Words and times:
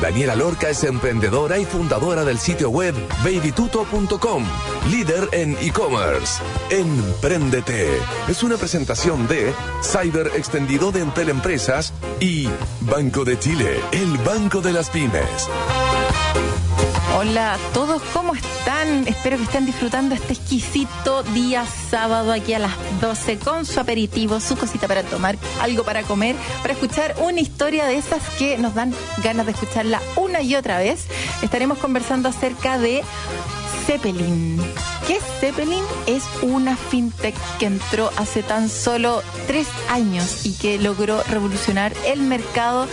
Daniela 0.00 0.34
Lorca 0.34 0.70
es 0.70 0.82
emprendedora 0.84 1.58
y 1.58 1.64
fundadora 1.64 2.24
del 2.24 2.38
sitio 2.38 2.70
web 2.70 2.94
babytuto.com, 3.22 4.44
líder 4.90 5.28
en 5.32 5.56
e-commerce. 5.60 6.42
Empréndete 6.70 7.88
es 8.28 8.42
una 8.42 8.56
presentación 8.56 9.28
de 9.28 9.52
Cyber 9.82 10.32
Extendido 10.36 10.90
de 10.92 11.00
Entel 11.00 11.28
Empresas 11.28 11.92
y 12.18 12.48
Banco 12.80 13.24
de 13.24 13.38
Chile, 13.38 13.80
el 13.92 14.16
banco 14.18 14.60
de 14.60 14.72
las 14.72 14.90
pymes. 14.90 15.48
Hola 17.16 17.54
a 17.54 17.58
todos, 17.74 18.00
¿cómo 18.12 18.34
están? 18.34 19.06
Espero 19.08 19.36
que 19.36 19.42
estén 19.42 19.66
disfrutando 19.66 20.14
este 20.14 20.32
exquisito 20.32 21.24
día 21.24 21.66
sábado 21.66 22.32
aquí 22.32 22.54
a 22.54 22.60
las 22.60 22.72
12 23.00 23.38
con 23.38 23.66
su 23.66 23.80
aperitivo, 23.80 24.38
su 24.38 24.56
cosita 24.56 24.86
para 24.86 25.02
tomar, 25.02 25.36
algo 25.60 25.82
para 25.82 26.04
comer, 26.04 26.36
para 26.62 26.74
escuchar 26.74 27.16
una 27.20 27.40
historia 27.40 27.86
de 27.86 27.96
esas 27.96 28.22
que 28.38 28.58
nos 28.58 28.74
dan 28.74 28.94
ganas 29.24 29.46
de 29.46 29.52
escucharla 29.52 30.00
una 30.16 30.40
y 30.40 30.54
otra 30.54 30.78
vez. 30.78 31.06
Estaremos 31.42 31.78
conversando 31.78 32.28
acerca 32.28 32.78
de 32.78 33.02
Zeppelin. 33.86 34.62
¿Qué 35.06 35.16
es 35.16 35.24
Zeppelin? 35.40 35.82
Es 36.06 36.24
una 36.42 36.76
fintech 36.76 37.34
que 37.58 37.66
entró 37.66 38.10
hace 38.16 38.42
tan 38.42 38.68
solo 38.68 39.22
tres 39.46 39.66
años 39.88 40.46
y 40.46 40.52
que 40.52 40.78
logró 40.78 41.22
revolucionar 41.24 41.92
el 42.06 42.20
mercado 42.20 42.86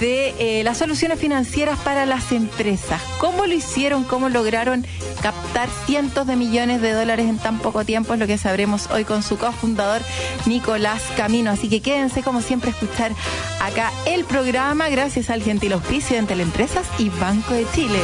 de 0.00 0.34
eh, 0.38 0.64
las 0.64 0.78
soluciones 0.78 1.18
financieras 1.18 1.78
para 1.78 2.06
las 2.06 2.32
empresas. 2.32 3.00
¿Cómo 3.18 3.46
lo 3.46 3.54
hicieron? 3.54 4.04
¿Cómo 4.04 4.28
lograron 4.28 4.86
captar 5.22 5.68
cientos 5.86 6.26
de 6.26 6.36
millones 6.36 6.80
de 6.82 6.92
dólares 6.92 7.26
en 7.28 7.38
tan 7.38 7.58
poco 7.58 7.84
tiempo? 7.84 8.14
Es 8.14 8.20
lo 8.20 8.26
que 8.26 8.38
sabremos 8.38 8.88
hoy 8.90 9.04
con 9.04 9.22
su 9.22 9.38
cofundador 9.38 10.02
Nicolás 10.46 11.02
Camino. 11.16 11.50
Así 11.50 11.68
que 11.68 11.80
quédense 11.80 12.22
como 12.22 12.42
siempre 12.42 12.70
a 12.70 12.72
escuchar 12.74 13.12
acá 13.60 13.90
el 14.06 14.24
programa 14.24 14.88
gracias 14.88 15.30
al 15.30 15.42
gentil 15.42 15.72
auspicio 15.72 16.16
de 16.16 16.42
Empresas 16.42 16.86
y 16.98 17.08
Banco 17.08 17.54
de 17.54 17.66
Chile. 17.74 17.98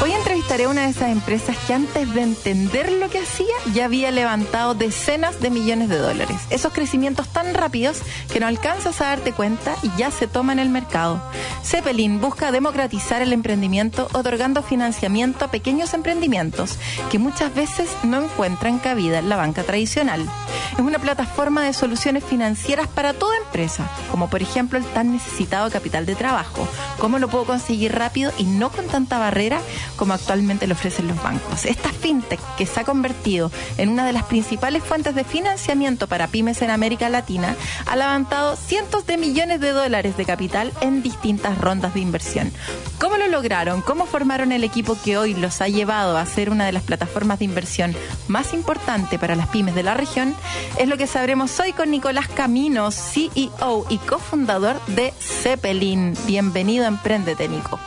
Hoy 0.00 0.12
entrevistaré 0.52 0.64
a 0.64 0.68
una 0.68 0.82
de 0.82 0.90
esas 0.90 1.10
empresas 1.10 1.56
que 1.66 1.72
antes 1.72 2.14
de 2.14 2.20
entender 2.20 2.92
lo 2.92 3.08
que 3.08 3.20
hacía 3.20 3.54
ya 3.72 3.86
había 3.86 4.10
levantado 4.10 4.74
decenas 4.74 5.40
de 5.40 5.48
millones 5.48 5.88
de 5.88 5.96
dólares. 5.96 6.36
Esos 6.50 6.74
crecimientos 6.74 7.28
tan 7.28 7.54
rápidos 7.54 8.02
que 8.30 8.38
no 8.38 8.46
alcanzas 8.46 9.00
a 9.00 9.06
darte 9.06 9.32
cuenta 9.32 9.74
y 9.82 9.90
ya 9.96 10.10
se 10.10 10.26
toman 10.26 10.58
el 10.58 10.68
mercado. 10.68 11.22
Zeppelin 11.64 12.20
busca 12.20 12.52
democratizar 12.52 13.22
el 13.22 13.32
emprendimiento 13.32 14.08
otorgando 14.12 14.62
financiamiento 14.62 15.46
a 15.46 15.50
pequeños 15.50 15.94
emprendimientos 15.94 16.76
que 17.10 17.18
muchas 17.18 17.54
veces 17.54 17.88
no 18.02 18.22
encuentran 18.22 18.78
cabida 18.78 19.20
en 19.20 19.30
la 19.30 19.36
banca 19.36 19.62
tradicional. 19.62 20.28
Es 20.72 20.80
una 20.80 20.98
plataforma 20.98 21.62
de 21.62 21.72
soluciones 21.72 22.24
financieras 22.24 22.88
para 22.88 23.14
toda 23.14 23.36
empresa, 23.38 23.90
como 24.10 24.28
por 24.28 24.42
ejemplo 24.42 24.78
el 24.78 24.84
tan 24.84 25.12
necesitado 25.12 25.70
capital 25.70 26.04
de 26.04 26.14
trabajo. 26.14 26.66
¿Cómo 26.98 27.18
lo 27.18 27.28
puedo 27.28 27.44
conseguir 27.44 27.94
rápido 27.94 28.32
y 28.38 28.44
no 28.44 28.70
con 28.70 28.86
tanta 28.86 29.18
barrera 29.18 29.60
como 29.96 30.12
actualmente 30.12 30.41
lo 30.42 30.74
ofrecen 30.74 31.06
los 31.06 31.22
bancos? 31.22 31.64
Esta 31.64 31.90
fintech 31.90 32.40
que 32.56 32.66
se 32.66 32.80
ha 32.80 32.84
convertido 32.84 33.50
en 33.78 33.88
una 33.88 34.04
de 34.04 34.12
las 34.12 34.24
principales 34.24 34.82
fuentes 34.82 35.14
de 35.14 35.24
financiamiento 35.24 36.06
para 36.08 36.26
pymes 36.26 36.62
en 36.62 36.70
América 36.70 37.08
Latina 37.08 37.54
ha 37.86 37.96
levantado 37.96 38.56
cientos 38.56 39.06
de 39.06 39.16
millones 39.16 39.60
de 39.60 39.70
dólares 39.70 40.16
de 40.16 40.24
capital 40.24 40.72
en 40.80 41.02
distintas 41.02 41.58
rondas 41.58 41.94
de 41.94 42.00
inversión. 42.00 42.52
¿Cómo 42.98 43.16
lo 43.16 43.28
lograron? 43.28 43.82
¿Cómo 43.82 44.06
formaron 44.06 44.52
el 44.52 44.64
equipo 44.64 44.96
que 45.02 45.16
hoy 45.16 45.34
los 45.34 45.60
ha 45.60 45.68
llevado 45.68 46.18
a 46.18 46.26
ser 46.26 46.50
una 46.50 46.66
de 46.66 46.72
las 46.72 46.82
plataformas 46.82 47.38
de 47.38 47.44
inversión 47.44 47.94
más 48.28 48.52
importante 48.52 49.18
para 49.18 49.36
las 49.36 49.48
pymes 49.48 49.74
de 49.74 49.84
la 49.84 49.94
región? 49.94 50.34
Es 50.78 50.88
lo 50.88 50.96
que 50.96 51.06
sabremos 51.06 51.58
hoy 51.60 51.72
con 51.72 51.90
Nicolás 51.90 52.28
Caminos, 52.28 52.94
CEO 52.94 53.86
y 53.88 53.98
cofundador 53.98 54.84
de 54.86 55.14
Zeppelin. 55.20 56.14
Bienvenido 56.26 56.84
a 56.84 56.88
Emprendete, 56.88 57.48
Nico. 57.48 57.78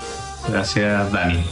Gracias, 0.48 1.12
Dani. 1.12 1.44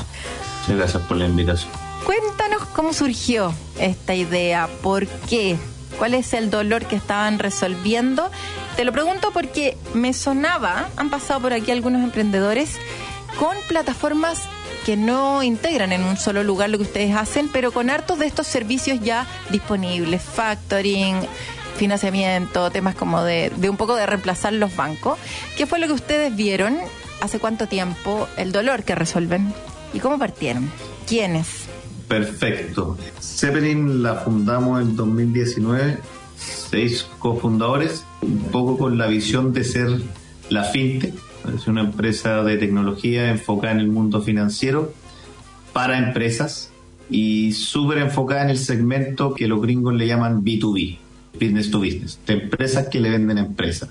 Gracias 0.67 1.03
por 1.03 1.17
la 1.17 1.25
invitación. 1.25 1.71
Cuéntanos 2.05 2.65
cómo 2.73 2.93
surgió 2.93 3.53
esta 3.79 4.13
idea, 4.13 4.67
por 4.81 5.07
qué, 5.07 5.57
cuál 5.97 6.13
es 6.13 6.33
el 6.33 6.49
dolor 6.49 6.85
que 6.85 6.95
estaban 6.95 7.39
resolviendo. 7.39 8.29
Te 8.75 8.83
lo 8.83 8.91
pregunto 8.91 9.31
porque 9.31 9.77
me 9.93 10.13
sonaba, 10.13 10.89
han 10.97 11.09
pasado 11.09 11.41
por 11.41 11.53
aquí 11.53 11.71
algunos 11.71 12.03
emprendedores 12.03 12.77
con 13.39 13.55
plataformas 13.67 14.41
que 14.85 14.97
no 14.97 15.43
integran 15.43 15.93
en 15.93 16.03
un 16.03 16.17
solo 16.17 16.43
lugar 16.43 16.69
lo 16.69 16.77
que 16.77 16.83
ustedes 16.83 17.15
hacen, 17.15 17.49
pero 17.51 17.71
con 17.71 17.89
hartos 17.89 18.19
de 18.19 18.25
estos 18.25 18.47
servicios 18.47 18.99
ya 19.01 19.25
disponibles, 19.49 20.21
factoring, 20.21 21.15
financiamiento, 21.77 22.69
temas 22.69 22.95
como 22.95 23.23
de 23.23 23.51
un 23.69 23.77
poco 23.77 23.95
de 23.95 24.05
reemplazar 24.05 24.53
los 24.53 24.75
bancos. 24.75 25.17
¿Qué 25.57 25.65
fue 25.65 25.79
lo 25.79 25.87
que 25.87 25.93
ustedes 25.93 26.35
vieron? 26.35 26.77
¿Hace 27.21 27.39
cuánto 27.39 27.67
tiempo? 27.67 28.27
¿El 28.35 28.51
dolor 28.51 28.83
que 28.83 28.95
resuelven? 28.95 29.53
¿Y 29.93 29.99
cómo 29.99 30.17
partieron? 30.17 30.69
¿Quiénes? 31.07 31.67
Perfecto. 32.07 32.97
Zeppelin 33.21 34.03
la 34.03 34.15
fundamos 34.15 34.81
en 34.81 34.95
2019, 34.95 35.97
seis 36.37 37.07
cofundadores, 37.19 38.03
un 38.21 38.39
poco 38.51 38.77
con 38.77 38.97
la 38.97 39.07
visión 39.07 39.53
de 39.53 39.63
ser 39.63 39.89
la 40.49 40.63
fintech, 40.65 41.13
es 41.55 41.67
una 41.67 41.81
empresa 41.81 42.43
de 42.43 42.57
tecnología 42.57 43.29
enfocada 43.29 43.73
en 43.73 43.79
el 43.79 43.87
mundo 43.87 44.21
financiero 44.21 44.93
para 45.73 45.97
empresas 45.97 46.71
y 47.09 47.51
súper 47.51 47.97
enfocada 47.97 48.43
en 48.43 48.49
el 48.49 48.57
segmento 48.57 49.33
que 49.33 49.47
los 49.47 49.61
gringos 49.61 49.93
le 49.93 50.07
llaman 50.07 50.43
B2B, 50.43 50.97
business 51.33 51.69
to 51.69 51.79
business, 51.79 52.19
de 52.25 52.33
empresas 52.33 52.87
que 52.87 52.99
le 52.99 53.09
venden 53.09 53.37
empresas. 53.37 53.89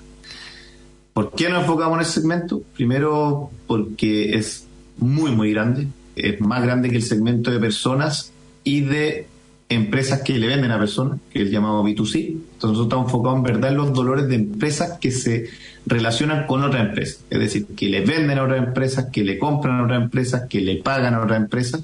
¿Por 1.13 1.31
qué 1.31 1.49
nos 1.49 1.61
enfocamos 1.61 1.97
en 1.97 2.01
ese 2.01 2.11
segmento? 2.13 2.61
Primero 2.73 3.51
porque 3.67 4.35
es 4.35 4.65
muy, 4.97 5.31
muy 5.31 5.51
grande. 5.53 5.87
Es 6.15 6.39
más 6.41 6.61
grande 6.63 6.89
que 6.89 6.97
el 6.97 7.03
segmento 7.03 7.51
de 7.51 7.59
personas 7.59 8.31
y 8.63 8.81
de 8.81 9.27
empresas 9.69 10.21
que 10.21 10.37
le 10.37 10.47
venden 10.47 10.71
a 10.71 10.79
personas, 10.79 11.19
que 11.31 11.43
es 11.43 11.51
llamado 11.51 11.83
B2C. 11.83 12.27
Entonces 12.27 12.61
nosotros 12.61 12.85
estamos 12.85 13.05
enfocados 13.07 13.37
en 13.37 13.43
verdad 13.43 13.71
los 13.71 13.93
dolores 13.93 14.27
de 14.27 14.35
empresas 14.35 14.97
que 14.99 15.11
se 15.11 15.49
relacionan 15.85 16.45
con 16.45 16.63
otra 16.63 16.81
empresa. 16.81 17.21
Es 17.29 17.39
decir, 17.39 17.65
que 17.75 17.89
le 17.89 18.01
venden 18.01 18.37
a 18.37 18.43
otras 18.43 18.59
empresas, 18.59 19.07
que 19.11 19.23
le 19.23 19.37
compran 19.37 19.79
a 19.79 19.83
otras 19.83 20.03
empresas, 20.03 20.43
que 20.49 20.61
le 20.61 20.77
pagan 20.77 21.13
a 21.13 21.21
otras 21.21 21.39
empresas. 21.39 21.83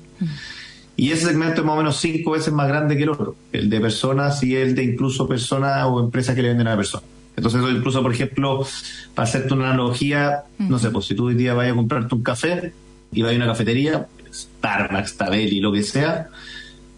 Y 0.96 1.12
ese 1.12 1.28
segmento 1.28 1.62
es 1.62 1.66
más 1.66 1.76
o 1.76 1.78
menos 1.78 1.98
cinco 1.98 2.32
veces 2.32 2.54
más 2.54 2.68
grande 2.68 2.98
que 2.98 3.04
el 3.04 3.10
otro, 3.10 3.36
el 3.54 3.70
de 3.70 3.80
personas 3.80 4.44
y 4.44 4.56
el 4.56 4.76
de 4.76 4.84
incluso 4.84 5.28
personas 5.28 5.86
o 5.88 6.00
empresas 6.00 6.36
que 6.36 6.42
le 6.42 6.50
venden 6.50 6.68
a 6.68 6.76
personas. 6.76 7.08
Entonces, 7.38 7.62
incluso, 7.74 8.02
por 8.02 8.14
ejemplo, 8.14 8.66
para 9.16 9.28
hacerte 9.28 9.54
una 9.54 9.70
analogía, 9.70 10.44
no 10.58 10.78
sé, 10.78 10.90
pues 10.90 11.06
si 11.06 11.16
tú 11.16 11.28
hoy 11.28 11.36
día 11.36 11.54
vas 11.54 11.72
a 11.72 11.74
comprarte 11.74 12.14
un 12.14 12.22
café 12.22 12.74
y 13.12 13.22
vas 13.22 13.34
a 13.34 13.36
una 13.36 13.48
cafetería, 13.48 14.08
Starbucks, 14.32 15.18
Tabelli, 15.18 15.60
lo 15.60 15.72
que 15.72 15.84
sea, 15.84 16.30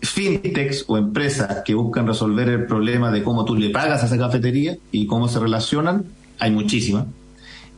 fintechs 0.02 0.86
o 0.88 0.98
empresas 0.98 1.62
que 1.64 1.74
buscan 1.74 2.08
resolver 2.08 2.50
el 2.50 2.66
problema 2.66 3.12
de 3.12 3.24
cómo 3.24 3.46
tú 3.46 3.56
le 3.56 3.70
pagas 3.70 4.04
a 4.04 4.08
esa 4.08 4.18
cafetería 4.18 4.78
y 4.92 5.06
cómo 5.06 5.28
se 5.28 5.40
relacionan, 5.40 6.06
hay 6.40 6.52
muchísimas. 6.52 7.06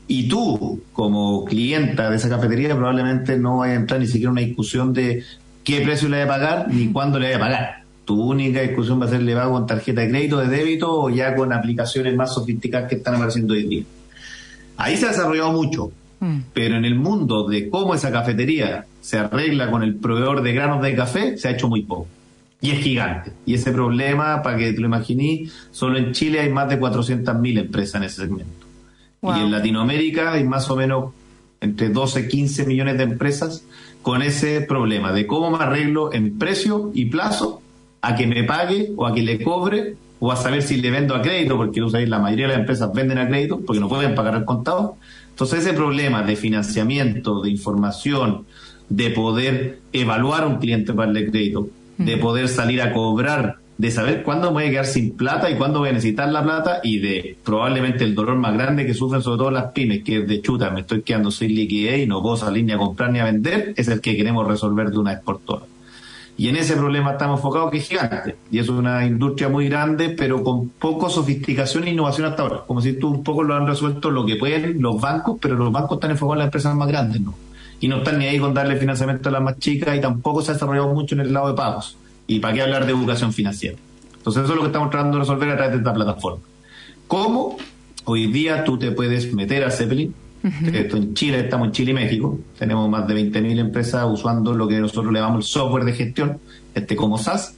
Y 0.07 0.27
tú, 0.27 0.81
como 0.93 1.45
clienta 1.45 2.09
de 2.09 2.17
esa 2.17 2.29
cafetería, 2.29 2.75
probablemente 2.75 3.37
no 3.37 3.57
vayas 3.57 3.77
a 3.77 3.79
entrar 3.81 3.99
ni 3.99 4.07
siquiera 4.07 4.29
en 4.29 4.31
una 4.33 4.41
discusión 4.41 4.93
de 4.93 5.23
qué 5.63 5.81
precio 5.81 6.09
le 6.09 6.17
voy 6.17 6.25
a 6.25 6.27
pagar 6.27 6.67
ni 6.69 6.91
cuándo 6.91 7.19
le 7.19 7.27
voy 7.27 7.35
a 7.35 7.39
pagar. 7.39 7.83
Tu 8.05 8.21
única 8.21 8.61
discusión 8.61 9.01
va 9.01 9.05
a 9.05 9.09
ser 9.09 9.21
le 9.21 9.33
pago 9.33 9.53
con 9.53 9.65
tarjeta 9.65 10.01
de 10.01 10.09
crédito, 10.09 10.39
de 10.39 10.47
débito 10.47 10.91
o 10.91 11.09
ya 11.09 11.35
con 11.35 11.53
aplicaciones 11.53 12.15
más 12.15 12.33
sofisticadas 12.33 12.89
que 12.89 12.95
están 12.95 13.15
apareciendo 13.15 13.53
hoy 13.53 13.61
en 13.61 13.69
día. 13.69 13.83
Ahí 14.75 14.97
se 14.97 15.05
ha 15.05 15.09
desarrollado 15.09 15.53
mucho, 15.53 15.91
mm. 16.23 16.39
pero 16.53 16.75
en 16.75 16.85
el 16.85 16.95
mundo 16.95 17.47
de 17.47 17.69
cómo 17.69 17.95
esa 17.95 18.11
cafetería 18.11 18.85
se 19.01 19.17
arregla 19.17 19.69
con 19.69 19.83
el 19.83 19.95
proveedor 19.95 20.41
de 20.41 20.53
granos 20.53 20.81
de 20.81 20.95
café, 20.95 21.37
se 21.37 21.47
ha 21.47 21.51
hecho 21.51 21.67
muy 21.67 21.83
poco. 21.83 22.07
Y 22.61 22.71
es 22.71 22.79
gigante. 22.79 23.33
Y 23.45 23.55
ese 23.55 23.73
problema, 23.73 24.41
para 24.41 24.57
que 24.57 24.71
te 24.71 24.79
lo 24.79 24.87
imagines, 24.87 25.51
solo 25.71 25.97
en 25.97 26.13
Chile 26.13 26.39
hay 26.39 26.49
más 26.49 26.69
de 26.69 26.79
400.000 26.79 27.59
empresas 27.59 27.95
en 27.95 28.03
ese 28.03 28.21
segmento. 28.21 28.65
Y 29.21 29.39
en 29.39 29.51
Latinoamérica 29.51 30.33
hay 30.33 30.43
más 30.43 30.69
o 30.69 30.75
menos 30.75 31.13
entre 31.61 31.89
12 31.89 32.21
y 32.21 32.27
15 32.27 32.65
millones 32.65 32.97
de 32.97 33.03
empresas 33.03 33.65
con 34.01 34.21
ese 34.21 34.61
problema 34.61 35.13
de 35.13 35.25
cómo 35.25 35.49
me 35.49 35.63
arreglo 35.63 36.13
en 36.13 36.37
precio 36.37 36.91
y 36.93 37.05
plazo 37.05 37.61
a 38.01 38.15
que 38.15 38.27
me 38.27 38.43
pague 38.43 38.91
o 38.97 39.07
a 39.07 39.13
que 39.13 39.21
le 39.21 39.41
cobre 39.41 39.95
o 40.19 40.31
a 40.31 40.35
saber 40.35 40.61
si 40.61 40.77
le 40.77 40.91
vendo 40.91 41.15
a 41.15 41.21
crédito, 41.21 41.57
porque 41.57 41.81
la 42.05 42.19
mayoría 42.19 42.45
de 42.45 42.53
las 42.53 42.59
empresas 42.59 42.93
venden 42.93 43.17
a 43.17 43.27
crédito 43.27 43.59
porque 43.59 43.79
no 43.79 43.89
pueden 43.89 44.13
pagar 44.13 44.35
al 44.35 44.45
contado. 44.45 44.97
Entonces 45.33 45.65
ese 45.65 45.73
problema 45.73 46.23
de 46.23 46.35
financiamiento, 46.35 47.41
de 47.41 47.49
información, 47.49 48.45
de 48.89 49.09
poder 49.09 49.79
evaluar 49.91 50.43
a 50.43 50.47
un 50.47 50.57
cliente 50.57 50.93
para 50.93 51.11
el 51.11 51.29
crédito, 51.29 51.67
de 51.97 52.17
poder 52.17 52.47
salir 52.47 52.81
a 52.81 52.93
cobrar 52.93 53.57
de 53.77 53.91
saber 53.91 54.23
cuándo 54.23 54.47
me 54.47 54.53
voy 54.53 54.63
a 54.65 54.69
quedar 54.69 54.85
sin 54.85 55.17
plata 55.17 55.49
y 55.49 55.55
cuándo 55.55 55.79
voy 55.79 55.89
a 55.89 55.93
necesitar 55.93 56.31
la 56.31 56.43
plata 56.43 56.79
y 56.83 56.99
de 56.99 57.35
probablemente 57.43 58.03
el 58.03 58.15
dolor 58.15 58.35
más 58.35 58.53
grande 58.53 58.85
que 58.85 58.93
sufren 58.93 59.21
sobre 59.21 59.39
todo 59.39 59.51
las 59.51 59.71
pymes, 59.71 60.03
que 60.03 60.19
es 60.19 60.27
de 60.27 60.41
chuta, 60.41 60.69
me 60.69 60.81
estoy 60.81 61.01
quedando 61.01 61.31
sin 61.31 61.55
liquidez 61.55 62.03
y 62.03 62.05
no 62.05 62.21
puedo 62.21 62.37
salir 62.37 62.63
ni 62.63 62.71
a 62.71 62.77
comprar 62.77 63.11
ni 63.11 63.19
a 63.19 63.25
vender, 63.25 63.73
es 63.75 63.87
el 63.87 63.99
que 63.99 64.15
queremos 64.15 64.47
resolver 64.47 64.91
de 64.91 64.99
una 64.99 65.11
vez 65.11 65.21
por 65.21 65.39
todas. 65.39 65.72
Y 66.35 66.47
en 66.47 66.55
ese 66.55 66.75
problema 66.75 67.11
estamos 67.11 67.39
enfocados 67.39 67.69
que 67.69 67.77
es 67.77 67.87
gigante. 67.87 68.35
Y 68.49 68.59
es 68.59 68.67
una 68.67 69.05
industria 69.05 69.49
muy 69.49 69.69
grande, 69.69 70.09
pero 70.09 70.43
con 70.43 70.69
poco 70.69 71.09
sofisticación 71.09 71.83
e 71.83 71.91
innovación 71.91 72.27
hasta 72.27 72.41
ahora. 72.41 72.61
Como 72.65 72.81
si 72.81 72.93
tú 72.93 73.09
un 73.09 73.23
poco 73.23 73.43
lo 73.43 73.55
han 73.55 73.67
resuelto 73.67 74.09
lo 74.09 74.25
que 74.25 74.35
pueden 74.35 74.81
los 74.81 74.99
bancos, 74.99 75.37
pero 75.39 75.55
los 75.55 75.71
bancos 75.71 75.97
están 75.97 76.11
enfocados 76.11 76.35
en 76.35 76.39
las 76.39 76.47
empresas 76.47 76.75
más 76.75 76.87
grandes, 76.87 77.21
¿no? 77.21 77.35
Y 77.79 77.87
no 77.87 77.97
están 77.97 78.17
ni 78.17 78.25
ahí 78.25 78.39
con 78.39 78.53
darle 78.53 78.77
financiamiento 78.77 79.29
a 79.29 79.31
las 79.31 79.41
más 79.41 79.59
chicas 79.59 79.95
y 79.95 80.01
tampoco 80.01 80.41
se 80.41 80.51
ha 80.51 80.53
desarrollado 80.55 80.93
mucho 80.93 81.15
en 81.15 81.21
el 81.21 81.33
lado 81.33 81.49
de 81.49 81.53
pagos. 81.53 81.97
¿Y 82.25 82.39
para 82.39 82.53
qué 82.53 82.61
hablar 82.61 82.85
de 82.85 82.93
educación 82.93 83.33
financiera? 83.33 83.77
Entonces 84.15 84.43
eso 84.43 84.53
es 84.53 84.55
lo 84.55 84.61
que 84.61 84.67
estamos 84.67 84.89
tratando 84.89 85.17
de 85.17 85.23
resolver 85.23 85.49
a 85.49 85.55
través 85.55 85.73
de 85.73 85.77
esta 85.79 85.93
plataforma. 85.93 86.41
¿Cómo? 87.07 87.57
Hoy 88.05 88.27
día 88.27 88.63
tú 88.63 88.79
te 88.79 88.91
puedes 88.91 89.33
meter 89.33 89.63
a 89.65 89.71
Zeppelin. 89.71 90.15
Esto 90.43 90.97
en 90.97 91.13
Chile, 91.13 91.39
estamos 91.39 91.67
en 91.67 91.71
Chile 91.71 91.91
y 91.91 91.93
México. 91.93 92.39
Tenemos 92.57 92.89
más 92.89 93.07
de 93.07 93.15
20.000 93.15 93.59
empresas 93.59 94.05
usando 94.09 94.53
lo 94.53 94.67
que 94.67 94.79
nosotros 94.79 95.13
le 95.13 95.19
llamamos 95.19 95.45
el 95.45 95.49
software 95.49 95.85
de 95.85 95.93
gestión, 95.93 96.39
este 96.73 96.95
como 96.95 97.17
SaaS. 97.17 97.55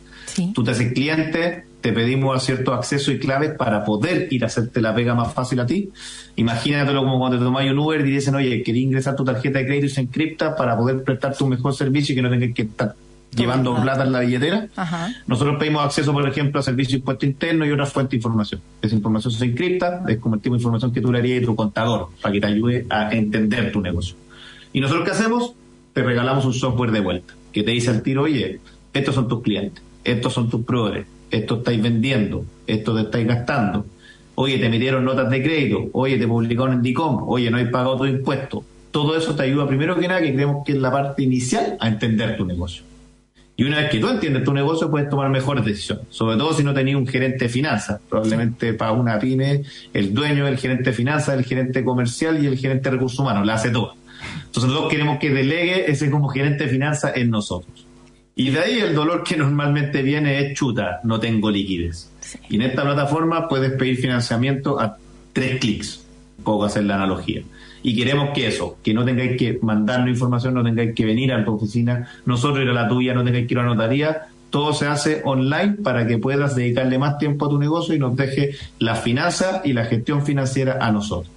Tú 0.54 0.64
te 0.64 0.72
haces 0.72 0.94
cliente, 0.94 1.66
te 1.82 1.94
pedimos 1.94 2.44
ciertos 2.44 2.76
accesos 2.76 3.14
y 3.14 3.20
claves 3.20 3.52
para 3.52 3.86
poder 3.86 4.28
ir 4.32 4.44
a 4.44 4.48
hacerte 4.48 4.82
la 4.82 4.94
pega 4.94 5.16
más 5.16 5.34
fácil 5.34 5.60
a 5.62 5.66
ti. 5.66 5.90
Imagínatelo 6.36 7.02
como 7.02 7.18
cuando 7.20 7.38
te 7.38 7.44
tomas 7.44 7.66
un 7.66 7.80
Uber 7.80 8.02
y 8.02 8.12
dicen, 8.12 8.36
oye, 8.36 8.62
quería 8.62 8.84
ingresar 8.84 9.16
tu 9.16 9.24
tarjeta 9.24 9.60
de 9.60 9.66
crédito 9.66 9.86
y 9.86 9.90
se 9.90 10.02
encripta 10.02 10.56
para 10.56 10.78
poder 10.78 11.04
prestar 11.04 11.36
tu 11.36 11.48
mejor 11.48 11.74
servicio 11.74 12.14
y 12.14 12.16
que 12.16 12.22
no 12.22 12.30
tengas 12.30 12.54
que 12.54 12.64
estar 12.64 12.96
llevando 13.36 13.76
plata 13.82 14.04
en 14.04 14.12
la 14.12 14.20
billetera. 14.22 14.68
Nosotros 15.28 15.58
pedimos 15.60 15.84
acceso, 15.84 16.14
por 16.14 16.28
ejemplo, 16.28 16.60
a 16.60 16.64
servicios 16.64 16.94
de 16.94 16.98
impuesto 17.00 17.26
interno 17.26 17.66
y 17.66 17.72
otra 17.72 17.86
fuente 17.86 18.12
de 18.12 18.18
información. 18.18 18.62
Esa 18.82 18.96
información 18.96 19.34
se 19.34 19.46
encripta, 19.46 20.04
es 20.08 20.18
como 20.18 20.36
el 20.36 20.42
tipo 20.42 20.56
de 20.56 20.60
información 20.60 20.92
que 20.92 21.02
tú 21.02 21.12
le 21.12 21.20
harías 21.20 21.44
a 21.44 21.46
tu 21.46 21.56
contador 21.56 22.10
para 22.22 22.34
que 22.34 22.42
te 22.42 22.48
ayude 22.48 22.86
a 22.90 23.14
entender 23.14 23.72
tu 23.72 23.82
negocio. 23.82 24.16
¿Y 24.74 24.80
nosotros 24.80 25.06
qué 25.06 25.12
hacemos? 25.12 25.54
Te 25.94 26.04
regalamos 26.04 26.46
un 26.46 26.54
software 26.54 26.92
de 26.92 27.00
vuelta 27.00 27.34
que 27.54 27.64
te 27.64 27.72
dice 27.72 27.90
al 27.90 28.02
tiro, 28.02 28.24
oye, 28.24 28.60
estos 28.94 29.16
son 29.16 29.30
tus 29.30 29.42
clientes, 29.42 29.82
estos 30.04 30.34
son 30.34 30.50
tus 30.50 30.66
proveedores, 30.66 31.06
esto 31.32 31.58
estáis 31.58 31.82
vendiendo, 31.82 32.46
esto 32.68 32.94
te 32.94 33.02
estáis 33.02 33.28
gastando. 33.28 33.86
Oye, 34.38 34.58
te 34.58 34.66
emitieron 34.66 35.06
notas 35.06 35.30
de 35.30 35.42
crédito, 35.42 35.86
oye, 35.94 36.18
te 36.18 36.28
publicaron 36.28 36.74
en 36.74 36.82
DICOM, 36.82 37.24
oye, 37.30 37.50
no 37.50 37.58
hay 37.58 37.68
pagado 37.68 37.96
tu 37.96 38.06
impuesto. 38.06 38.66
Todo 38.92 39.18
eso 39.18 39.34
te 39.36 39.44
ayuda 39.44 39.68
primero 39.68 39.98
que 39.98 40.10
nada, 40.10 40.22
que 40.22 40.34
creemos 40.34 40.66
que 40.66 40.74
es 40.74 40.78
la 40.78 40.92
parte 40.92 41.24
inicial, 41.24 41.78
a 41.80 41.88
entender 41.88 42.36
tu 42.36 42.46
negocio. 42.46 42.84
Y 43.58 43.64
una 43.64 43.78
vez 43.78 43.90
que 43.90 44.00
tú 44.00 44.10
entiendes 44.10 44.44
tu 44.44 44.54
negocio, 44.54 44.92
puedes 44.92 45.10
tomar 45.10 45.30
mejores 45.30 45.64
decisiones. 45.64 46.06
Sobre 46.10 46.36
todo 46.38 46.54
si 46.54 46.64
no 46.64 46.74
tenías 46.74 46.98
un 46.98 47.08
gerente 47.08 47.46
de 47.46 47.50
finanzas. 47.50 48.02
Probablemente 48.10 48.74
para 48.74 48.92
una 48.92 49.18
pyme, 49.18 49.64
el 49.94 50.14
dueño, 50.14 50.48
el 50.48 50.58
gerente 50.58 50.90
de 50.90 50.94
finanzas, 50.94 51.38
el 51.38 51.46
gerente 51.46 51.84
comercial 51.84 52.44
y 52.44 52.48
el 52.48 52.58
gerente 52.58 52.90
de 52.90 52.96
recursos 52.96 53.20
humanos. 53.20 53.46
La 53.46 53.54
hace 53.54 53.70
todo. 53.70 53.96
Entonces 54.38 54.66
nosotros 54.66 54.92
queremos 54.92 55.20
que 55.20 55.30
delegue 55.30 55.90
ese 55.90 56.12
como 56.12 56.28
gerente 56.28 56.66
de 56.66 56.70
finanzas 56.70 57.14
en 57.16 57.30
nosotros. 57.30 57.88
Y 58.36 58.50
de 58.50 58.60
ahí 58.60 58.80
el 58.80 58.94
dolor 58.94 59.24
que 59.24 59.38
normalmente 59.38 60.02
viene 60.02 60.40
es 60.40 60.58
chuta, 60.58 61.00
no 61.04 61.22
tengo 61.22 61.50
liquidez. 61.50 62.12
Y 62.50 62.56
en 62.56 62.64
esta 62.64 62.84
plataforma 62.84 63.48
puedes 63.48 63.72
pedir 63.74 63.96
financiamiento 63.96 64.78
a 64.78 64.98
tres 65.32 65.60
clics. 65.60 66.06
Puedo 66.44 66.66
hacer 66.66 66.84
la 66.84 66.96
analogía 66.96 67.44
y 67.86 67.96
queremos 67.96 68.32
que 68.34 68.48
eso, 68.48 68.78
que 68.82 68.96
no 68.96 69.06
tengáis 69.06 69.38
que 69.38 69.60
mandarnos 69.62 70.10
información, 70.10 70.56
no 70.56 70.64
tengáis 70.64 70.96
que 70.96 71.06
venir 71.06 71.32
a 71.32 71.46
tu 71.46 71.54
oficina, 71.54 72.10
nosotros 72.26 72.64
ir 72.64 72.72
a 72.72 72.74
la 72.74 72.88
tuya, 72.88 73.14
no 73.14 73.24
tengáis 73.24 73.46
que 73.46 73.54
ir 73.54 73.60
a 73.60 73.62
la 73.62 73.76
notaría, 73.76 74.22
todo 74.50 74.74
se 74.74 74.88
hace 74.88 75.22
online 75.24 75.74
para 75.84 76.08
que 76.08 76.18
puedas 76.18 76.56
dedicarle 76.56 76.98
más 76.98 77.20
tiempo 77.20 77.46
a 77.46 77.50
tu 77.50 77.60
negocio 77.60 77.94
y 77.94 78.00
nos 78.00 78.16
deje 78.16 78.56
la 78.80 78.96
finanza 78.96 79.62
y 79.64 79.74
la 79.74 79.86
gestión 79.86 80.26
financiera 80.26 80.80
a 80.82 80.92
nosotros. 80.92 81.35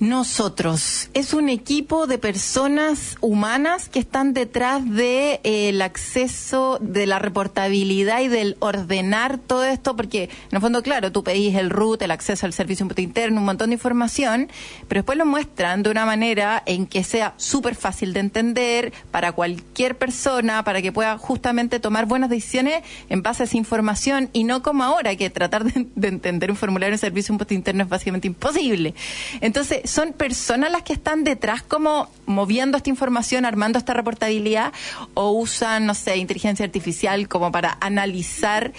Nosotros 0.00 1.10
es 1.12 1.34
un 1.34 1.50
equipo 1.50 2.06
de 2.06 2.16
personas 2.16 3.18
humanas 3.20 3.90
que 3.90 3.98
están 3.98 4.32
detrás 4.32 4.88
de 4.88 5.40
eh, 5.44 5.78
acceso 5.82 6.78
de 6.80 7.06
la 7.06 7.18
reportabilidad 7.18 8.22
y 8.22 8.28
del 8.28 8.56
ordenar 8.60 9.36
todo 9.36 9.64
esto, 9.64 9.96
porque 9.96 10.24
en 10.24 10.56
el 10.56 10.60
fondo, 10.62 10.82
claro, 10.82 11.12
tú 11.12 11.22
pedís 11.22 11.54
el 11.54 11.68
root, 11.68 12.00
el 12.00 12.12
acceso 12.12 12.46
al 12.46 12.54
servicio 12.54 12.88
interno, 12.96 13.40
un 13.40 13.44
montón 13.44 13.68
de 13.70 13.74
información, 13.74 14.48
pero 14.88 15.00
después 15.00 15.18
lo 15.18 15.26
muestran 15.26 15.82
de 15.82 15.90
una 15.90 16.06
manera 16.06 16.62
en 16.64 16.86
que 16.86 17.04
sea 17.04 17.34
súper 17.36 17.74
fácil 17.74 18.14
de 18.14 18.20
entender 18.20 18.94
para 19.10 19.32
cualquier 19.32 19.98
persona, 19.98 20.64
para 20.64 20.80
que 20.80 20.92
pueda 20.92 21.18
justamente 21.18 21.78
tomar 21.78 22.06
buenas 22.06 22.30
decisiones 22.30 22.82
en 23.10 23.22
base 23.22 23.42
a 23.42 23.46
esa 23.46 23.58
información 23.58 24.30
y 24.32 24.44
no 24.44 24.62
como 24.62 24.82
ahora, 24.82 25.14
que 25.16 25.28
tratar 25.28 25.64
de, 25.64 25.86
entender 26.08 26.50
un 26.50 26.56
formulario 26.56 26.94
de 26.94 26.98
servicio 26.98 27.36
interno 27.50 27.82
es 27.82 27.88
básicamente 27.90 28.28
imposible. 28.28 28.94
Entonces, 29.42 29.89
son 29.90 30.12
personas 30.12 30.70
las 30.70 30.82
que 30.82 30.92
están 30.92 31.24
detrás 31.24 31.62
como 31.62 32.08
moviendo 32.26 32.76
esta 32.76 32.90
información, 32.90 33.44
armando 33.44 33.78
esta 33.78 33.92
reportabilidad 33.92 34.72
o 35.14 35.32
usan, 35.32 35.84
no 35.84 35.94
sé, 35.94 36.16
inteligencia 36.16 36.64
artificial 36.64 37.28
como 37.28 37.50
para 37.50 37.76
analizar 37.80 38.72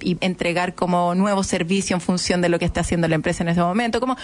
y 0.00 0.18
entregar 0.20 0.74
como 0.74 1.14
nuevo 1.14 1.44
servicio 1.44 1.94
en 1.94 2.00
función 2.00 2.42
de 2.42 2.48
lo 2.48 2.58
que 2.58 2.64
está 2.64 2.80
haciendo 2.80 3.06
la 3.06 3.14
empresa 3.14 3.44
en 3.44 3.50
ese 3.50 3.60
momento. 3.60 4.00
Como, 4.00 4.16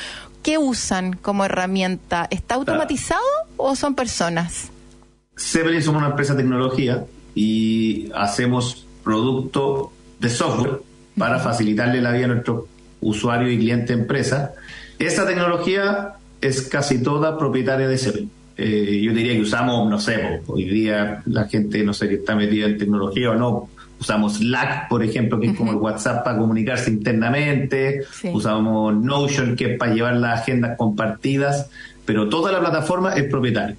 ¿Qué 0.43 0.59
usan 0.59 1.13
como 1.15 1.45
herramienta? 1.45 2.27
¿Está 2.31 2.57
automatizado 2.57 3.23
o 3.57 3.77
son 3.77 3.95
personas? 3.95 4.71
Zeppelin 5.39 5.83
somos 5.83 6.01
una 6.01 6.11
empresa 6.11 6.35
de 6.35 6.43
tecnología 6.43 7.05
y 7.35 8.11
hacemos 8.15 8.85
producto 9.05 9.93
de 10.19 10.29
software 10.29 10.81
para 11.17 11.39
facilitarle 11.39 12.01
la 12.01 12.11
vida 12.11 12.25
a 12.25 12.29
nuestro 12.29 12.67
usuario 13.01 13.51
y 13.51 13.59
cliente 13.59 13.93
empresa. 13.93 14.55
Esta 14.99 15.27
tecnología 15.27 16.17
es 16.43 16.63
casi 16.63 17.03
toda 17.03 17.39
propietaria 17.39 17.89
de 17.89 17.97
Zeppelin. 17.97 18.31
Eh, 18.59 19.01
yo 19.03 19.15
diría 19.15 19.33
que 19.33 19.41
usamos, 19.41 19.89
no 19.89 19.99
sé, 19.99 20.43
hoy 20.47 20.65
día 20.65 21.23
la 21.25 21.49
gente, 21.49 21.83
no 21.85 21.95
sé, 21.95 22.09
que 22.09 22.17
está 22.17 22.37
metida 22.37 22.67
en 22.67 22.77
tecnología 22.77 23.31
o 23.31 23.35
no, 23.35 23.71
usamos 23.99 24.35
Slack, 24.35 24.89
por 24.89 25.03
ejemplo, 25.03 25.41
que 25.41 25.49
es 25.49 25.57
como 25.57 25.71
el 25.71 25.79
WhatsApp 25.79 26.25
para 26.25 26.37
comunicarse 26.37 26.91
internamente, 26.91 28.03
usamos 28.33 28.95
Notion, 28.95 29.57
que 29.57 29.73
es 29.73 29.79
para 29.79 29.95
llevar 29.95 30.17
las 30.17 30.41
agendas 30.43 30.77
compartidas, 30.77 31.71
pero 32.05 32.29
toda 32.29 32.53
la 32.53 32.61
plataforma 32.61 33.15
es 33.15 33.25
propietaria. 33.25 33.77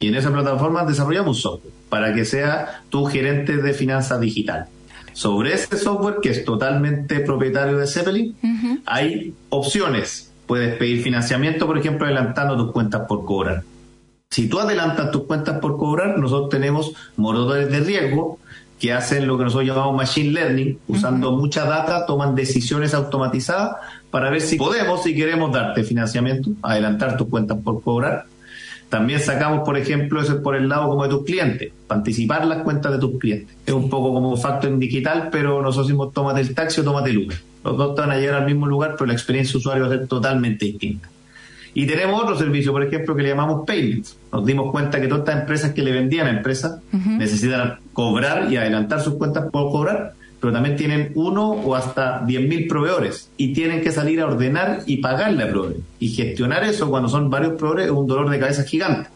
Y 0.00 0.08
en 0.08 0.16
esa 0.16 0.32
plataforma 0.32 0.84
desarrollamos 0.84 1.36
un 1.36 1.42
software 1.42 1.72
para 1.88 2.14
que 2.14 2.24
sea 2.24 2.82
tu 2.88 3.04
gerente 3.04 3.58
de 3.58 3.72
finanzas 3.74 4.20
digital. 4.20 4.66
Sobre 5.12 5.54
ese 5.54 5.78
software, 5.78 6.16
que 6.20 6.30
es 6.30 6.44
totalmente 6.44 7.20
propietario 7.20 7.78
de 7.78 7.86
Zeppelin, 7.86 8.34
hay 8.84 9.32
opciones 9.48 10.25
Puedes 10.46 10.76
pedir 10.76 11.02
financiamiento, 11.02 11.66
por 11.66 11.78
ejemplo, 11.78 12.06
adelantando 12.06 12.56
tus 12.56 12.72
cuentas 12.72 13.02
por 13.08 13.24
cobrar. 13.24 13.62
Si 14.30 14.48
tú 14.48 14.58
adelantas 14.58 15.10
tus 15.10 15.24
cuentas 15.24 15.58
por 15.60 15.76
cobrar, 15.76 16.18
nosotros 16.18 16.50
tenemos 16.50 16.92
moradores 17.16 17.70
de 17.70 17.80
riesgo 17.80 18.38
que 18.78 18.92
hacen 18.92 19.26
lo 19.26 19.38
que 19.38 19.44
nosotros 19.44 19.68
llamamos 19.68 19.96
machine 19.96 20.32
learning, 20.32 20.78
usando 20.88 21.32
mucha 21.32 21.64
data, 21.64 22.04
toman 22.04 22.34
decisiones 22.34 22.92
automatizadas 22.92 23.76
para 24.10 24.30
ver 24.30 24.42
si 24.42 24.56
podemos, 24.56 25.02
si 25.02 25.14
queremos 25.14 25.52
darte 25.52 25.82
financiamiento, 25.82 26.50
adelantar 26.62 27.16
tus 27.16 27.28
cuentas 27.28 27.58
por 27.64 27.82
cobrar. 27.82 28.26
También 28.88 29.20
sacamos, 29.20 29.64
por 29.64 29.76
ejemplo, 29.76 30.20
eso 30.20 30.42
por 30.42 30.54
el 30.54 30.68
lado 30.68 30.88
como 30.88 31.02
de 31.02 31.10
tus 31.10 31.24
clientes, 31.24 31.72
para 31.86 31.98
anticipar 31.98 32.46
las 32.46 32.62
cuentas 32.62 32.92
de 32.92 32.98
tus 32.98 33.18
clientes. 33.18 33.56
Es 33.66 33.74
un 33.74 33.90
poco 33.90 34.12
como 34.14 34.36
factor 34.36 34.70
en 34.70 34.78
digital, 34.78 35.28
pero 35.32 35.60
nosotros 35.60 35.88
decimos 35.88 36.12
tómate 36.12 36.40
el 36.40 36.54
taxi 36.54 36.80
o 36.80 36.84
tómate 36.84 37.10
el 37.10 37.18
Uber. 37.18 37.36
Los 37.64 37.76
dos 37.76 37.96
van 37.96 38.12
a 38.12 38.16
llegar 38.16 38.36
al 38.36 38.46
mismo 38.46 38.66
lugar, 38.66 38.92
pero 38.92 39.06
la 39.06 39.12
experiencia 39.12 39.54
de 39.54 39.58
usuario 39.58 39.88
va 39.88 39.94
a 39.94 39.98
ser 39.98 40.06
totalmente 40.06 40.66
distinta. 40.66 41.08
Y 41.74 41.86
tenemos 41.86 42.22
otro 42.22 42.38
servicio, 42.38 42.72
por 42.72 42.82
ejemplo, 42.82 43.14
que 43.14 43.22
le 43.22 43.28
llamamos 43.28 43.66
payments. 43.66 44.16
Nos 44.32 44.46
dimos 44.46 44.70
cuenta 44.70 44.98
que 44.98 45.08
todas 45.08 45.24
estas 45.24 45.42
empresas 45.42 45.72
que 45.72 45.82
le 45.82 45.92
vendían 45.92 46.26
a 46.26 46.30
empresas 46.30 46.80
necesitan 46.92 47.80
cobrar 47.92 48.50
y 48.50 48.56
adelantar 48.56 49.02
sus 49.02 49.16
cuentas 49.16 49.50
por 49.50 49.70
cobrar, 49.70 50.14
pero 50.40 50.52
también 50.52 50.76
tienen 50.76 51.12
uno 51.14 51.50
o 51.50 51.74
hasta 51.74 52.24
10.000 52.24 52.68
proveedores 52.68 53.30
y 53.36 53.52
tienen 53.52 53.80
que 53.80 53.90
salir 53.90 54.20
a 54.20 54.26
ordenar 54.26 54.82
y 54.86 54.98
pagarle 54.98 55.44
a 55.44 55.48
proveedores. 55.48 55.82
Y 55.98 56.10
gestionar 56.10 56.64
eso 56.64 56.88
cuando 56.88 57.08
son 57.08 57.30
varios 57.30 57.54
proveedores 57.54 57.86
es 57.86 57.92
un 57.92 58.06
dolor 58.06 58.30
de 58.30 58.38
cabeza 58.38 58.64
gigante. 58.64 59.08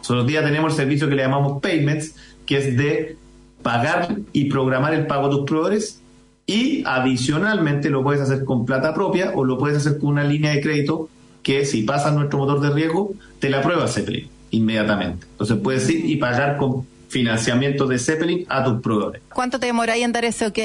Solo 0.00 0.24
día 0.24 0.42
tenemos 0.42 0.72
el 0.72 0.76
servicio 0.76 1.08
que 1.08 1.14
le 1.14 1.22
llamamos 1.22 1.60
payments, 1.60 2.14
que 2.46 2.56
es 2.58 2.76
de 2.76 3.16
pagar 3.62 4.16
y 4.32 4.46
programar 4.46 4.94
el 4.94 5.06
pago 5.06 5.28
de 5.28 5.36
tus 5.36 5.44
proveedores 5.44 6.00
y 6.46 6.82
adicionalmente 6.86 7.88
lo 7.88 8.02
puedes 8.02 8.20
hacer 8.20 8.44
con 8.44 8.66
plata 8.66 8.94
propia 8.94 9.32
o 9.34 9.44
lo 9.44 9.58
puedes 9.58 9.78
hacer 9.78 9.98
con 9.98 10.10
una 10.10 10.24
línea 10.24 10.52
de 10.52 10.60
crédito 10.60 11.08
que 11.42 11.64
si 11.64 11.82
pasa 11.82 12.10
nuestro 12.10 12.38
motor 12.38 12.60
de 12.60 12.70
riesgo, 12.70 13.14
te 13.38 13.50
la 13.50 13.62
prueba 13.62 13.86
Zeppelin 13.88 14.28
inmediatamente. 14.50 15.26
Entonces 15.32 15.58
puedes 15.62 15.88
ir 15.90 16.04
y 16.04 16.16
pagar 16.16 16.56
con 16.56 16.86
financiamiento 17.12 17.86
de 17.86 17.98
Zeppelin 17.98 18.46
a 18.48 18.64
tus 18.64 18.80
proveedores. 18.80 19.22
¿Cuánto 19.32 19.60
te 19.60 19.66
demoráis 19.66 20.04
en 20.04 20.12
dar 20.12 20.24
ese 20.24 20.46
ok? 20.46 20.58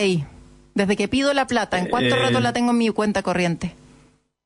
Desde 0.73 0.95
que 0.95 1.07
pido 1.07 1.33
la 1.33 1.45
plata, 1.45 1.77
¿en 1.77 1.87
cuánto 1.87 2.15
eh, 2.15 2.19
rato 2.19 2.39
la 2.39 2.53
tengo 2.53 2.71
en 2.71 2.77
mi 2.77 2.89
cuenta 2.89 3.21
corriente? 3.21 3.75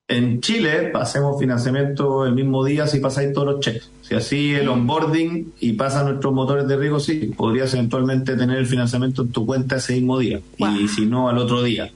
En 0.08 0.42
Chile 0.42 0.92
hacemos 0.94 1.40
financiamiento 1.40 2.26
el 2.26 2.34
mismo 2.34 2.66
día 2.66 2.86
si 2.88 3.00
pasáis 3.00 3.32
todos 3.32 3.48
los 3.48 3.60
cheques. 3.62 3.90
Si 4.02 4.16
así 4.16 4.54
el 4.54 4.68
onboarding 4.68 5.54
y 5.62 5.74
pasan 5.74 6.08
nuestros 6.08 6.34
motores 6.34 6.68
de 6.68 6.76
riesgo, 6.76 7.00
sí, 7.00 7.32
podrías 7.38 7.74
eventualmente 7.74 8.36
tener 8.36 8.58
el 8.58 8.66
financiamiento 8.66 9.22
en 9.22 9.32
tu 9.32 9.46
cuenta 9.46 9.78
ese 9.78 9.94
mismo 9.94 10.20
día. 10.20 10.42
Y 10.58 10.88
si 10.90 11.06
no, 11.06 11.30
al 11.30 11.38
otro 11.38 11.64
día. 11.64 11.92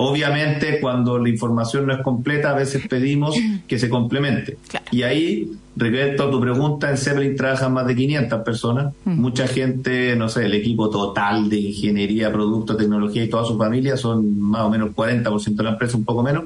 Obviamente, 0.00 0.78
cuando 0.80 1.18
la 1.18 1.28
información 1.28 1.88
no 1.88 1.92
es 1.92 2.02
completa, 2.02 2.50
a 2.50 2.54
veces 2.54 2.86
pedimos 2.86 3.36
que 3.66 3.80
se 3.80 3.88
complemente. 3.88 4.56
Y 4.90 5.02
ahí, 5.02 5.52
respecto 5.76 6.22
a 6.22 6.30
tu 6.30 6.40
pregunta, 6.40 6.88
en 6.88 6.96
Zeppelin 6.96 7.36
trabajan 7.36 7.74
más 7.74 7.86
de 7.86 7.94
500 7.94 8.42
personas. 8.42 8.94
Mucha 9.04 9.46
gente, 9.46 10.16
no 10.16 10.30
sé, 10.30 10.46
el 10.46 10.54
equipo 10.54 10.88
total 10.88 11.50
de 11.50 11.58
ingeniería, 11.58 12.32
producto, 12.32 12.74
tecnología 12.74 13.22
y 13.22 13.28
toda 13.28 13.44
su 13.44 13.58
familia 13.58 13.98
son 13.98 14.40
más 14.40 14.62
o 14.62 14.70
menos 14.70 14.96
40% 14.96 15.56
de 15.56 15.62
la 15.62 15.70
empresa, 15.72 15.98
un 15.98 16.06
poco 16.06 16.22
menos. 16.22 16.44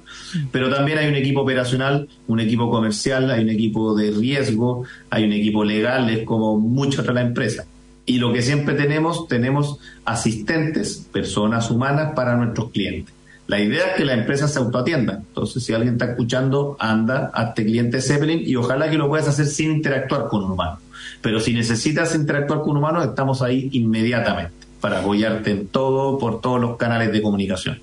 Pero 0.51 0.69
también 0.75 0.99
hay 0.99 1.09
un 1.09 1.15
equipo 1.15 1.43
operacional, 1.43 2.09
un 2.27 2.41
equipo 2.41 2.69
comercial, 2.69 3.31
hay 3.31 3.45
un 3.45 3.51
equipo 3.51 3.95
de 3.95 4.11
riesgo, 4.11 4.83
hay 5.09 5.23
un 5.23 5.33
equipo 5.35 5.63
legal, 5.63 6.11
es 6.11 6.25
como 6.25 6.59
mucho 6.59 7.03
otra 7.03 7.15
la 7.15 7.23
empresa. 7.23 7.65
Y 8.07 8.19
lo 8.19 8.33
que 8.33 8.43
siempre 8.43 8.75
tenemos, 8.75 9.29
tenemos 9.29 9.79
asistentes, 10.05 11.07
personas 11.13 11.71
humanas 11.71 12.13
para 12.17 12.35
nuestros 12.35 12.71
clientes. 12.73 13.15
La 13.47 13.61
idea 13.61 13.89
es 13.89 13.93
que 13.97 14.05
la 14.05 14.15
empresa 14.15 14.49
se 14.49 14.59
autoatienda. 14.59 15.15
Entonces, 15.15 15.65
si 15.65 15.73
alguien 15.73 15.95
está 15.95 16.07
escuchando, 16.07 16.77
anda, 16.79 17.31
hazte 17.35 17.65
cliente 17.65 18.01
Zeppelin 18.01 18.43
y 18.45 18.57
ojalá 18.57 18.89
que 18.89 18.97
lo 18.97 19.09
puedas 19.09 19.29
hacer 19.29 19.47
sin 19.47 19.73
interactuar 19.73 20.29
con 20.29 20.45
un 20.45 20.53
humano. 20.53 20.79
Pero 21.21 21.41
si 21.41 21.53
necesitas 21.53 22.15
interactuar 22.15 22.61
con 22.61 22.71
un 22.71 22.77
humano, 22.79 23.03
estamos 23.03 23.43
ahí 23.43 23.69
inmediatamente 23.73 24.55
para 24.81 25.01
apoyarte 25.01 25.51
en 25.51 25.69
todo, 25.69 26.19
por 26.19 26.41
todos 26.41 26.61
los 26.61 26.77
canales 26.77 27.13
de 27.13 27.23
comunicación. 27.23 27.81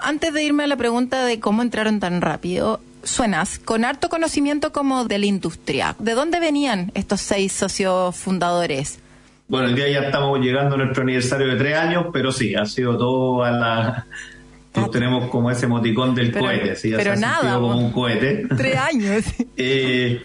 Antes 0.00 0.32
de 0.32 0.44
irme 0.44 0.64
a 0.64 0.66
la 0.68 0.76
pregunta 0.76 1.24
de 1.24 1.40
cómo 1.40 1.62
entraron 1.62 1.98
tan 1.98 2.20
rápido, 2.20 2.80
suenas 3.02 3.58
con 3.58 3.84
harto 3.84 4.08
conocimiento 4.08 4.72
como 4.72 5.04
de 5.04 5.18
la 5.18 5.26
industria. 5.26 5.96
¿De 5.98 6.14
dónde 6.14 6.38
venían 6.38 6.92
estos 6.94 7.20
seis 7.20 7.52
socios 7.52 8.14
fundadores? 8.14 9.00
Bueno, 9.48 9.68
el 9.68 9.74
día 9.74 9.88
ya 9.88 10.00
estamos 10.00 10.38
llegando 10.40 10.74
a 10.74 10.78
nuestro 10.78 11.02
aniversario 11.02 11.48
de 11.48 11.56
tres 11.56 11.76
años, 11.76 12.06
pero 12.12 12.30
sí, 12.30 12.54
ha 12.54 12.66
sido 12.66 12.96
todo 12.96 13.42
a 13.42 13.50
la, 13.50 14.06
tenemos 14.92 15.28
como 15.30 15.50
ese 15.50 15.66
emoticón 15.66 16.14
del 16.14 16.32
cohete, 16.32 16.76
¿sí? 16.76 16.92
pero 16.94 17.16
nada, 17.16 17.54
como 17.54 17.76
un 17.76 17.90
cohete. 17.90 18.46
Tres 18.56 18.76
años. 18.76 19.24
Eh, 19.56 20.22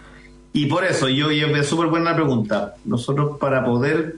y 0.54 0.68
por 0.68 0.86
eso, 0.86 1.10
yo, 1.10 1.32
y 1.32 1.42
es 1.42 1.68
súper 1.68 1.88
buena 1.88 2.14
pregunta. 2.16 2.76
Nosotros 2.86 3.38
para 3.40 3.66
poder 3.66 4.18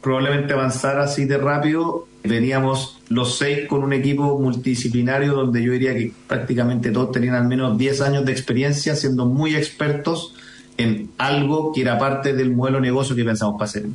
probablemente 0.00 0.54
avanzar 0.54 0.98
así 0.98 1.26
de 1.26 1.36
rápido, 1.36 2.08
veníamos 2.22 2.98
los 3.08 3.36
seis 3.36 3.66
con 3.68 3.82
un 3.82 3.92
equipo 3.92 4.38
multidisciplinario 4.38 5.34
donde 5.34 5.62
yo 5.62 5.72
diría 5.72 5.94
que 5.94 6.12
prácticamente 6.26 6.90
todos 6.90 7.12
tenían 7.12 7.34
al 7.34 7.46
menos 7.46 7.76
10 7.76 8.00
años 8.00 8.24
de 8.24 8.32
experiencia 8.32 8.96
siendo 8.96 9.26
muy 9.26 9.54
expertos 9.54 10.34
en 10.78 11.10
algo 11.18 11.72
que 11.72 11.82
era 11.82 11.98
parte 11.98 12.32
del 12.32 12.52
modelo 12.52 12.78
de 12.78 12.82
negocio 12.82 13.14
que 13.14 13.24
pensamos 13.24 13.54
para 13.54 13.68
hacer. 13.68 13.86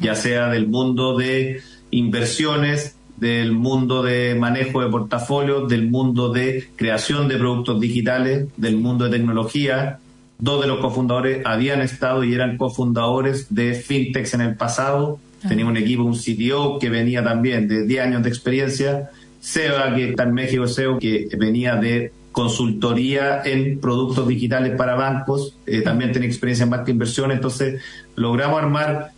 Ya 0.00 0.16
sea 0.16 0.48
del 0.48 0.66
mundo 0.66 1.16
de 1.16 1.62
inversiones, 1.92 2.96
del 3.20 3.52
mundo 3.52 4.02
de 4.02 4.34
manejo 4.34 4.82
de 4.82 4.88
portafolios, 4.88 5.68
del 5.68 5.88
mundo 5.90 6.32
de 6.32 6.68
creación 6.76 7.28
de 7.28 7.36
productos 7.36 7.80
digitales, 7.80 8.46
del 8.56 8.76
mundo 8.76 9.04
de 9.04 9.18
tecnología. 9.18 9.98
Dos 10.38 10.60
de 10.60 10.68
los 10.68 10.78
cofundadores 10.78 11.44
habían 11.44 11.80
estado 11.80 12.22
y 12.24 12.32
eran 12.32 12.56
cofundadores 12.56 13.52
de 13.52 13.74
fintechs 13.74 14.34
en 14.34 14.40
el 14.42 14.56
pasado. 14.56 15.18
Ah. 15.42 15.48
Tenía 15.48 15.66
un 15.66 15.76
equipo, 15.76 16.04
un 16.04 16.16
CTO 16.16 16.78
que 16.78 16.90
venía 16.90 17.24
también 17.24 17.66
de 17.68 17.86
10 17.86 18.02
años 18.02 18.22
de 18.22 18.28
experiencia. 18.28 19.10
Seba, 19.40 19.94
que 19.94 20.10
está 20.10 20.24
en 20.24 20.34
México, 20.34 20.66
SEO, 20.66 20.98
que 20.98 21.28
venía 21.38 21.76
de 21.76 22.12
consultoría 22.38 23.42
en 23.44 23.80
productos 23.80 24.28
digitales 24.28 24.76
para 24.76 24.94
bancos, 24.94 25.56
eh, 25.66 25.80
también 25.80 26.12
tiene 26.12 26.28
experiencia 26.28 26.62
en 26.62 26.70
banca 26.70 26.84
de 26.84 26.92
inversión, 26.92 27.32
entonces 27.32 27.82
logramos 28.14 28.62
armar 28.62 29.10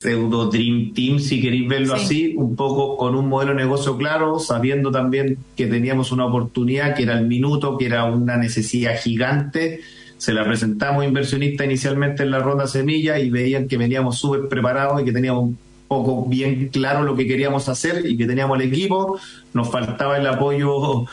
pseudo 0.00 0.46
Dream 0.46 0.94
Team, 0.94 1.18
si 1.18 1.42
queréis 1.42 1.68
verlo 1.68 1.94
así, 1.94 2.34
un 2.34 2.56
poco 2.56 2.96
con 2.96 3.14
un 3.14 3.28
modelo 3.28 3.52
de 3.52 3.58
negocio 3.58 3.98
claro, 3.98 4.38
sabiendo 4.38 4.90
también 4.90 5.36
que 5.54 5.66
teníamos 5.66 6.10
una 6.10 6.24
oportunidad, 6.24 6.94
que 6.94 7.02
era 7.02 7.18
el 7.18 7.26
minuto, 7.26 7.76
que 7.76 7.84
era 7.84 8.06
una 8.06 8.38
necesidad 8.38 8.98
gigante. 8.98 9.80
Se 10.16 10.32
la 10.32 10.42
presentamos 10.44 11.02
a 11.02 11.06
inversionistas 11.06 11.66
inicialmente 11.66 12.22
en 12.22 12.30
la 12.30 12.38
ronda 12.38 12.66
semilla 12.66 13.18
y 13.18 13.28
veían 13.28 13.68
que 13.68 13.76
veníamos 13.76 14.18
súper 14.18 14.48
preparados 14.48 15.02
y 15.02 15.04
que 15.04 15.12
teníamos 15.12 15.44
un 15.44 15.58
poco 15.86 16.24
bien 16.24 16.68
claro 16.68 17.02
lo 17.02 17.14
que 17.14 17.26
queríamos 17.26 17.68
hacer 17.68 18.06
y 18.06 18.16
que 18.16 18.24
teníamos 18.26 18.58
el 18.58 18.68
equipo. 18.68 19.20
Nos 19.52 19.70
faltaba 19.70 20.16
el 20.16 20.26
apoyo 20.26 21.04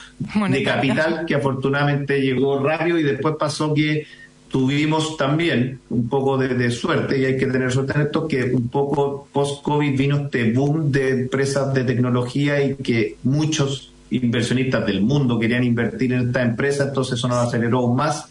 de 0.50 0.63
capital, 0.63 1.25
que 1.25 1.36
afortunadamente 1.36 2.22
llegó 2.22 2.63
rápido 2.63 2.98
y 2.98 3.03
después 3.03 3.36
pasó 3.38 3.74
que 3.74 4.08
tuvimos 4.49 5.17
también 5.17 5.79
un 5.89 6.07
poco 6.07 6.37
de, 6.37 6.71
suerte, 6.71 7.19
y 7.19 7.25
hay 7.25 7.37
que 7.37 7.47
tener 7.47 7.71
suerte 7.71 7.93
en 7.95 8.01
esto, 8.01 8.27
que 8.27 8.43
un 8.43 8.69
poco 8.69 9.27
post-COVID 9.31 9.97
vino 9.97 10.17
este 10.17 10.51
boom 10.53 10.91
de 10.91 11.09
empresas 11.21 11.73
de 11.73 11.83
tecnología 11.83 12.63
y 12.63 12.75
que 12.75 13.17
muchos 13.23 13.91
inversionistas 14.09 14.85
del 14.85 15.01
mundo 15.01 15.37
querían 15.37 15.63
invertir 15.63 16.13
en 16.13 16.27
esta 16.27 16.41
empresa, 16.41 16.85
entonces 16.85 17.19
eso 17.19 17.27
nos 17.27 17.47
aceleró 17.47 17.79
aún 17.79 17.97
más 17.97 18.29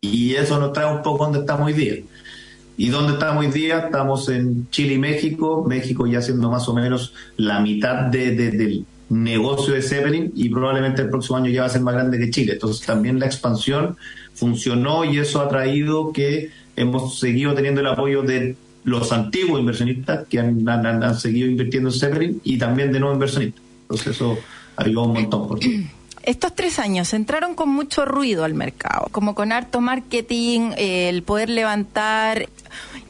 y 0.00 0.34
eso 0.34 0.58
nos 0.58 0.72
trae 0.72 0.92
un 0.92 1.02
poco 1.02 1.24
donde 1.24 1.40
estamos 1.40 1.66
hoy 1.66 1.72
día. 1.72 1.94
¿Y 2.76 2.88
dónde 2.88 3.12
estamos 3.12 3.44
hoy 3.44 3.52
día? 3.52 3.78
Estamos 3.78 4.28
en 4.28 4.68
Chile 4.70 4.94
y 4.94 4.98
México, 4.98 5.64
México 5.66 6.06
ya 6.08 6.20
siendo 6.20 6.50
más 6.50 6.68
o 6.68 6.74
menos 6.74 7.14
la 7.36 7.60
mitad 7.60 8.06
de, 8.06 8.32
del 8.32 8.84
negocio 9.08 9.74
de 9.74 9.82
Zeppelin 9.82 10.32
y 10.34 10.48
probablemente 10.48 11.02
el 11.02 11.08
próximo 11.08 11.36
año 11.36 11.50
ya 11.50 11.60
va 11.60 11.66
a 11.68 11.70
ser 11.70 11.82
más 11.82 11.94
grande 11.94 12.18
que 12.18 12.30
Chile. 12.30 12.54
Entonces 12.54 12.84
también 12.84 13.20
la 13.20 13.26
expansión 13.26 13.96
funcionó 14.34 15.04
y 15.04 15.18
eso 15.18 15.40
ha 15.40 15.48
traído 15.48 16.12
que 16.12 16.50
hemos 16.76 17.18
seguido 17.18 17.54
teniendo 17.54 17.80
el 17.80 17.86
apoyo 17.86 18.22
de 18.22 18.56
los 18.84 19.12
antiguos 19.12 19.60
inversionistas 19.60 20.26
que 20.28 20.38
han, 20.38 20.68
han, 20.68 21.18
seguido 21.18 21.48
invirtiendo 21.48 21.88
en 21.88 21.94
Zeppelin 21.94 22.40
y 22.44 22.58
también 22.58 22.92
de 22.92 23.00
nuevos 23.00 23.16
inversionistas. 23.16 23.62
Entonces 23.82 24.08
eso 24.08 24.38
ayudó 24.76 25.04
un 25.04 25.14
montón. 25.14 25.48
Por 25.48 25.60
Estos 26.22 26.54
tres 26.54 26.78
años 26.78 27.12
entraron 27.12 27.54
con 27.54 27.68
mucho 27.68 28.06
ruido 28.06 28.44
al 28.44 28.54
mercado, 28.54 29.08
como 29.12 29.34
con 29.34 29.52
harto 29.52 29.82
marketing, 29.82 30.70
el 30.78 31.22
poder 31.22 31.50
levantar. 31.50 32.48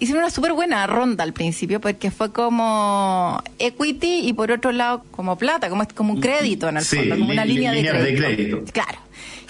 Hicieron 0.00 0.24
una 0.24 0.30
súper 0.30 0.52
buena 0.52 0.84
ronda 0.88 1.22
al 1.22 1.32
principio 1.32 1.80
porque 1.80 2.10
fue 2.10 2.32
como 2.32 3.40
equity 3.60 4.28
y 4.28 4.32
por 4.32 4.50
otro 4.50 4.72
lado 4.72 5.04
como 5.12 5.38
plata, 5.38 5.68
como, 5.70 5.86
como 5.94 6.14
un 6.14 6.20
crédito 6.20 6.68
en 6.68 6.78
el 6.78 6.84
fondo, 6.84 7.16
como 7.16 7.30
una 7.30 7.44
línea, 7.44 7.70
de, 7.70 7.88
crédito. 7.88 8.04
de 8.04 8.16
crédito. 8.16 8.62
Claro 8.72 8.98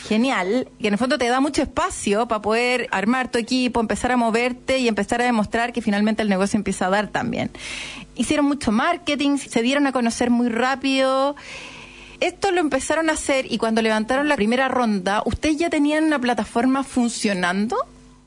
genial, 0.07 0.69
que 0.79 0.89
en 0.89 0.95
el 0.95 0.99
fondo 0.99 1.19
te 1.19 1.29
da 1.29 1.41
mucho 1.41 1.63
espacio 1.63 2.29
para 2.29 2.43
poder 2.43 2.89
armar 2.91 3.31
tu 3.31 3.39
equipo, 3.39 3.81
empezar 3.81 4.13
a 4.13 4.17
moverte 4.17 4.79
y 4.79 4.89
empezar 4.89 5.21
a 5.23 5.25
demostrar 5.25 5.73
que 5.73 5.83
finalmente 5.83 6.23
el 6.23 6.29
negocio 6.29 6.57
empieza 6.57 6.87
a 6.87 6.91
dar 6.91 7.09
también. 7.09 7.51
Hicieron 8.15 8.47
mucho 8.47 8.71
marketing, 8.71 9.39
se 9.39 9.63
dieron 9.63 9.87
a 9.87 9.93
conocer 9.93 10.31
muy 10.31 10.49
rápido. 10.49 11.37
Esto 12.21 12.53
lo 12.53 12.61
empezaron 12.61 13.11
a 13.11 13.15
hacer 13.15 13.51
y 13.51 13.59
cuando 13.59 13.83
levantaron 13.83 14.29
la 14.29 14.37
primera 14.37 14.69
ronda, 14.69 15.23
¿ustedes 15.25 15.57
ya 15.57 15.71
tenían 15.71 16.05
una 16.05 16.19
plataforma 16.19 16.85
funcionando? 16.85 17.77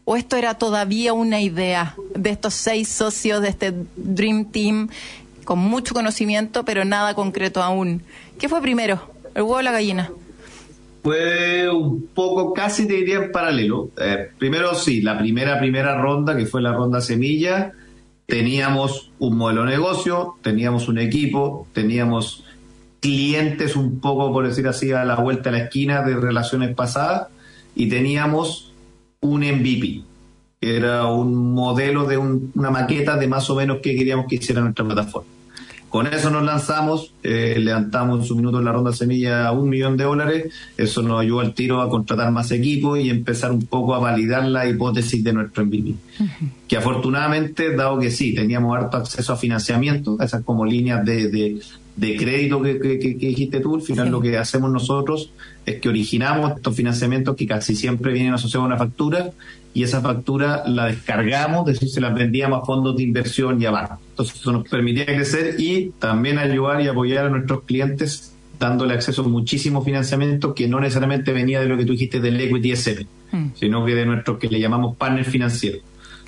¿O 0.04 0.16
esto 0.16 0.36
era 0.38 0.56
todavía 0.56 1.14
una 1.14 1.42
idea 1.42 1.96
de 2.16 2.30
estos 2.30 2.54
seis 2.54 2.88
socios 2.88 3.42
de 3.42 3.50
este 3.50 3.74
Dream 3.96 4.46
Team 4.46 4.90
con 5.46 5.60
mucho 5.60 5.94
conocimiento, 5.94 6.64
pero 6.66 6.86
nada 6.86 7.14
concreto 7.14 7.62
aún? 7.62 8.04
¿Qué 8.40 8.50
fue 8.50 8.62
primero? 8.62 9.12
¿El 9.36 9.44
huevo 9.44 9.58
o 9.58 9.62
la 9.62 9.72
gallina? 9.72 10.10
Fue 11.08 11.70
un 11.70 12.08
poco, 12.14 12.54
casi 12.54 12.86
te 12.86 12.96
diría 12.96 13.16
en 13.16 13.32
paralelo. 13.32 13.92
Eh, 13.98 14.30
primero 14.38 14.76
sí, 14.76 15.02
la 15.02 15.18
primera, 15.18 15.58
primera 15.58 15.96
ronda, 15.96 16.36
que 16.36 16.46
fue 16.46 16.62
la 16.62 16.74
ronda 16.74 17.00
semilla, 17.00 17.72
teníamos 18.26 19.14
un 19.18 19.38
modelo 19.38 19.64
de 19.64 19.70
negocio, 19.70 20.36
teníamos 20.42 20.90
un 20.90 20.98
equipo, 20.98 21.66
teníamos 21.72 22.44
clientes 23.00 23.78
un 23.78 24.02
poco, 24.02 24.34
por 24.34 24.50
decir 24.50 24.68
así, 24.68 24.92
a 24.92 25.06
la 25.06 25.16
vuelta 25.16 25.48
a 25.48 25.54
la 25.54 25.60
esquina 25.60 26.02
de 26.02 26.18
relaciones 26.18 26.76
pasadas 26.76 27.30
y 27.74 27.88
teníamos 27.88 28.74
un 29.22 29.44
MVP. 29.44 30.02
Era 30.60 31.06
un 31.06 31.54
modelo 31.54 32.04
de 32.04 32.18
una 32.18 32.70
maqueta 32.70 33.16
de 33.16 33.30
más 33.30 33.50
o 33.50 33.56
menos 33.56 33.78
que 33.82 33.96
queríamos 33.96 34.26
que 34.28 34.36
hiciera 34.36 34.60
nuestra 34.60 34.84
plataforma. 34.84 35.37
Con 35.90 36.06
eso 36.08 36.30
nos 36.30 36.44
lanzamos, 36.44 37.14
eh, 37.24 37.56
levantamos 37.60 38.20
en 38.20 38.26
su 38.26 38.36
minuto 38.36 38.60
en 38.60 38.66
la 38.66 38.74
ronda 38.74 38.92
semilla 38.92 39.48
a 39.48 39.54
un 39.54 39.70
millón 39.70 39.96
de 39.96 40.04
dólares, 40.04 40.54
eso 40.76 41.02
nos 41.02 41.22
ayudó 41.22 41.40
al 41.40 41.54
tiro 41.54 41.82
a 41.82 41.90
contratar 41.90 42.30
más 42.32 42.52
equipos 42.52 43.00
y 43.00 43.10
empezar 43.10 43.52
un 43.52 43.66
poco 43.66 43.96
a 43.96 44.00
validar 44.00 44.46
la 44.46 44.68
hipótesis 44.68 45.24
de 45.24 45.34
nuestro 45.34 45.66
MVP. 45.66 45.96
Que 46.68 46.78
afortunadamente, 46.78 47.74
dado 47.76 48.00
que 48.00 48.12
sí, 48.12 48.36
teníamos 48.36 48.76
harto 48.76 48.98
acceso 48.98 49.32
a 49.32 49.38
financiamiento, 49.38 50.18
esas 50.20 50.44
como 50.44 50.66
líneas 50.66 51.06
de, 51.06 51.58
crédito 51.98 52.62
que, 52.62 52.74
dijiste 52.76 53.60
tú, 53.60 53.76
al 53.76 53.82
final 53.82 54.10
lo 54.10 54.22
que 54.22 54.38
hacemos 54.38 54.72
nosotros 54.72 55.32
es 55.66 55.82
que 55.82 55.90
originamos 55.90 56.54
estos 56.56 56.76
financiamientos 56.76 57.36
que 57.36 57.48
casi 57.48 57.76
siempre 57.76 58.14
vienen 58.14 58.34
asociados 58.34 58.66
a 58.66 58.68
una 58.68 58.78
factura 58.78 59.32
y 59.74 59.84
esa 59.84 60.02
factura 60.02 60.64
la 60.68 60.86
descargamos, 60.86 61.68
es 61.68 61.76
decir, 61.76 61.90
se 61.90 62.02
la 62.02 62.10
vendíamos 62.10 62.62
a 62.62 62.66
fondos 62.66 62.96
de 62.96 63.04
inversión 63.04 63.62
y 63.62 63.66
a 63.66 63.72
bancos. 63.72 64.00
Entonces 64.12 64.36
eso 64.40 64.52
nos 64.52 64.68
permitía 64.68 65.06
crecer 65.06 65.56
y 65.60 65.92
también 66.00 66.38
ayudar 66.38 66.82
y 66.82 66.88
apoyar 66.88 67.26
a 67.26 67.30
nuestros 67.30 67.64
clientes 67.64 68.34
dándole 68.60 68.94
acceso 68.94 69.24
a 69.24 69.28
muchísimo 69.28 69.84
financiamiento 69.84 70.54
que 70.54 70.68
no 70.68 70.80
necesariamente 70.80 71.32
venía 71.32 71.62
de 71.62 71.68
lo 71.68 71.78
que 71.78 71.86
tú 71.86 71.92
dijiste 71.94 72.20
del 72.20 72.40
equity 72.40 72.72
SM, 72.72 73.06
mm. 73.32 73.48
sino 73.56 73.86
que 73.86 73.96
de 73.96 74.06
nuestros 74.06 74.40
que 74.40 74.48
le 74.48 74.60
llamamos 74.60 74.96
partners 74.96 75.28
financieros. 75.28 75.82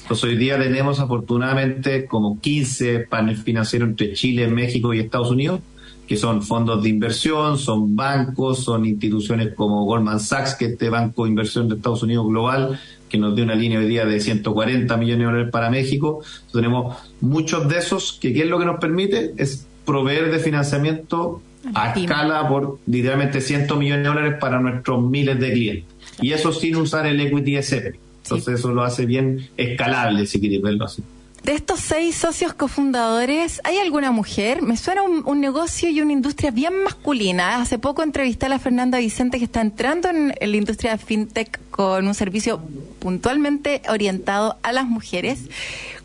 Entonces 0.10 0.28
hoy 0.28 0.38
día 0.38 0.58
tenemos 0.58 1.00
afortunadamente 1.00 2.08
como 2.08 2.42
15 2.42 3.02
partners 3.02 3.44
financieros 3.44 3.90
entre 3.90 4.14
Chile, 4.14 4.48
México 4.48 4.92
y 4.92 5.00
Estados 5.00 5.30
Unidos, 5.30 5.60
que 6.08 6.18
son 6.18 6.42
fondos 6.42 6.82
de 6.82 6.90
inversión, 6.90 7.60
son 7.60 7.96
bancos, 7.96 8.64
son 8.64 8.88
instituciones 8.88 9.54
como 9.54 9.86
Goldman 9.86 10.20
Sachs, 10.20 10.56
que 10.56 10.66
es 10.66 10.72
este 10.72 10.90
banco 10.90 11.26
de 11.26 11.30
inversión 11.30 11.70
de 11.70 11.76
Estados 11.76 12.02
Unidos 12.02 12.26
global, 12.28 12.80
que 13.08 13.20
nos 13.20 13.36
dio 13.36 13.46
una 13.46 13.54
línea 13.54 13.78
hoy 13.78 13.88
día 13.88 14.04
de 14.08 14.20
140 14.20 14.98
millones 14.98 15.20
de 15.20 15.26
dólares 15.26 15.52
para 15.52 15.70
México. 15.70 16.24
tenemos 16.52 16.98
muchos 17.22 17.70
de 17.70 17.78
esos 17.78 18.18
que 18.20 18.34
¿qué 18.34 18.42
es 18.42 18.48
lo 18.48 18.58
que 18.58 18.66
nos 18.66 18.80
permite? 18.80 19.36
Es 19.38 19.68
proveer 19.86 20.32
de 20.32 20.40
financiamiento 20.40 21.40
a 21.76 21.92
escala 21.92 22.50
por 22.50 22.80
literalmente 22.88 23.42
100 23.42 23.78
millones 23.78 24.06
de 24.06 24.10
dólares 24.10 24.36
para 24.42 24.60
nuestros 24.60 25.08
miles 25.08 25.40
de 25.40 25.52
clientes. 25.52 25.86
Y 26.20 26.32
eso 26.32 26.52
sin 26.52 26.78
usar 26.78 27.06
el 27.06 27.22
equity 27.22 27.58
SP. 27.62 28.09
Entonces 28.24 28.60
eso 28.60 28.74
lo 28.74 28.84
hace 28.84 29.06
bien 29.06 29.50
escalable, 29.58 30.26
si 30.26 30.40
quieres 30.40 30.62
verlo 30.62 30.86
así. 30.86 31.04
De 31.44 31.54
estos 31.54 31.80
seis 31.80 32.16
socios 32.16 32.54
cofundadores, 32.54 33.62
¿hay 33.64 33.78
alguna 33.78 34.12
mujer? 34.12 34.62
Me 34.62 34.76
suena 34.76 35.04
un, 35.04 35.40
negocio 35.40 35.90
y 35.90 36.02
una 36.02 36.12
industria 36.12 36.52
bien 36.52 36.84
masculina. 36.84 37.62
Hace 37.62 37.80
poco 37.80 38.04
entrevisté 38.04 38.48
a 38.48 38.50
la 38.50 38.60
Fernanda 38.60 39.00
Vicente 39.00 39.40
que 39.40 39.46
está 39.46 39.62
entrando 39.62 40.10
en 40.10 40.34
la 40.40 40.58
industria 40.58 40.92
de 40.92 40.98
fintech 40.98 41.60
con 41.72 42.08
un 42.08 42.14
servicio 42.14 42.62
puntualmente 43.00 43.82
orientado 43.90 44.58
a 44.64 44.72
las 44.72 44.86
mujeres. 44.86 45.50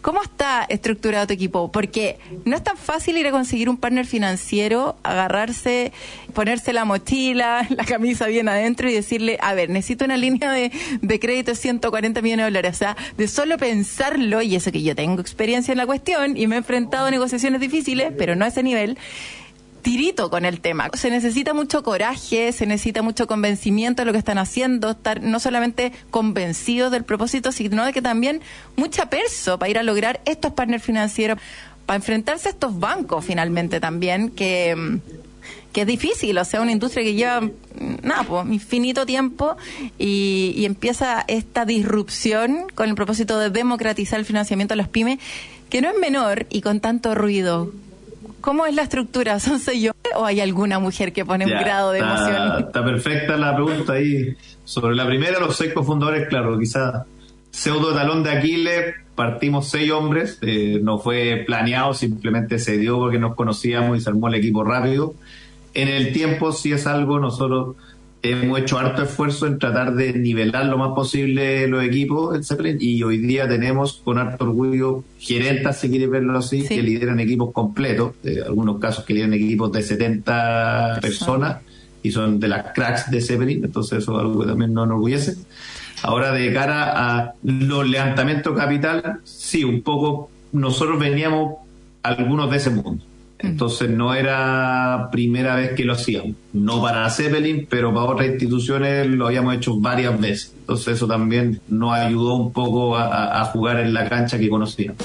¿Cómo 0.04 0.22
está 0.22 0.66
estructurado 0.68 1.26
tu 1.26 1.32
equipo? 1.32 1.72
Porque 1.72 2.18
no 2.44 2.56
es 2.56 2.62
tan 2.62 2.76
fácil 2.76 3.16
ir 3.16 3.26
a 3.26 3.30
conseguir 3.30 3.70
un 3.70 3.78
partner 3.78 4.04
financiero, 4.04 4.96
agarrarse, 5.02 5.92
ponerse 6.34 6.74
la 6.74 6.84
mochila, 6.84 7.66
la 7.70 7.84
camisa 7.86 8.26
bien 8.26 8.48
adentro 8.50 8.90
y 8.90 8.92
decirle, 8.92 9.38
a 9.40 9.54
ver, 9.54 9.70
necesito 9.70 10.04
una 10.04 10.18
línea 10.18 10.52
de, 10.52 10.70
de 11.00 11.20
crédito 11.20 11.52
de 11.52 11.56
140 11.56 12.20
millones 12.20 12.44
de 12.44 12.50
dólares. 12.50 12.76
O 12.76 12.78
sea, 12.78 12.96
de 13.16 13.28
solo 13.28 13.56
pensarlo, 13.56 14.42
y 14.42 14.56
eso 14.56 14.70
que 14.70 14.82
yo 14.82 14.94
tengo 14.94 15.22
experiencia 15.22 15.72
en 15.72 15.78
la 15.78 15.86
cuestión 15.86 16.36
y 16.36 16.46
me 16.48 16.56
he 16.56 16.58
enfrentado 16.58 17.06
a 17.06 17.10
negociaciones 17.10 17.62
difíciles, 17.62 18.12
pero 18.18 18.36
no 18.36 18.44
a 18.44 18.48
ese 18.48 18.62
nivel 18.62 18.98
tirito 19.84 20.30
con 20.30 20.44
el 20.44 20.60
tema. 20.60 20.90
Se 20.94 21.10
necesita 21.10 21.54
mucho 21.54 21.84
coraje, 21.84 22.50
se 22.52 22.66
necesita 22.66 23.02
mucho 23.02 23.28
convencimiento 23.28 24.02
de 24.02 24.06
lo 24.06 24.12
que 24.12 24.18
están 24.18 24.38
haciendo, 24.38 24.90
estar 24.90 25.22
no 25.22 25.38
solamente 25.38 25.92
convencidos 26.10 26.90
del 26.90 27.04
propósito, 27.04 27.52
sino 27.52 27.84
de 27.84 27.92
que 27.92 28.02
también 28.02 28.40
mucha 28.76 29.10
perso 29.10 29.58
para 29.58 29.70
ir 29.70 29.78
a 29.78 29.82
lograr 29.84 30.20
estos 30.24 30.52
partners 30.54 30.82
financieros, 30.82 31.38
para 31.86 31.98
enfrentarse 31.98 32.48
a 32.48 32.52
estos 32.52 32.80
bancos 32.80 33.24
finalmente 33.24 33.78
también, 33.78 34.30
que 34.30 35.00
que 35.74 35.80
es 35.80 35.86
difícil, 35.88 36.38
o 36.38 36.44
sea, 36.44 36.60
una 36.60 36.70
industria 36.70 37.02
que 37.02 37.14
lleva, 37.14 37.50
nada, 38.02 38.22
pues, 38.22 38.46
infinito 38.46 39.04
tiempo 39.04 39.56
y, 39.98 40.54
y 40.56 40.66
empieza 40.66 41.24
esta 41.26 41.64
disrupción 41.64 42.66
con 42.76 42.88
el 42.88 42.94
propósito 42.94 43.40
de 43.40 43.50
democratizar 43.50 44.20
el 44.20 44.24
financiamiento 44.24 44.74
a 44.74 44.76
las 44.76 44.88
pymes, 44.88 45.18
que 45.68 45.80
no 45.80 45.90
es 45.90 45.98
menor 45.98 46.46
y 46.48 46.60
con 46.60 46.78
tanto 46.78 47.16
ruido. 47.16 47.72
¿Cómo 48.44 48.66
es 48.66 48.74
la 48.74 48.82
estructura? 48.82 49.40
¿Son 49.40 49.58
yo 49.80 49.92
o 50.16 50.26
hay 50.26 50.40
alguna 50.40 50.78
mujer 50.78 51.14
que 51.14 51.24
pone 51.24 51.46
un 51.46 51.50
grado 51.50 51.92
de 51.92 52.00
emoción? 52.00 52.66
Está 52.66 52.84
perfecta 52.84 53.38
la 53.38 53.54
pregunta 53.54 53.94
ahí. 53.94 54.36
Sobre 54.64 54.94
la 54.94 55.06
primera, 55.06 55.40
los 55.40 55.56
seis 55.56 55.72
cofundadores, 55.72 56.28
claro, 56.28 56.58
quizás 56.58 57.04
pseudo 57.50 57.94
talón 57.94 58.22
de 58.22 58.32
Aquiles, 58.32 58.96
partimos 59.14 59.70
seis 59.70 59.90
hombres, 59.90 60.38
eh, 60.42 60.78
no 60.82 60.98
fue 60.98 61.44
planeado, 61.46 61.94
simplemente 61.94 62.58
se 62.58 62.76
dio 62.76 62.98
porque 62.98 63.18
nos 63.18 63.34
conocíamos 63.34 63.96
y 63.96 64.00
se 64.02 64.10
armó 64.10 64.28
el 64.28 64.34
equipo 64.34 64.62
rápido. 64.62 65.14
En 65.72 65.88
el 65.88 66.12
tiempo, 66.12 66.52
si 66.52 66.72
es 66.72 66.86
algo, 66.86 67.18
nosotros 67.18 67.76
hemos 68.24 68.58
hecho 68.58 68.78
harto 68.78 69.02
esfuerzo 69.02 69.46
en 69.46 69.58
tratar 69.58 69.94
de 69.94 70.14
nivelar 70.14 70.66
lo 70.66 70.78
más 70.78 70.92
posible 70.94 71.68
los 71.68 71.84
equipos 71.84 72.34
en 72.34 72.42
Zeppelin 72.42 72.78
y 72.80 73.02
hoy 73.02 73.18
día 73.18 73.46
tenemos 73.46 74.00
con 74.02 74.18
harto 74.18 74.44
orgullo 74.44 75.04
gerentes, 75.18 75.76
si 75.76 75.90
quieres 75.90 76.08
verlo 76.08 76.38
así, 76.38 76.66
que 76.66 76.82
lideran 76.82 77.20
equipos 77.20 77.52
completos, 77.52 78.14
en 78.24 78.42
algunos 78.42 78.80
casos 78.80 79.04
que 79.04 79.12
lideran 79.12 79.34
equipos 79.34 79.70
de 79.72 79.82
70 79.82 80.98
personas 81.02 81.58
y 82.02 82.10
son 82.10 82.40
de 82.40 82.48
las 82.48 82.72
cracks 82.72 83.10
de 83.10 83.20
Zeppelin, 83.20 83.64
entonces 83.64 84.02
eso 84.02 84.14
es 84.14 84.20
algo 84.20 84.40
que 84.40 84.46
también 84.46 84.72
nos 84.72 84.86
enorgullece. 84.86 85.36
Ahora 86.02 86.32
de 86.32 86.52
cara 86.52 86.92
a 86.94 87.34
los 87.42 87.88
levantamientos 87.88 88.56
capital, 88.56 89.20
sí, 89.24 89.64
un 89.64 89.82
poco 89.82 90.30
nosotros 90.52 90.98
veníamos 90.98 91.56
algunos 92.02 92.50
de 92.50 92.56
ese 92.56 92.70
mundo 92.70 93.04
entonces 93.38 93.90
no 93.90 94.14
era 94.14 95.08
primera 95.10 95.56
vez 95.56 95.72
que 95.72 95.84
lo 95.84 95.94
hacíamos. 95.94 96.36
No 96.52 96.80
para 96.80 97.08
Zeppelin, 97.10 97.66
pero 97.68 97.92
para 97.92 98.06
otras 98.06 98.28
instituciones 98.28 99.06
lo 99.06 99.26
habíamos 99.26 99.54
hecho 99.56 99.78
varias 99.78 100.18
veces. 100.20 100.54
Entonces 100.60 100.96
eso 100.96 101.06
también 101.06 101.60
nos 101.68 101.92
ayudó 101.92 102.34
un 102.34 102.52
poco 102.52 102.96
a, 102.96 103.44
jugar 103.46 103.80
en 103.80 103.92
la 103.92 104.08
cancha 104.08 104.38
que 104.38 104.48
conocíamos 104.48 104.96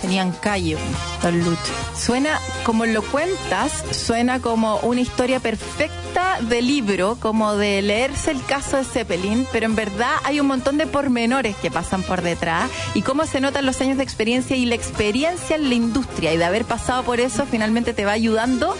tenían 0.00 0.32
callo, 0.32 0.78
Don 1.22 1.38
Lucho. 1.38 1.72
Suena, 1.96 2.40
como 2.64 2.86
lo 2.86 3.02
cuentas, 3.02 3.84
suena 3.92 4.40
como 4.40 4.78
una 4.78 5.00
historia 5.00 5.40
perfecta 5.40 6.38
de 6.40 6.62
libro, 6.62 7.16
como 7.20 7.54
de 7.56 7.82
leerse 7.82 8.30
el 8.30 8.44
caso 8.44 8.78
de 8.78 8.84
Zeppelin, 8.84 9.46
pero 9.52 9.66
en 9.66 9.76
verdad 9.76 10.12
hay 10.24 10.40
un 10.40 10.46
montón 10.46 10.78
de 10.78 10.86
pormenores 10.86 11.56
que 11.56 11.70
pasan 11.70 12.02
por 12.02 12.22
detrás 12.22 12.70
y 12.94 13.02
cómo 13.02 13.26
se 13.26 13.40
notan 13.40 13.66
los 13.66 13.80
años 13.80 13.96
de 13.96 14.02
experiencia 14.02 14.56
y 14.56 14.66
la 14.66 14.74
experiencia 14.74 15.56
en 15.56 15.68
la 15.68 15.74
industria 15.74 16.32
y 16.32 16.36
de 16.36 16.44
haber 16.44 16.64
pasado 16.64 17.02
por 17.02 17.20
eso 17.20 17.46
finalmente 17.46 17.92
te 17.92 18.04
va 18.04 18.12
ayudando 18.12 18.76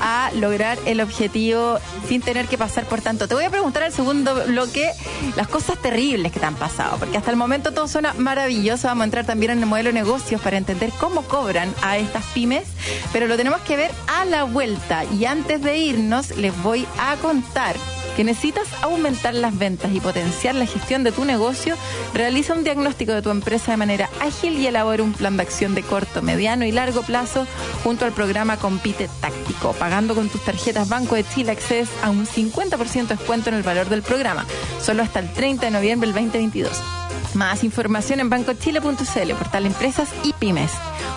a 0.00 0.30
lograr 0.34 0.78
el 0.86 1.00
objetivo 1.00 1.78
sin 2.08 2.20
tener 2.20 2.46
que 2.46 2.58
pasar 2.58 2.84
por 2.84 3.00
tanto. 3.00 3.28
Te 3.28 3.34
voy 3.34 3.44
a 3.44 3.50
preguntar 3.50 3.82
al 3.84 3.92
segundo 3.92 4.34
bloque 4.46 4.90
las 5.36 5.48
cosas 5.48 5.80
terribles 5.80 6.32
que 6.32 6.40
te 6.40 6.46
han 6.46 6.56
pasado, 6.56 6.98
porque 6.98 7.16
hasta 7.16 7.30
el 7.30 7.36
momento 7.36 7.72
todo 7.72 7.88
suena 7.88 8.12
maravilloso. 8.14 8.88
Vamos 8.88 9.02
a 9.02 9.04
entrar 9.04 9.24
también 9.24 9.52
en 9.52 9.60
el 9.60 9.66
modelo 9.66 9.88
de 9.88 9.94
negocios 9.94 10.40
para 10.40 10.56
entender 10.64 10.90
cómo 10.98 11.22
cobran 11.22 11.72
a 11.82 11.98
estas 11.98 12.24
pymes, 12.32 12.64
pero 13.12 13.26
lo 13.26 13.36
tenemos 13.36 13.60
que 13.60 13.76
ver 13.76 13.90
a 14.06 14.24
la 14.24 14.44
vuelta. 14.44 15.04
Y 15.04 15.26
antes 15.26 15.62
de 15.62 15.76
irnos, 15.76 16.36
les 16.36 16.56
voy 16.62 16.86
a 16.98 17.16
contar 17.16 17.76
que 18.16 18.24
necesitas 18.24 18.68
aumentar 18.82 19.34
las 19.34 19.58
ventas 19.58 19.92
y 19.92 20.00
potenciar 20.00 20.54
la 20.54 20.66
gestión 20.66 21.02
de 21.02 21.12
tu 21.12 21.24
negocio, 21.24 21.76
realiza 22.12 22.54
un 22.54 22.62
diagnóstico 22.62 23.12
de 23.12 23.22
tu 23.22 23.30
empresa 23.30 23.72
de 23.72 23.76
manera 23.76 24.08
ágil 24.20 24.56
y 24.58 24.66
elabora 24.66 25.02
un 25.02 25.12
plan 25.12 25.36
de 25.36 25.42
acción 25.42 25.74
de 25.74 25.82
corto, 25.82 26.22
mediano 26.22 26.64
y 26.64 26.72
largo 26.72 27.02
plazo 27.02 27.46
junto 27.82 28.04
al 28.04 28.12
programa 28.12 28.56
Compite 28.56 29.10
Táctico, 29.20 29.72
pagando 29.72 30.14
con 30.14 30.28
tus 30.28 30.44
tarjetas 30.44 30.88
Banco 30.88 31.16
de 31.16 31.24
Chile 31.24 31.52
Access 31.52 31.88
a 32.02 32.10
un 32.10 32.24
50% 32.26 33.08
de 33.08 33.16
descuento 33.16 33.48
en 33.48 33.56
el 33.56 33.62
valor 33.62 33.88
del 33.88 34.02
programa, 34.02 34.46
solo 34.80 35.02
hasta 35.02 35.18
el 35.18 35.32
30 35.32 35.66
de 35.66 35.72
noviembre 35.72 36.06
del 36.06 36.14
2022. 36.14 37.03
Más 37.34 37.64
información 37.64 38.20
en 38.20 38.30
bancochile.cl, 38.30 39.32
portal 39.36 39.66
Empresas 39.66 40.08
y 40.22 40.32
Pymes. 40.34 40.72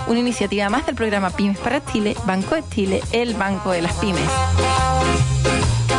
Una 0.07 0.19
iniciativa 0.19 0.69
más 0.69 0.85
del 0.85 0.95
programa 0.95 1.29
Pymes 1.29 1.59
para 1.59 1.83
Chile, 1.85 2.15
Banco 2.25 2.55
de 2.55 2.63
Chile, 2.69 3.03
el 3.11 3.35
banco 3.35 3.71
de 3.71 3.81
las 3.81 3.93
pymes. 3.93 5.36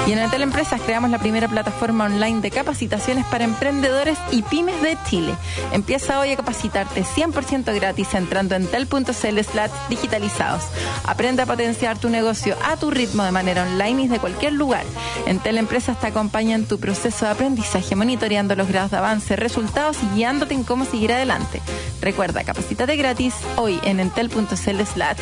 Y 0.09 0.13
en 0.13 0.21
Entel 0.21 0.41
Empresas 0.41 0.81
creamos 0.81 1.11
la 1.11 1.19
primera 1.19 1.49
plataforma 1.49 2.07
online 2.07 2.41
de 2.41 2.51
capacitaciones 2.51 3.27
para 3.27 3.45
emprendedores 3.45 4.17
y 4.31 4.41
pymes 4.41 4.81
de 4.81 4.97
Chile. 5.07 5.35
Empieza 5.71 6.19
hoy 6.19 6.31
a 6.31 6.37
capacitarte 6.37 7.05
100% 7.05 7.75
gratis 7.75 8.15
entrando 8.15 8.55
en 8.55 8.67
tel.cl 8.67 9.39
digitalizados. 9.91 10.63
Aprende 11.05 11.43
a 11.43 11.47
potenciar 11.47 11.99
tu 11.99 12.09
negocio 12.09 12.57
a 12.65 12.79
tu 12.79 12.91
ritmo 12.91 13.23
de 13.23 13.33
manera 13.33 13.65
online 13.65 14.05
y 14.05 14.09
desde 14.09 14.19
cualquier 14.19 14.55
lugar. 14.55 14.87
Entel 15.27 15.59
Empresas 15.59 16.01
te 16.01 16.07
acompaña 16.07 16.55
en 16.55 16.65
tu 16.65 16.81
proceso 16.81 17.27
de 17.27 17.33
aprendizaje, 17.33 17.95
monitoreando 17.95 18.57
los 18.57 18.69
grados 18.69 18.93
de 18.93 18.97
avance, 18.97 19.37
resultados 19.37 19.99
y 20.03 20.17
guiándote 20.17 20.55
en 20.55 20.65
cómo 20.65 20.87
seguir 20.87 21.13
adelante. 21.13 21.61
Recuerda, 22.01 22.45
capacítate 22.45 22.97
gratis 22.97 23.35
hoy 23.57 23.79
en 23.85 24.01
entel.cl 24.01 24.83
slash 24.87 25.19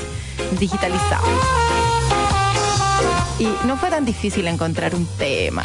digitalizados. 0.60 1.85
Y 3.38 3.48
no 3.66 3.76
fue 3.76 3.90
tan 3.90 4.04
difícil 4.04 4.46
encontrar 4.46 4.94
un 4.94 5.06
tema. 5.18 5.64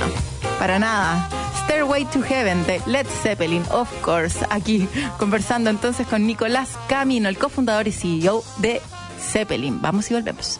Para 0.59 0.77
nada. 0.77 1.29
Stairway 1.63 2.05
to 2.05 2.21
Heaven 2.21 2.65
de 2.65 2.81
Led 2.85 3.07
Zeppelin, 3.23 3.63
of 3.71 3.89
course. 4.01 4.45
Aquí 4.49 4.87
conversando 5.17 5.69
entonces 5.69 6.05
con 6.05 6.27
Nicolás 6.27 6.69
Camino, 6.89 7.29
el 7.29 7.37
cofundador 7.37 7.87
y 7.87 7.91
CEO 7.91 8.43
de 8.57 8.81
Zeppelin. 9.31 9.81
Vamos 9.81 10.11
y 10.11 10.13
volvemos. 10.15 10.59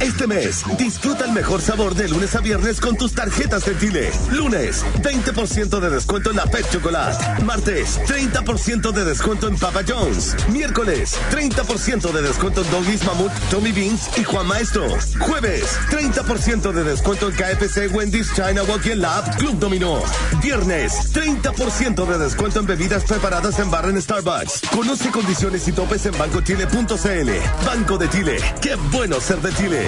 Este 0.00 0.26
mes, 0.26 0.62
disfruta 0.78 1.24
el 1.24 1.32
mejor 1.32 1.62
sabor 1.62 1.94
de 1.94 2.08
lunes 2.08 2.34
a 2.34 2.40
viernes 2.40 2.80
con 2.80 2.96
tus 2.96 3.12
tarjetas 3.14 3.64
de 3.64 3.78
Chile. 3.78 4.10
Lunes, 4.30 4.84
20% 5.02 5.80
de 5.80 5.90
descuento 5.90 6.30
en 6.30 6.36
la 6.36 6.46
Pet 6.46 6.68
Chocolate. 6.70 7.42
Martes, 7.44 7.98
30% 8.06 8.92
de 8.92 9.04
descuento 9.04 9.48
en 9.48 9.56
Papa 9.56 9.80
John's. 9.86 10.36
Miércoles, 10.50 11.16
30% 11.30 12.12
de 12.12 12.22
descuento 12.22 12.62
en 12.62 12.70
Doggies 12.70 13.04
Mammoth, 13.04 13.32
Tommy 13.50 13.72
Beans 13.72 14.10
y 14.18 14.24
Juan 14.24 14.46
Maestro. 14.46 14.86
Jueves, 15.20 15.64
30% 15.90 16.72
de 16.72 16.84
descuento 16.84 17.28
en 17.28 17.34
KFC, 17.34 17.90
Wendy's, 17.90 18.34
China 18.34 18.62
Walk 18.64 18.84
y 18.86 18.90
en 18.92 19.00
la 19.00 19.18
app 19.18 19.36
Club 19.38 19.58
Dominó. 19.58 20.02
Viernes, 20.42 21.12
30% 21.14 22.06
de 22.06 22.18
descuento 22.18 22.60
en 22.60 22.66
bebidas 22.66 23.04
preparadas 23.04 23.58
en 23.58 23.70
bar 23.70 23.88
en 23.88 24.00
Starbucks. 24.00 24.62
Conoce 24.74 25.10
condiciones 25.10 25.66
y 25.68 25.72
topes 25.72 26.04
en 26.04 26.16
bancochile.cl. 26.18 27.30
Banco 27.64 27.98
de 27.98 28.10
Chile. 28.10 28.36
Qué 28.60 28.74
bueno 28.92 29.20
ser 29.20 29.40
de 29.40 29.54
Chile. 29.54 29.85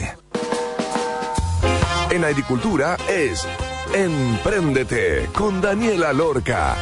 En 2.10 2.24
agricultura 2.24 2.96
es 3.06 3.46
Empréndete 3.92 5.28
con 5.34 5.60
Daniela 5.60 6.14
Lorca. 6.14 6.74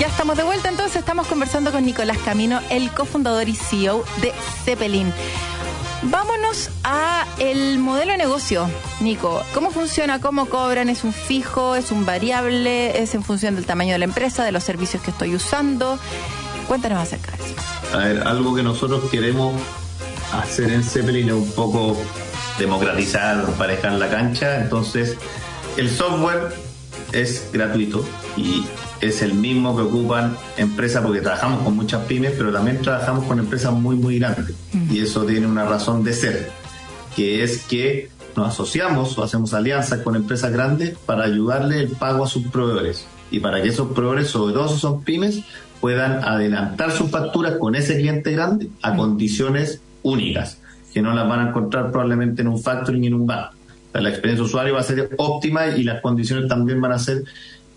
Ya 0.00 0.06
estamos 0.06 0.38
de 0.38 0.42
vuelta, 0.44 0.70
entonces 0.70 0.96
estamos 0.96 1.26
conversando 1.26 1.70
con 1.70 1.84
Nicolás 1.84 2.16
Camino, 2.24 2.60
el 2.70 2.90
cofundador 2.92 3.46
y 3.46 3.54
CEO 3.54 4.04
de 4.22 4.32
Zeppelin. 4.64 5.12
Vámonos 6.02 6.70
a 6.82 7.26
el 7.38 7.78
modelo 7.78 8.12
de 8.12 8.18
negocio, 8.18 8.70
Nico. 9.00 9.42
¿Cómo 9.52 9.70
funciona? 9.70 10.18
¿Cómo 10.18 10.46
cobran? 10.46 10.88
¿Es 10.88 11.04
un 11.04 11.12
fijo? 11.12 11.76
¿Es 11.76 11.90
un 11.90 12.06
variable? 12.06 13.02
¿Es 13.02 13.14
en 13.14 13.22
función 13.22 13.54
del 13.54 13.66
tamaño 13.66 13.92
de 13.92 13.98
la 13.98 14.06
empresa, 14.06 14.44
de 14.44 14.52
los 14.52 14.64
servicios 14.64 15.02
que 15.02 15.10
estoy 15.10 15.34
usando? 15.34 15.98
Cuéntanos 16.68 17.00
acerca 17.00 17.32
de 17.32 17.44
eso. 17.44 17.54
A 17.92 17.98
ver, 17.98 18.26
algo 18.26 18.54
que 18.54 18.62
nosotros 18.62 19.10
queremos 19.10 19.60
hacer 20.32 20.72
en 20.72 20.82
Zeppelin 20.84 21.28
es 21.28 21.34
un 21.34 21.50
poco 21.52 21.96
democratizar, 22.58 23.44
parejar 23.52 23.92
la 23.92 24.08
cancha. 24.08 24.60
Entonces, 24.60 25.16
el 25.76 25.90
software 25.90 26.52
es 27.12 27.48
gratuito 27.52 28.04
y 28.36 28.64
es 29.00 29.22
el 29.22 29.34
mismo 29.34 29.76
que 29.76 29.82
ocupan 29.82 30.36
empresas, 30.56 31.02
porque 31.04 31.20
trabajamos 31.20 31.62
con 31.62 31.76
muchas 31.76 32.04
pymes, 32.06 32.32
pero 32.36 32.52
también 32.52 32.82
trabajamos 32.82 33.24
con 33.24 33.38
empresas 33.38 33.72
muy, 33.72 33.96
muy 33.96 34.18
grandes. 34.18 34.54
Y 34.90 35.00
eso 35.00 35.24
tiene 35.24 35.46
una 35.46 35.64
razón 35.64 36.02
de 36.02 36.12
ser, 36.12 36.50
que 37.14 37.42
es 37.42 37.58
que 37.64 38.10
nos 38.36 38.48
asociamos 38.48 39.16
o 39.18 39.22
hacemos 39.22 39.54
alianzas 39.54 40.00
con 40.00 40.16
empresas 40.16 40.52
grandes 40.52 40.96
para 41.06 41.24
ayudarle 41.24 41.80
el 41.80 41.88
pago 41.88 42.24
a 42.24 42.28
sus 42.28 42.46
proveedores. 42.48 43.06
Y 43.30 43.40
para 43.40 43.62
que 43.62 43.68
esos 43.68 43.92
proveedores, 43.92 44.28
sobre 44.28 44.54
todo 44.54 44.68
si 44.68 44.78
son 44.78 45.02
pymes, 45.02 45.40
puedan 45.80 46.24
adelantar 46.24 46.90
sus 46.90 47.10
facturas 47.10 47.56
con 47.58 47.74
ese 47.74 47.96
cliente 47.96 48.32
grande 48.32 48.68
a 48.82 48.96
condiciones 48.96 49.80
únicas, 50.02 50.58
que 50.92 51.02
no 51.02 51.14
las 51.14 51.28
van 51.28 51.40
a 51.40 51.48
encontrar 51.50 51.90
probablemente 51.90 52.42
en 52.42 52.48
un 52.48 52.60
factoring 52.60 53.04
y 53.04 53.06
en 53.08 53.14
un 53.14 53.26
banco. 53.26 53.54
O 53.88 53.92
sea, 53.92 54.00
la 54.00 54.10
experiencia 54.10 54.42
de 54.42 54.48
usuario 54.48 54.74
va 54.74 54.80
a 54.80 54.84
ser 54.84 55.10
óptima 55.16 55.68
y 55.68 55.82
las 55.82 56.00
condiciones 56.00 56.48
también 56.48 56.80
van 56.80 56.92
a 56.92 56.98
ser 56.98 57.24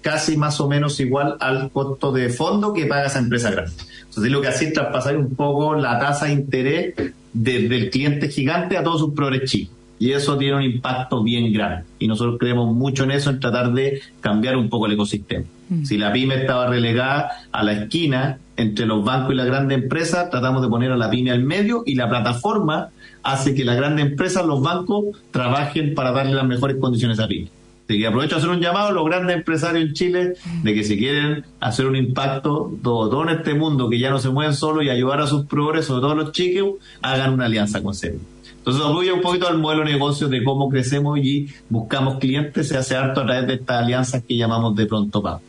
casi 0.02 0.36
más 0.36 0.60
o 0.60 0.67
menos 0.67 1.00
igual 1.00 1.38
al 1.39 1.69
costo 1.71 2.12
de 2.12 2.30
fondo 2.30 2.74
que 2.74 2.86
paga 2.86 3.06
esa 3.06 3.19
empresa 3.19 3.52
grande. 3.52 3.71
Entonces 4.10 4.32
lo 4.32 4.41
que 4.41 4.47
hace 4.47 4.65
es 4.65 4.74
traspasar 4.74 5.15
un 5.15 5.36
poco 5.36 5.76
la 5.76 6.00
tasa 6.00 6.26
de 6.26 6.34
interés 6.34 6.95
desde 7.34 7.78
el 7.78 7.89
cliente 7.89 8.30
gigante 8.30 8.78
a 8.78 8.84
todos 8.84 9.00
sus 9.00 9.13
proveedores 9.13 9.50
chicos. 9.50 9.76
Y 10.00 10.13
eso 10.13 10.36
tiene 10.36 10.56
un 10.56 10.63
impacto 10.63 11.21
bien 11.21 11.54
grande. 11.54 11.86
Y 12.00 12.08
nosotros 12.08 12.38
creemos 12.39 12.74
mucho 12.76 13.04
en 13.04 13.12
eso, 13.12 13.30
en 13.30 13.39
tratar 13.39 13.71
de 13.71 14.02
cambiar 14.19 14.58
un 14.58 14.67
poco 14.67 14.88
el 14.88 14.93
ecosistema. 14.93 15.45
Si 15.84 15.97
la 15.97 16.12
pyme 16.12 16.36
estaba 16.36 16.67
relegada 16.67 17.30
a 17.52 17.63
la 17.63 17.71
esquina 17.74 18.39
entre 18.58 18.86
los 18.86 19.06
bancos 19.06 19.32
y 19.32 19.36
las 19.36 19.45
grandes 19.45 19.78
empresas, 19.78 20.30
tratamos 20.30 20.62
de 20.63 20.67
poner 20.67 20.91
a 20.91 20.97
la 20.97 21.10
pyme 21.10 21.32
al 21.32 21.43
medio 21.43 21.84
y 21.86 21.95
la 21.95 22.10
plataforma 22.10 22.89
hace 23.23 23.53
que 23.55 23.63
las 23.63 23.77
grandes 23.77 24.05
empresas, 24.05 24.45
los 24.45 24.62
bancos, 24.62 25.17
trabajen 25.31 25.95
para 25.95 26.12
darle 26.12 26.34
las 26.34 26.45
mejores 26.45 26.77
condiciones 26.77 27.19
a 27.19 27.27
pyme. 27.27 27.49
Así 27.88 27.99
que 27.99 28.07
aprovecho 28.07 28.36
a 28.36 28.38
hacer 28.38 28.49
un 28.49 28.62
llamado 28.62 28.88
a 28.88 28.91
los 28.91 29.05
grandes 29.05 29.36
empresarios 29.36 29.89
en 29.89 29.93
Chile 29.93 30.34
de 30.63 30.73
que 30.73 30.84
si 30.84 30.97
quieren 30.97 31.43
hacer 31.60 31.88
un 31.88 31.97
impacto 31.97 32.71
todo, 32.81 33.23
en 33.23 33.38
este 33.38 33.53
mundo 33.53 33.89
que 33.89 33.99
ya 33.99 34.10
no 34.10 34.19
se 34.19 34.29
mueven 34.29 34.53
solo 34.53 34.81
y 34.81 34.89
ayudar 34.89 35.19
a 35.19 35.27
sus 35.27 35.45
proveedores, 35.45 35.86
sobre 35.86 36.01
todo 36.01 36.15
los 36.15 36.31
chicos, 36.31 36.75
hagan 37.01 37.34
una 37.34 37.45
alianza 37.45 37.84
con 37.84 37.93
Zeppelin. 37.93 38.25
Entonces 38.60 38.84
voy 38.84 39.10
un 39.10 39.21
poquito 39.21 39.47
al 39.47 39.57
modelo 39.57 39.84
de 39.84 39.91
negocio 39.91 40.29
de 40.29 40.43
cómo 40.43 40.69
crecemos 40.69 41.17
y 41.17 41.47
buscamos 41.67 42.19
clientes, 42.19 42.69
se 42.69 42.77
hace 42.77 42.95
harto 42.95 43.21
a 43.21 43.25
través 43.25 43.47
de 43.47 43.55
estas 43.55 43.84
alianzas 43.84 44.23
que 44.23 44.38
llamamos 44.38 44.75
de 44.75 44.86
pronto 44.86 45.21
pago. 45.21 45.41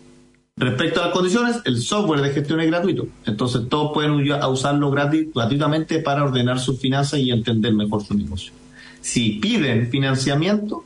Respecto 0.63 1.01
a 1.01 1.07
las 1.07 1.13
condiciones, 1.13 1.61
el 1.65 1.81
software 1.81 2.21
de 2.21 2.31
gestión 2.31 2.61
es 2.61 2.69
gratuito. 2.69 3.09
Entonces 3.27 3.69
todos 3.69 3.93
pueden 3.93 4.13
usarlo 4.13 4.91
gratuitamente 4.91 5.99
para 5.99 6.23
ordenar 6.23 6.61
sus 6.61 6.79
finanzas 6.79 7.21
y 7.21 7.31
entender 7.31 7.73
mejor 7.73 8.05
su 8.05 8.15
negocio. 8.15 8.53
Si 9.01 9.41
piden 9.41 9.89
financiamiento, 9.89 10.85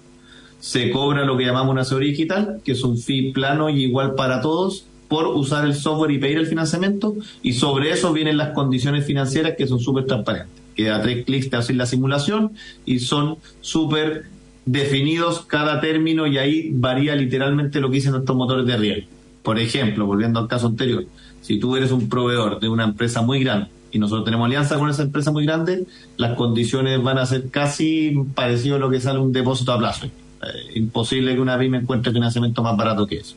se 0.60 0.90
cobra 0.90 1.24
lo 1.24 1.36
que 1.36 1.44
llamamos 1.44 1.72
una 1.72 1.82
asesoría 1.82 2.10
digital, 2.10 2.60
que 2.64 2.72
es 2.72 2.82
un 2.82 2.96
fee 2.96 3.32
plano 3.32 3.68
y 3.68 3.84
igual 3.84 4.14
para 4.14 4.40
todos 4.40 4.86
por 5.08 5.26
usar 5.26 5.66
el 5.66 5.74
software 5.74 6.10
y 6.12 6.18
pedir 6.18 6.38
el 6.38 6.46
financiamiento 6.46 7.14
y 7.42 7.52
sobre 7.52 7.90
eso 7.90 8.12
vienen 8.12 8.38
las 8.38 8.54
condiciones 8.54 9.04
financieras 9.04 9.54
que 9.58 9.66
son 9.66 9.78
súper 9.78 10.06
transparentes, 10.06 10.62
que 10.74 10.90
a 10.90 11.02
tres 11.02 11.24
clics 11.24 11.50
te 11.50 11.56
hacen 11.56 11.76
la 11.76 11.86
simulación 11.86 12.52
y 12.86 13.00
son 13.00 13.36
súper 13.60 14.24
definidos 14.64 15.44
cada 15.46 15.80
término 15.80 16.26
y 16.26 16.38
ahí 16.38 16.70
varía 16.72 17.14
literalmente 17.14 17.78
lo 17.80 17.90
que 17.90 17.96
dicen 17.96 18.12
nuestros 18.12 18.36
motores 18.36 18.66
de 18.66 18.76
riesgo. 18.76 19.15
Por 19.46 19.60
ejemplo, 19.60 20.06
volviendo 20.06 20.40
al 20.40 20.48
caso 20.48 20.66
anterior, 20.66 21.06
si 21.40 21.60
tú 21.60 21.76
eres 21.76 21.92
un 21.92 22.08
proveedor 22.08 22.58
de 22.58 22.68
una 22.68 22.82
empresa 22.82 23.22
muy 23.22 23.44
grande 23.44 23.68
y 23.92 23.98
nosotros 24.00 24.24
tenemos 24.24 24.46
alianza 24.46 24.76
con 24.76 24.90
esa 24.90 25.04
empresa 25.04 25.30
muy 25.30 25.46
grande, 25.46 25.86
las 26.16 26.34
condiciones 26.36 27.00
van 27.00 27.18
a 27.18 27.26
ser 27.26 27.48
casi 27.48 28.12
parecido 28.34 28.74
a 28.74 28.80
lo 28.80 28.90
que 28.90 28.98
sale 28.98 29.20
un 29.20 29.30
depósito 29.30 29.70
a 29.70 29.78
plazo. 29.78 30.06
Eh, 30.06 30.72
imposible 30.74 31.32
que 31.32 31.40
una 31.40 31.56
pyme 31.56 31.78
encuentre 31.78 32.12
financiamiento 32.12 32.60
más 32.60 32.76
barato 32.76 33.06
que 33.06 33.18
eso. 33.18 33.36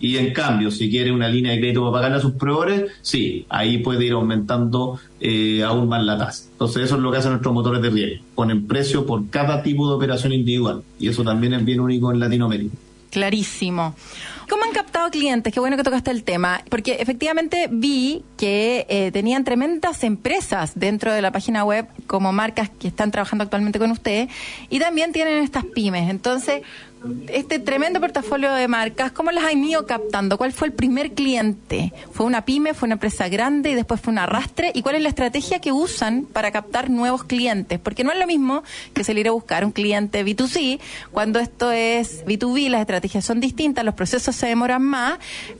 Y 0.00 0.16
en 0.16 0.32
cambio, 0.32 0.70
si 0.70 0.88
quiere 0.88 1.12
una 1.12 1.28
línea 1.28 1.52
de 1.52 1.58
crédito 1.58 1.82
para 1.82 1.92
pagarle 1.92 2.16
a 2.16 2.20
sus 2.20 2.32
proveedores, 2.32 2.92
sí, 3.02 3.44
ahí 3.50 3.78
puede 3.78 4.06
ir 4.06 4.12
aumentando 4.12 4.98
eh, 5.20 5.62
aún 5.62 5.90
más 5.90 6.02
la 6.02 6.16
tasa. 6.16 6.48
Entonces 6.52 6.84
eso 6.84 6.96
es 6.96 7.02
lo 7.02 7.12
que 7.12 7.18
hacen 7.18 7.32
nuestros 7.32 7.52
motores 7.52 7.82
de 7.82 7.90
riesgo. 7.90 8.24
Ponen 8.34 8.66
precio 8.66 9.04
por 9.04 9.28
cada 9.28 9.62
tipo 9.62 9.86
de 9.90 9.94
operación 9.96 10.32
individual. 10.32 10.82
Y 10.98 11.08
eso 11.08 11.22
también 11.22 11.52
es 11.52 11.62
bien 11.66 11.80
único 11.80 12.10
en 12.10 12.18
Latinoamérica. 12.18 12.74
Clarísimo. 13.10 13.94
¿Cómo 14.48 14.64
han 14.64 14.72
captado 14.72 15.10
clientes? 15.10 15.52
Qué 15.52 15.60
bueno 15.60 15.76
que 15.76 15.82
tocaste 15.82 16.10
el 16.10 16.24
tema, 16.24 16.62
porque 16.70 16.96
efectivamente 17.00 17.68
vi 17.70 18.24
que 18.36 18.86
eh, 18.88 19.10
tenían 19.12 19.44
tremendas 19.44 20.02
empresas 20.02 20.72
dentro 20.74 21.12
de 21.12 21.22
la 21.22 21.30
página 21.30 21.64
web 21.64 21.86
como 22.06 22.32
marcas 22.32 22.68
que 22.68 22.88
están 22.88 23.10
trabajando 23.10 23.44
actualmente 23.44 23.78
con 23.78 23.90
ustedes 23.90 24.28
y 24.68 24.78
también 24.80 25.12
tienen 25.12 25.42
estas 25.42 25.64
pymes. 25.64 26.10
Entonces, 26.10 26.62
este 27.28 27.58
tremendo 27.58 27.98
portafolio 28.00 28.52
de 28.52 28.68
marcas, 28.68 29.10
¿cómo 29.12 29.30
las 29.30 29.44
han 29.44 29.64
ido 29.64 29.86
captando? 29.86 30.36
¿Cuál 30.36 30.52
fue 30.52 30.68
el 30.68 30.74
primer 30.74 31.12
cliente? 31.12 31.92
¿Fue 32.12 32.26
una 32.26 32.44
pyme, 32.44 32.74
fue 32.74 32.86
una 32.86 32.94
empresa 32.94 33.28
grande 33.28 33.70
y 33.70 33.74
después 33.74 34.00
fue 34.00 34.12
un 34.12 34.18
arrastre? 34.18 34.70
¿Y 34.74 34.82
cuál 34.82 34.96
es 34.96 35.02
la 35.02 35.08
estrategia 35.08 35.60
que 35.60 35.72
usan 35.72 36.26
para 36.30 36.50
captar 36.50 36.90
nuevos 36.90 37.24
clientes? 37.24 37.78
Porque 37.78 38.04
no 38.04 38.12
es 38.12 38.18
lo 38.18 38.26
mismo 38.26 38.62
que 38.92 39.02
salir 39.04 39.28
a 39.28 39.30
buscar 39.30 39.64
un 39.64 39.72
cliente 39.72 40.24
B2C 40.24 40.78
cuando 41.10 41.38
esto 41.38 41.72
es 41.72 42.24
B2B, 42.26 42.68
las 42.68 42.82
estrategias 42.82 43.24
son 43.24 43.40
distintas, 43.40 43.84
los 43.84 43.94
procesos 43.94 44.36
se 44.36 44.46
demoran 44.48 44.82
más, 44.82 45.18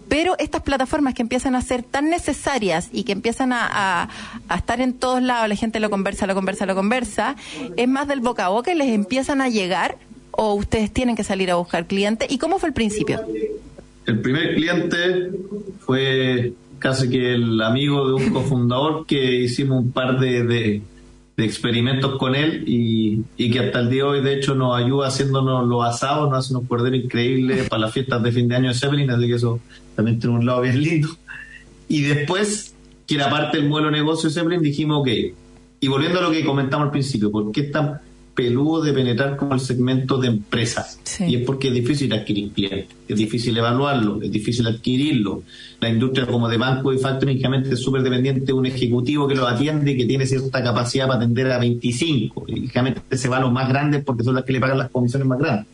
pero 0.09 0.37
estas 0.38 0.61
plataformas 0.62 1.14
que 1.14 1.22
empiezan 1.22 1.55
a 1.55 1.62
ser 1.62 1.83
tan 1.83 2.11
necesarias 2.11 2.88
y 2.92 3.05
que 3.05 3.12
empiezan 3.12 3.53
a, 3.53 4.09
a- 4.48 4.55
estar 4.57 4.81
en 4.83 4.92
todos 4.92 5.22
lados, 5.22 5.48
la 5.48 5.57
gente 5.57 5.81
lo 5.81 5.88
conversa, 5.88 6.26
lo 6.26 6.35
conversa, 6.35 6.66
lo 6.66 6.74
conversa, 6.74 7.37
es 7.76 7.88
más 7.88 8.07
del 8.09 8.20
boca 8.20 8.44
a 8.46 8.48
boca 8.50 8.72
y 8.72 8.74
les 8.74 8.88
empiezan 8.88 9.40
a 9.40 9.48
llegar 9.48 9.96
o 10.33 10.55
ustedes 10.55 10.93
tienen 10.93 11.16
que 11.16 11.25
salir 11.25 11.51
a 11.51 11.57
buscar 11.57 11.87
clientes? 11.87 12.31
¿Y 12.31 12.38
cómo 12.38 12.59
fue 12.59 12.69
el 12.71 12.75
principio? 12.75 13.21
El 14.07 14.21
primer 14.21 14.55
cliente 14.55 15.31
fue 15.81 16.53
casi 16.79 17.09
que 17.11 17.35
el 17.35 17.61
amigo 17.61 18.07
de 18.09 18.14
un 18.14 18.31
cofundador 18.31 19.07
que 19.07 19.35
hicimos 19.43 19.79
un 19.85 19.93
par 19.93 20.19
de, 20.19 20.43
de- 20.45 20.83
experimentos 21.37 22.19
con 22.19 22.35
él 22.35 22.64
y, 22.66 23.23
y 23.38 23.51
que 23.51 23.61
hasta 23.61 23.81
el 23.81 23.88
día 23.88 24.03
de 24.03 24.09
hoy 24.11 24.21
de 24.23 24.35
hecho 24.35 24.55
nos 24.55 24.77
ayuda 24.77 25.09
haciéndonos 25.09 25.66
los 25.66 25.83
asados, 25.87 26.29
nos 26.29 26.38
hace 26.45 26.55
unos 26.55 26.69
corderos 26.69 27.03
increíbles 27.03 27.66
para 27.66 27.81
las 27.81 27.93
fiestas 27.95 28.23
de 28.23 28.31
fin 28.31 28.47
de 28.47 28.57
año 28.57 28.69
de 28.69 28.75
Zeppelin, 28.75 29.11
así 29.11 29.27
que 29.27 29.35
eso 29.37 29.59
también 29.97 30.19
tiene 30.21 30.37
un 30.37 30.45
lado 30.45 30.61
bien 30.61 30.79
lindo. 30.83 31.09
Y 31.88 32.03
después, 32.03 32.75
que 33.07 33.14
era 33.14 33.31
parte 33.31 33.57
del 33.57 33.71
modelo 33.71 33.90
de 33.90 33.97
negocio 33.97 34.29
de 34.29 34.35
Zeppelin, 34.35 34.61
dijimos, 34.61 35.01
ok, 35.01 35.09
y 35.81 35.88
volviendo 35.88 36.19
a 36.19 36.23
lo 36.25 36.31
que 36.31 36.45
comentamos 36.45 36.85
al 36.87 36.90
principio, 36.90 37.31
¿por 37.31 37.51
qué 37.53 37.62
tan 37.62 37.99
peludo 38.40 38.83
de 38.83 38.94
penetrar 38.94 39.37
como 39.37 39.53
el 39.53 39.61
segmento 39.61 40.16
de 40.16 40.29
empresas? 40.29 40.98
Sí. 41.03 41.24
Y 41.24 41.37
es 41.37 41.42
porque 41.44 41.68
es 41.68 41.74
difícil 41.74 42.11
adquirir 42.14 42.53
clientes, 42.53 42.96
es 43.07 43.16
difícil 43.16 43.57
evaluarlo, 43.59 44.22
es 44.22 44.33
difícil 44.33 44.66
adquirirlo. 44.66 45.42
La 45.81 45.90
industria 45.90 46.26
como 46.26 46.48
de 46.48 46.57
banco 46.57 46.92
y 46.92 46.98
factoring 46.98 47.40
es 47.70 47.81
súper 47.81 48.03
dependiente 48.03 48.46
de 48.46 48.53
un 48.55 48.64
ejecutivo 48.64 49.29
que 49.29 49.35
lo 49.35 49.46
atiende 49.46 49.92
y 49.92 49.96
que 49.98 50.07
tiene 50.07 50.24
cierta 50.26 50.62
capacidad 50.62 51.07
para 51.07 51.18
atender 51.18 51.50
a 51.53 51.59
25. 51.59 52.44
Y 52.48 52.68
generalmente 52.68 53.16
se 53.18 53.29
va 53.29 53.37
a 53.37 53.40
los 53.40 53.53
más 53.53 53.68
grandes 53.68 54.03
porque 54.05 54.24
son 54.24 54.35
las 54.35 54.44
que 54.44 54.53
le 54.53 54.61
pagan 54.61 54.79
las 54.79 54.90
comisiones 54.90 55.29
más 55.29 55.38
grandes. 55.38 55.66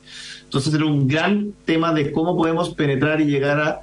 Entonces 0.42 0.74
era 0.74 0.86
un 0.86 1.06
gran 1.06 1.52
tema 1.64 1.92
de 1.92 2.10
cómo 2.10 2.36
podemos 2.36 2.70
penetrar 2.70 3.20
y 3.20 3.26
llegar 3.26 3.60
a 3.60 3.80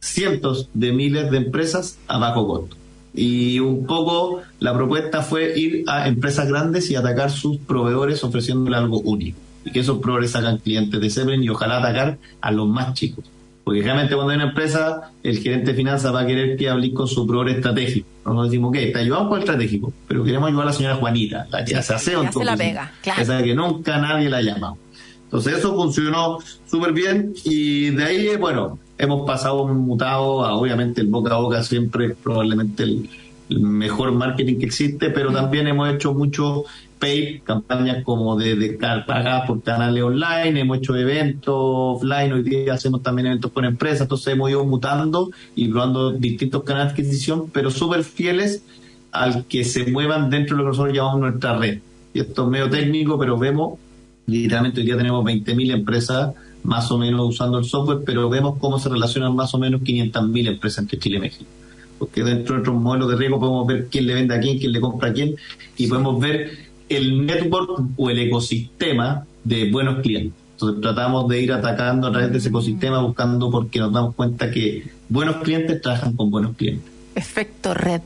cientos 0.00 0.68
de 0.74 0.92
miles 0.92 1.30
de 1.30 1.38
empresas 1.38 1.98
a 2.08 2.18
bajo 2.18 2.46
costo. 2.46 2.76
Y 3.14 3.60
un 3.60 3.86
poco 3.86 4.42
la 4.58 4.74
propuesta 4.74 5.22
fue 5.22 5.56
ir 5.58 5.84
a 5.86 6.08
empresas 6.08 6.48
grandes 6.48 6.90
y 6.90 6.96
atacar 6.96 7.30
sus 7.30 7.58
proveedores 7.58 8.24
ofreciéndole 8.24 8.76
algo 8.76 9.00
único. 9.00 9.38
Y 9.64 9.70
que 9.70 9.80
esos 9.80 9.98
proveedores 9.98 10.34
hagan 10.36 10.58
clientes 10.58 11.00
de 11.00 11.10
Zeppelin 11.10 11.42
y 11.42 11.48
ojalá 11.48 11.78
atacar 11.78 12.18
a 12.40 12.50
los 12.50 12.68
más 12.68 12.94
chicos. 12.94 13.24
Porque 13.62 13.80
realmente 13.80 14.14
cuando 14.14 14.32
hay 14.32 14.36
una 14.36 14.48
empresa, 14.48 15.12
el 15.22 15.38
gerente 15.38 15.70
de 15.70 15.76
finanzas 15.76 16.14
va 16.14 16.20
a 16.20 16.26
querer 16.26 16.56
que 16.56 16.68
hable 16.68 16.92
con 16.92 17.08
su 17.08 17.26
proveedor 17.26 17.56
estratégico. 17.56 18.06
Nosotros 18.24 18.50
decimos, 18.50 18.72
¿qué? 18.72 18.86
Te 18.88 18.98
ayudamos 18.98 19.28
con 19.28 19.38
el 19.38 19.44
estratégico, 19.44 19.92
pero 20.06 20.22
queremos 20.22 20.48
ayudar 20.48 20.64
a 20.64 20.66
la 20.66 20.72
señora 20.74 20.96
Juanita, 20.96 21.46
la 21.50 21.64
que 21.64 21.76
hace 21.76 21.94
aseo. 21.94 22.20
que 22.20 22.26
hace 22.26 22.44
la 22.44 22.52
entonces, 22.52 22.68
pega, 22.68 22.92
claro. 23.02 23.22
Esa 23.22 23.42
que 23.42 23.54
nunca 23.54 23.98
nadie 23.98 24.28
la 24.28 24.38
ha 24.38 24.42
llamado. 24.42 24.76
Entonces 25.24 25.58
eso 25.58 25.74
funcionó 25.74 26.38
súper 26.70 26.92
bien 26.92 27.32
y 27.44 27.90
de 27.90 28.04
ahí, 28.04 28.36
bueno, 28.36 28.78
hemos 29.04 29.26
pasado 29.26 29.66
mutado 29.68 30.44
a 30.44 30.54
obviamente 30.54 31.00
el 31.00 31.08
boca 31.08 31.34
a 31.34 31.38
boca 31.38 31.62
siempre 31.62 32.14
probablemente 32.14 32.82
el, 32.82 33.08
el 33.48 33.60
mejor 33.60 34.12
marketing 34.12 34.58
que 34.58 34.66
existe, 34.66 35.10
pero 35.10 35.32
también 35.32 35.66
hemos 35.66 35.92
hecho 35.92 36.14
mucho 36.14 36.64
pay, 36.98 37.40
campañas 37.40 38.02
como 38.04 38.36
de, 38.36 38.56
de 38.56 38.70
pagadas 38.70 39.46
por 39.46 39.62
canales 39.62 40.02
online, 40.02 40.60
hemos 40.60 40.78
hecho 40.78 40.96
eventos 40.96 41.54
offline, 41.54 42.32
hoy 42.32 42.42
día 42.42 42.74
hacemos 42.74 43.02
también 43.02 43.26
eventos 43.26 43.52
con 43.52 43.64
empresas, 43.64 44.02
entonces 44.02 44.32
hemos 44.32 44.50
ido 44.50 44.64
mutando 44.64 45.30
y 45.54 45.68
probando 45.68 46.12
distintos 46.12 46.62
canales 46.62 46.94
de 46.94 47.02
adquisición, 47.02 47.50
pero 47.52 47.70
súper 47.70 48.04
fieles 48.04 48.62
al 49.12 49.44
que 49.44 49.64
se 49.64 49.90
muevan 49.90 50.30
dentro 50.30 50.56
de 50.56 50.62
lo 50.62 50.64
que 50.64 50.76
nosotros 50.76 50.96
llamamos 50.96 51.20
nuestra 51.20 51.56
red. 51.58 51.78
Y 52.12 52.20
esto 52.20 52.44
es 52.44 52.48
medio 52.48 52.70
técnico, 52.70 53.18
pero 53.18 53.36
vemos, 53.38 53.78
literalmente 54.26 54.80
hoy 54.80 54.86
día 54.86 54.96
tenemos 54.96 55.24
20.000 55.24 55.72
empresas 55.72 56.34
más 56.64 56.90
o 56.90 56.98
menos 56.98 57.28
usando 57.28 57.58
el 57.58 57.64
software, 57.64 58.00
pero 58.04 58.28
vemos 58.28 58.58
cómo 58.58 58.78
se 58.78 58.88
relacionan 58.88 59.36
más 59.36 59.54
o 59.54 59.58
menos 59.58 59.82
500.000 59.82 60.48
empresas 60.48 60.78
entre 60.78 60.98
Chile 60.98 61.18
y 61.18 61.20
México. 61.20 61.44
Porque 61.98 62.24
dentro 62.24 62.54
de 62.54 62.62
nuestros 62.62 62.76
modelos 62.82 63.08
de 63.10 63.16
riesgo 63.16 63.38
podemos 63.38 63.66
ver 63.66 63.86
quién 63.88 64.06
le 64.06 64.14
vende 64.14 64.34
a 64.34 64.40
quién, 64.40 64.58
quién 64.58 64.72
le 64.72 64.80
compra 64.80 65.10
a 65.10 65.12
quién, 65.12 65.36
y 65.76 65.86
podemos 65.86 66.18
ver 66.18 66.50
el 66.88 67.24
network 67.24 67.90
o 67.96 68.10
el 68.10 68.18
ecosistema 68.18 69.24
de 69.44 69.70
buenos 69.70 70.00
clientes. 70.00 70.32
Entonces 70.52 70.80
tratamos 70.80 71.28
de 71.28 71.40
ir 71.40 71.52
atacando 71.52 72.06
a 72.08 72.12
través 72.12 72.32
de 72.32 72.38
ese 72.38 72.48
ecosistema, 72.48 73.00
buscando 73.00 73.50
porque 73.50 73.78
nos 73.78 73.92
damos 73.92 74.14
cuenta 74.14 74.50
que 74.50 74.88
buenos 75.08 75.36
clientes 75.36 75.80
trabajan 75.82 76.14
con 76.14 76.30
buenos 76.30 76.56
clientes. 76.56 76.90
Efecto 77.14 77.74
red. 77.74 78.02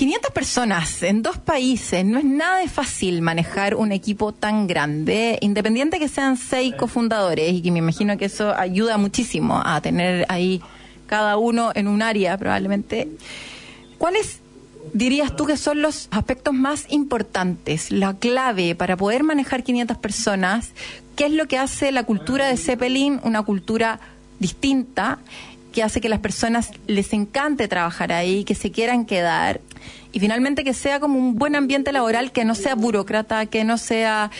500 0.00 0.32
personas 0.32 1.02
en 1.02 1.20
dos 1.20 1.36
países, 1.36 2.06
no 2.06 2.18
es 2.18 2.24
nada 2.24 2.66
fácil 2.68 3.20
manejar 3.20 3.74
un 3.74 3.92
equipo 3.92 4.32
tan 4.32 4.66
grande, 4.66 5.36
independiente 5.42 5.98
que 5.98 6.08
sean 6.08 6.38
seis 6.38 6.74
cofundadores 6.74 7.52
y 7.52 7.60
que 7.60 7.70
me 7.70 7.80
imagino 7.80 8.16
que 8.16 8.24
eso 8.24 8.54
ayuda 8.56 8.96
muchísimo 8.96 9.60
a 9.62 9.78
tener 9.82 10.24
ahí 10.30 10.62
cada 11.06 11.36
uno 11.36 11.72
en 11.74 11.86
un 11.86 12.00
área 12.00 12.38
probablemente. 12.38 13.10
¿Cuáles 13.98 14.40
dirías 14.94 15.36
tú 15.36 15.44
que 15.44 15.58
son 15.58 15.82
los 15.82 16.08
aspectos 16.12 16.54
más 16.54 16.86
importantes, 16.88 17.90
la 17.90 18.14
clave 18.14 18.74
para 18.74 18.96
poder 18.96 19.22
manejar 19.22 19.64
500 19.64 19.98
personas? 19.98 20.70
¿Qué 21.14 21.26
es 21.26 21.32
lo 21.32 21.46
que 21.46 21.58
hace 21.58 21.92
la 21.92 22.04
cultura 22.04 22.46
de 22.48 22.56
Zeppelin 22.56 23.20
una 23.22 23.42
cultura 23.42 24.00
distinta? 24.38 25.18
Que 25.72 25.82
hace 25.82 26.00
que 26.00 26.08
las 26.08 26.20
personas 26.20 26.70
les 26.86 27.12
encante 27.12 27.68
trabajar 27.68 28.12
ahí, 28.12 28.44
que 28.44 28.54
se 28.54 28.70
quieran 28.70 29.04
quedar 29.04 29.60
y 30.12 30.20
finalmente 30.20 30.64
que 30.64 30.74
sea 30.74 31.00
como 31.00 31.18
un 31.18 31.36
buen 31.36 31.54
ambiente 31.54 31.92
laboral, 31.92 32.32
que 32.32 32.44
no 32.44 32.54
sea 32.54 32.74
burócrata, 32.74 33.46
que 33.46 33.64
no 33.64 33.78
sea 33.78 34.30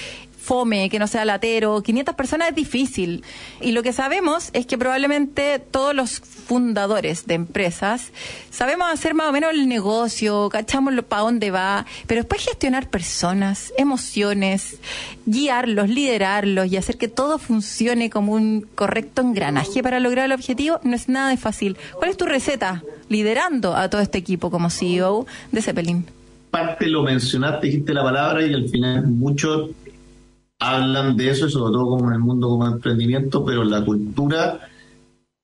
fome, 0.40 0.88
que 0.88 0.98
no 0.98 1.06
sea 1.06 1.24
latero. 1.24 1.82
500 1.82 2.14
personas 2.14 2.48
es 2.48 2.54
difícil. 2.54 3.22
Y 3.60 3.72
lo 3.72 3.82
que 3.82 3.92
sabemos 3.92 4.50
es 4.52 4.66
que 4.66 4.78
probablemente 4.78 5.58
todos 5.58 5.94
los 5.94 6.20
fundadores 6.20 7.26
de 7.26 7.34
empresas 7.34 8.10
sabemos 8.50 8.88
hacer 8.90 9.14
más 9.14 9.28
o 9.28 9.32
menos 9.32 9.52
el 9.52 9.68
negocio, 9.68 10.48
cachamos 10.48 10.94
para 11.04 11.22
dónde 11.22 11.50
va, 11.50 11.86
pero 12.06 12.22
después 12.22 12.44
gestionar 12.44 12.88
personas, 12.88 13.72
emociones, 13.78 14.78
guiarlos, 15.26 15.88
liderarlos 15.88 16.66
y 16.66 16.76
hacer 16.76 16.96
que 16.98 17.08
todo 17.08 17.38
funcione 17.38 18.10
como 18.10 18.32
un 18.32 18.66
correcto 18.74 19.22
engranaje 19.22 19.82
para 19.82 20.00
lograr 20.00 20.26
el 20.26 20.32
objetivo 20.32 20.80
no 20.82 20.96
es 20.96 21.08
nada 21.08 21.30
de 21.30 21.36
fácil. 21.36 21.76
¿Cuál 21.96 22.10
es 22.10 22.16
tu 22.16 22.26
receta 22.26 22.82
liderando 23.08 23.76
a 23.76 23.88
todo 23.88 24.00
este 24.00 24.18
equipo 24.18 24.50
como 24.50 24.70
CEO 24.70 25.26
de 25.52 25.62
Zeppelin? 25.62 26.06
Parte 26.50 26.88
lo 26.88 27.02
mencionaste, 27.02 27.68
dijiste 27.68 27.94
la 27.94 28.02
palabra 28.02 28.44
y 28.44 28.52
al 28.52 28.68
final 28.68 29.06
muchos 29.06 29.70
hablan 30.60 31.16
de 31.16 31.30
eso, 31.30 31.46
y 31.46 31.50
sobre 31.50 31.72
todo 31.72 31.88
como 31.88 32.08
en 32.08 32.14
el 32.14 32.20
mundo 32.20 32.48
como 32.48 32.66
emprendimiento, 32.66 33.44
pero 33.44 33.64
la 33.64 33.84
cultura 33.84 34.60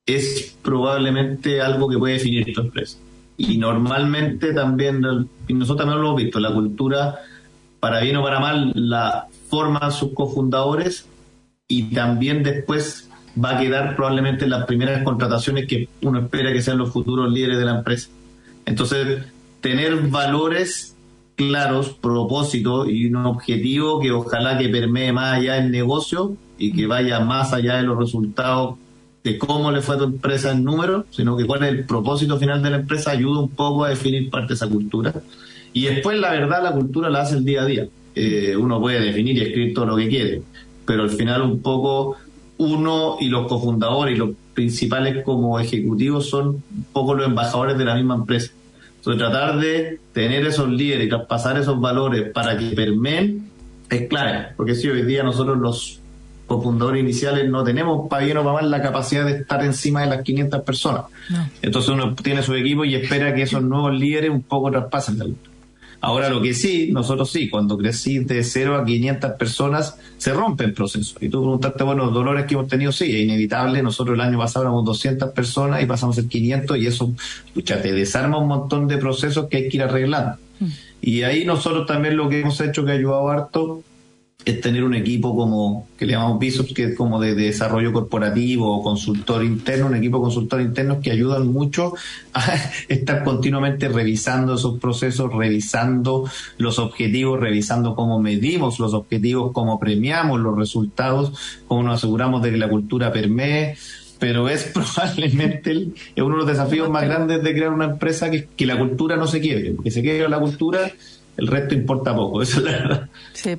es 0.05 0.57
probablemente 0.63 1.61
algo 1.61 1.89
que 1.89 1.99
puede 1.99 2.15
definir 2.15 2.53
tu 2.55 2.61
empresa. 2.61 2.99
Y 3.37 3.59
normalmente 3.59 4.55
también, 4.55 5.01
nosotros 5.01 5.79
también 5.79 6.01
lo 6.01 6.09
hemos 6.09 6.23
visto, 6.23 6.39
la 6.39 6.55
cultura, 6.55 7.17
para 7.81 8.01
bien 8.01 8.17
o 8.17 8.23
para 8.23 8.41
mal, 8.41 8.73
la 8.75 9.27
forman 9.49 9.91
sus 9.93 10.13
cofundadores 10.13 11.07
y 11.69 11.95
también 11.95 12.43
después 12.43 13.11
va 13.43 13.57
a 13.57 13.59
quedar 13.59 13.97
probablemente 13.97 14.45
en 14.45 14.51
las 14.51 14.65
primeras 14.67 15.03
contrataciones 15.03 15.67
que 15.67 15.89
uno 16.03 16.21
espera 16.21 16.53
que 16.53 16.63
sean 16.63 16.79
los 16.79 16.91
futuros 16.91 17.31
líderes 17.31 17.59
de 17.59 17.65
la 17.65 17.79
empresa. 17.79 18.09
Entonces, 18.65 19.25
tener 19.61 19.97
valores 20.09 20.96
claros, 21.37 21.91
propósito 21.91 22.89
y 22.89 23.07
un 23.07 23.17
objetivo 23.27 24.01
que 24.01 24.11
ojalá 24.11 24.59
que 24.59 24.69
permee 24.69 25.13
más 25.13 25.39
allá 25.39 25.55
del 25.55 25.71
negocio 25.71 26.35
y 26.59 26.73
que 26.73 26.87
vaya 26.87 27.21
más 27.21 27.53
allá 27.53 27.77
de 27.77 27.83
los 27.83 27.99
resultados 27.99 28.77
de 29.23 29.39
cómo 29.39 29.71
le 29.71 29.83
fue 29.83 29.97
a 29.97 29.99
tu 29.99 30.05
empresa 30.05 30.53
en 30.53 30.65
números, 30.65 31.05
sino 31.11 31.37
que 31.37 31.45
cuál 31.45 31.65
es 31.65 31.71
el 31.71 31.85
propósito 31.85 32.39
final 32.39 32.63
de 32.63 32.71
la 32.71 32.77
empresa, 32.77 33.11
ayuda 33.11 33.41
un 33.41 33.51
poco 33.51 33.85
a 33.85 33.91
definir 33.91 34.31
parte 34.31 34.49
de 34.49 34.55
esa 34.55 34.69
cultura. 34.69 35.13
Y 35.73 35.87
después, 35.87 36.19
la 36.19 36.31
verdad, 36.31 36.63
la 36.63 36.73
cultura 36.73 37.11
la 37.11 37.23
hace 37.23 37.37
el 37.37 37.45
día 37.45 37.63
a 37.63 37.67
día. 37.67 37.89
Eh, 38.15 38.57
uno 38.57 38.81
puede 38.81 39.01
definir 39.01 39.37
y 39.37 39.41
escribir 39.41 39.75
todo 39.75 39.85
lo 39.87 39.97
que 39.97 40.09
quiere, 40.09 40.43
pero 40.87 41.03
al 41.03 41.11
final 41.11 41.43
un 41.43 41.61
poco 41.61 42.17
uno 42.59 43.17
y 43.21 43.29
los 43.29 43.47
cofundadores 43.47 44.15
y 44.15 44.19
los 44.19 44.31
principales 44.55 45.23
como 45.25 45.61
ejecutivos 45.61 46.31
son 46.31 46.49
un 46.49 46.87
poco 46.93 47.15
los 47.15 47.27
embajadores 47.27 47.77
de 47.77 47.85
la 47.85 47.95
misma 47.95 48.15
empresa. 48.15 48.53
Entonces 49.07 49.31
tratar 49.31 49.61
de 49.61 50.01
tener 50.13 50.45
esos 50.47 50.69
líderes 50.69 51.07
y 51.07 51.09
traspasar 51.09 51.57
esos 51.57 51.81
valores 51.81 52.33
para 52.33 52.57
que 52.57 52.71
permeen 52.75 53.49
es 53.89 54.09
clave, 54.09 54.49
porque 54.57 54.75
si 54.75 54.89
hoy 54.89 55.03
día 55.03 55.23
nosotros 55.23 55.57
los 55.59 56.01
cofundadores 56.49 57.05
iniciales 57.05 57.49
no 57.49 57.63
tenemos 57.63 58.09
para 58.09 58.25
bien 58.25 58.39
o 58.39 58.43
para 58.43 58.55
mal 58.55 58.69
la 58.69 58.83
capacidad 58.83 59.25
de 59.25 59.39
estar 59.39 59.65
encima 59.65 60.01
de 60.01 60.09
las 60.09 60.23
500 60.25 60.61
personas. 60.63 61.03
No. 61.31 61.49
Entonces 61.63 61.91
uno 61.91 62.17
tiene 62.17 62.43
su 62.43 62.55
equipo 62.55 62.85
y 62.85 62.97
espera 62.97 63.33
que 63.33 63.43
esos 63.43 63.63
nuevos 63.63 63.95
líderes 63.95 64.31
un 64.31 64.43
poco 64.43 64.73
traspasen 64.73 65.19
la 65.19 65.25
cultura. 65.25 65.56
Ahora 66.01 66.29
lo 66.29 66.41
que 66.41 66.55
sí, 66.55 66.91
nosotros 66.93 67.31
sí, 67.31 67.49
cuando 67.49 67.77
crecí 67.77 68.19
de 68.21 68.45
0 68.45 68.77
a 68.77 68.85
500 68.85 69.33
personas, 69.33 69.99
se 70.19 70.33
rompe 70.33 70.65
el 70.65 70.73
proceso. 70.73 71.17
Y 71.21 71.29
tú 71.29 71.41
preguntaste, 71.41 71.85
bueno, 71.85 72.07
los 72.07 72.15
dolores 72.15 72.47
que 72.47 72.55
hemos 72.55 72.69
tenido, 72.69 72.93
sí, 72.93 73.05
es 73.05 73.25
inevitable. 73.25 73.83
Nosotros 73.83 74.15
el 74.15 74.21
año 74.21 74.39
pasado 74.39 74.65
éramos 74.65 74.85
200 74.85 75.31
personas 75.31 75.83
y 75.83 75.87
pasamos 75.87 76.17
a 76.17 76.21
ser 76.21 76.29
500 76.29 76.77
y 76.79 76.87
eso, 76.87 77.13
escucha, 77.47 77.81
te 77.83 77.93
desarma 77.93 78.39
un 78.39 78.49
montón 78.49 78.89
de 78.89 78.99
procesos 78.99 79.47
que 79.49 79.57
hay 79.57 79.69
que 79.69 79.79
ir 79.79 79.83
arreglando. 79.83 80.37
Y 81.01 81.23
ahí 81.23 81.45
nosotros 81.45 81.87
también 81.87 82.17
lo 82.17 82.29
que 82.29 82.41
hemos 82.41 82.61
hecho 82.61 82.85
que 82.85 82.93
ha 82.93 82.95
ayudado 82.95 83.29
harto 83.29 83.83
es 84.47 84.61
tener 84.61 84.85
un 84.85 84.95
equipo 84.95 85.35
como 85.37 85.89
que 85.99 86.07
le 86.07 86.13
llamamos 86.13 86.39
BISOPS, 86.39 86.73
que 86.73 86.85
es 86.85 86.97
como 86.97 87.21
de, 87.21 87.35
de 87.35 87.47
desarrollo 87.47 87.93
corporativo 87.93 88.79
o 88.79 88.83
consultor 88.83 89.45
interno, 89.45 89.87
un 89.89 89.97
equipo 89.97 90.19
de 90.19 90.23
consultor 90.23 90.61
internos 90.61 90.99
que 91.03 91.11
ayudan 91.11 91.49
mucho 91.49 91.95
a 92.33 92.55
estar 92.89 93.25
continuamente 93.25 93.89
revisando 93.89 94.55
esos 94.55 94.79
procesos, 94.79 95.33
revisando 95.35 96.31
los 96.59 96.79
objetivos, 96.79 97.41
revisando 97.41 97.97
cómo 97.97 98.21
medimos 98.21 98.79
los 98.79 98.95
objetivos, 98.95 99.51
cómo 99.53 99.81
premiamos 99.81 100.39
los 100.41 100.57
resultados, 100.57 101.33
cómo 101.67 101.83
nos 101.83 101.97
aseguramos 101.97 102.41
de 102.41 102.53
que 102.53 102.57
la 102.57 102.69
cultura 102.69 103.13
permee. 103.13 103.77
Pero 104.21 104.49
es 104.49 104.63
probablemente 104.73 105.73
el- 105.73 105.95
es 106.15 106.23
uno 106.23 106.37
de 106.37 106.39
los 106.43 106.47
desafíos 106.47 106.89
más 106.89 107.03
grandes 107.05 107.43
de 107.43 107.53
crear 107.53 107.73
una 107.73 107.87
empresa 107.87 108.31
que, 108.31 108.49
que 108.57 108.65
la 108.65 108.79
cultura 108.79 109.17
no 109.17 109.27
se 109.27 109.41
quiebre. 109.41 109.73
Porque 109.73 109.91
se 109.91 110.03
quiebra 110.03 110.29
la 110.29 110.39
cultura, 110.39 110.89
el 111.37 111.47
resto 111.49 111.75
importa 111.75 112.15
poco, 112.15 112.41
eso 112.43 112.59
es 112.61 112.65
la 112.65 112.71
verdad. 112.71 113.09
Sí. 113.33 113.51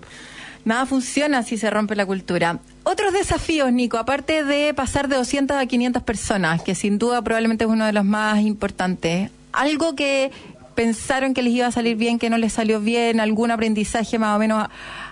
Nada 0.67 0.85
funciona 0.85 1.43
si 1.43 1.57
se 1.57 1.69
rompe 1.69 1.95
la 1.95 2.05
cultura. 2.05 2.59
Otros 2.83 3.13
desafíos, 3.13 3.71
Nico, 3.71 3.97
aparte 3.97 4.43
de 4.43 4.73
pasar 4.73 5.07
de 5.07 5.15
200 5.15 5.55
a 5.55 5.65
500 5.65 6.03
personas, 6.03 6.61
que 6.61 6.75
sin 6.75 6.97
duda 6.97 7.21
probablemente 7.21 7.63
es 7.63 7.69
uno 7.69 7.85
de 7.85 7.93
los 7.93 8.03
más 8.03 8.41
importantes, 8.41 9.31
algo 9.53 9.95
que 9.95 10.29
pensaron 10.75 11.33
que 11.33 11.41
les 11.41 11.53
iba 11.53 11.67
a 11.67 11.71
salir 11.71 11.95
bien, 11.95 12.19
que 12.19 12.29
no 12.29 12.37
les 12.37 12.51
salió 12.51 12.81
bien, 12.81 13.21
algún 13.21 13.49
aprendizaje 13.49 14.19
más 14.19 14.35
o 14.35 14.39
menos 14.39 14.61
a, 14.61 14.69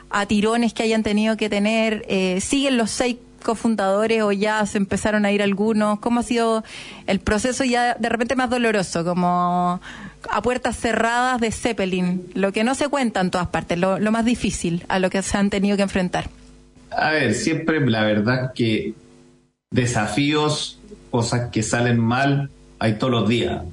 a 0.09 0.25
tirones 0.25 0.73
que 0.73 0.83
hayan 0.83 1.03
tenido 1.03 1.37
que 1.37 1.49
tener, 1.49 2.03
eh, 2.09 2.41
siguen 2.41 2.75
los 2.75 2.91
seis 2.91 3.15
cofundadores 3.41 4.23
o 4.23 4.33
ya 4.33 4.65
se 4.65 4.77
empezaron 4.77 5.23
a 5.23 5.31
ir 5.31 5.41
algunos, 5.41 5.99
¿cómo 5.99 6.19
ha 6.19 6.23
sido 6.23 6.65
el 7.07 7.21
proceso 7.21 7.63
ya 7.63 7.93
de 7.93 8.09
repente 8.09 8.35
más 8.35 8.49
doloroso, 8.49 9.05
como 9.05 9.79
a 10.31 10.41
puertas 10.41 10.77
cerradas 10.77 11.39
de 11.39 11.51
Zeppelin, 11.51 12.27
lo 12.33 12.51
que 12.51 12.63
no 12.63 12.75
se 12.75 12.87
cuenta 12.89 13.21
en 13.21 13.31
todas 13.31 13.47
partes, 13.47 13.77
lo, 13.77 13.99
lo 13.99 14.11
más 14.11 14.25
difícil 14.25 14.83
a 14.87 14.99
lo 14.99 15.09
que 15.09 15.21
se 15.21 15.37
han 15.37 15.49
tenido 15.49 15.77
que 15.77 15.83
enfrentar? 15.83 16.29
A 16.91 17.11
ver, 17.11 17.33
siempre 17.33 17.79
la 17.85 18.03
verdad 18.03 18.53
que 18.53 18.93
desafíos, 19.71 20.79
cosas 21.11 21.49
que 21.51 21.63
salen 21.63 21.99
mal, 21.99 22.49
hay 22.79 22.93
todos 22.93 23.11
los 23.11 23.29
días. 23.29 23.63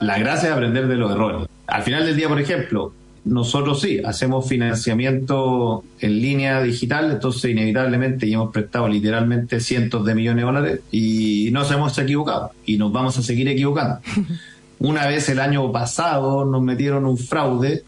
la 0.00 0.18
gracia 0.18 0.48
es 0.48 0.54
aprender 0.54 0.88
de 0.88 0.96
los 0.96 1.12
errores. 1.12 1.48
Al 1.66 1.82
final 1.82 2.04
del 2.04 2.16
día, 2.16 2.28
por 2.28 2.40
ejemplo, 2.40 2.92
nosotros 3.24 3.80
sí, 3.80 4.00
hacemos 4.04 4.48
financiamiento 4.48 5.84
en 6.00 6.20
línea 6.20 6.60
digital, 6.60 7.10
entonces 7.12 7.50
inevitablemente 7.52 8.26
y 8.26 8.34
hemos 8.34 8.52
prestado 8.52 8.88
literalmente 8.88 9.60
cientos 9.60 10.04
de 10.04 10.14
millones 10.14 10.42
de 10.42 10.46
dólares 10.46 10.80
y 10.90 11.50
nos 11.52 11.70
hemos 11.70 11.96
equivocado 11.98 12.50
y 12.66 12.78
nos 12.78 12.92
vamos 12.92 13.16
a 13.18 13.22
seguir 13.22 13.48
equivocando. 13.48 14.00
Una 14.82 15.06
vez 15.06 15.28
el 15.28 15.38
año 15.38 15.70
pasado 15.70 16.44
nos 16.44 16.60
metieron 16.60 17.06
un 17.06 17.16
fraude 17.16 17.84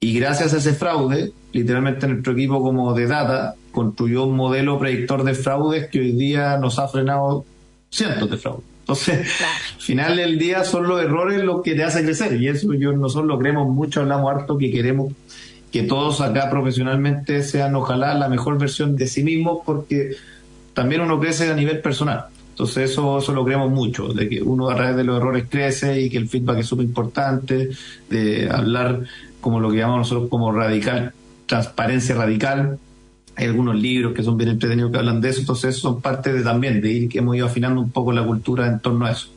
y 0.00 0.18
gracias 0.18 0.52
a 0.52 0.56
ese 0.56 0.72
fraude, 0.74 1.32
literalmente 1.52 2.08
nuestro 2.08 2.32
equipo 2.32 2.60
como 2.60 2.92
de 2.94 3.06
data 3.06 3.54
construyó 3.70 4.24
un 4.24 4.36
modelo 4.36 4.76
predictor 4.76 5.22
de 5.22 5.34
fraudes 5.34 5.88
que 5.88 6.00
hoy 6.00 6.10
día 6.10 6.56
nos 6.58 6.80
ha 6.80 6.88
frenado 6.88 7.44
cientos 7.90 8.28
de 8.28 8.36
fraudes. 8.38 8.64
Entonces, 8.80 9.20
al 9.20 9.80
final 9.80 10.16
del 10.16 10.36
día 10.36 10.64
son 10.64 10.88
los 10.88 11.00
errores 11.00 11.44
los 11.44 11.62
que 11.62 11.76
te 11.76 11.84
hacen 11.84 12.04
crecer 12.04 12.34
y 12.42 12.48
eso 12.48 12.74
yo 12.74 12.90
nosotros 12.90 13.28
lo 13.28 13.38
creemos 13.38 13.68
mucho, 13.68 14.00
hablamos 14.00 14.32
harto 14.32 14.58
que 14.58 14.72
queremos 14.72 15.12
que 15.70 15.84
todos 15.84 16.20
acá 16.20 16.50
profesionalmente 16.50 17.44
sean 17.44 17.76
ojalá 17.76 18.14
la 18.14 18.28
mejor 18.28 18.58
versión 18.58 18.96
de 18.96 19.06
sí 19.06 19.22
mismos 19.22 19.60
porque 19.64 20.16
también 20.74 21.02
uno 21.02 21.20
crece 21.20 21.48
a 21.48 21.54
nivel 21.54 21.80
personal. 21.80 22.26
Entonces 22.52 22.90
eso, 22.90 23.18
eso 23.18 23.32
lo 23.32 23.44
creemos 23.44 23.70
mucho, 23.70 24.08
de 24.08 24.28
que 24.28 24.42
uno 24.42 24.68
a 24.68 24.76
través 24.76 24.94
de 24.96 25.04
los 25.04 25.16
errores 25.16 25.46
crece 25.48 26.00
y 26.02 26.10
que 26.10 26.18
el 26.18 26.28
feedback 26.28 26.58
es 26.58 26.66
súper 26.66 26.84
importante, 26.84 27.70
de 28.10 28.48
hablar 28.50 29.00
como 29.40 29.58
lo 29.58 29.70
que 29.70 29.78
llamamos 29.78 30.10
nosotros 30.10 30.28
como 30.28 30.52
radical, 30.52 31.12
transparencia 31.46 32.14
radical, 32.14 32.78
hay 33.34 33.46
algunos 33.46 33.76
libros 33.76 34.12
que 34.12 34.22
son 34.22 34.36
bien 34.36 34.50
entretenidos 34.50 34.92
que 34.92 34.98
hablan 34.98 35.20
de 35.20 35.30
eso, 35.30 35.40
entonces 35.40 35.76
son 35.76 36.02
parte 36.02 36.32
de 36.32 36.42
también 36.42 36.80
de 36.80 36.92
ir 36.92 37.08
que 37.08 37.18
hemos 37.18 37.36
ido 37.36 37.46
afinando 37.46 37.80
un 37.80 37.90
poco 37.90 38.12
la 38.12 38.24
cultura 38.24 38.66
en 38.66 38.80
torno 38.80 39.06
a 39.06 39.12
eso. 39.12 39.28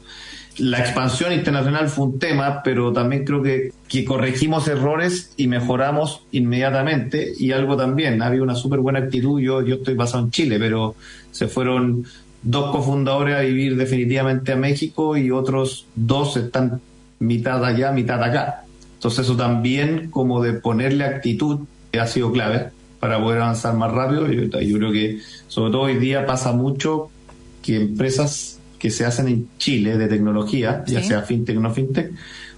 La 0.58 0.80
expansión 0.80 1.34
internacional 1.34 1.90
fue 1.90 2.06
un 2.06 2.20
tema, 2.20 2.64
pero 2.64 2.94
también 2.94 3.26
creo 3.26 3.44
que, 3.44 3.74
que 3.90 4.06
corregimos 4.06 4.68
errores 4.70 5.34
y 5.36 5.48
mejoramos 5.48 6.22
inmediatamente. 6.32 7.34
Y 7.38 7.52
algo 7.52 7.76
también, 7.76 8.22
había 8.22 8.42
una 8.42 8.56
súper 8.56 8.80
buena 8.80 9.00
actitud. 9.00 9.42
Yo, 9.42 9.62
yo 9.62 9.76
estoy 9.76 9.96
basado 9.96 10.24
en 10.24 10.32
Chile, 10.32 10.58
pero 10.58 10.96
se 11.32 11.50
fueron 11.50 12.06
dos 12.46 12.72
cofundadores 12.72 13.36
a 13.36 13.42
vivir 13.42 13.76
definitivamente 13.76 14.54
a 14.54 14.56
México 14.56 15.18
y 15.18 15.32
otros 15.32 15.88
dos 15.96 16.38
están 16.38 16.80
mitad 17.20 17.66
allá, 17.66 17.92
mitad 17.92 18.24
acá. 18.24 18.64
Entonces 18.94 19.26
eso 19.26 19.36
también 19.36 20.10
como 20.10 20.42
de 20.42 20.54
ponerle 20.54 21.04
actitud 21.04 21.62
ha 22.00 22.08
sido 22.08 22.32
clave 22.32 22.70
para 23.00 23.22
poder 23.22 23.42
avanzar 23.42 23.76
más 23.76 23.92
rápido. 23.92 24.32
Yo, 24.32 24.44
yo 24.44 24.78
creo 24.78 24.92
que 24.92 25.20
sobre 25.48 25.72
todo 25.72 25.82
hoy 25.84 25.98
día 25.98 26.26
pasa 26.26 26.54
mucho 26.54 27.10
que 27.62 27.78
empresas 27.78 28.60
que 28.80 28.92
se 28.92 29.06
hacen 29.06 29.28
en 29.28 29.48
Chile 29.58 29.98
de 29.98 30.08
tecnología, 30.08 30.84
ya 30.86 31.02
sea 31.02 31.22
fintech 31.22 31.58
o 31.58 31.60
no 31.60 31.72
fintech, 31.72 32.12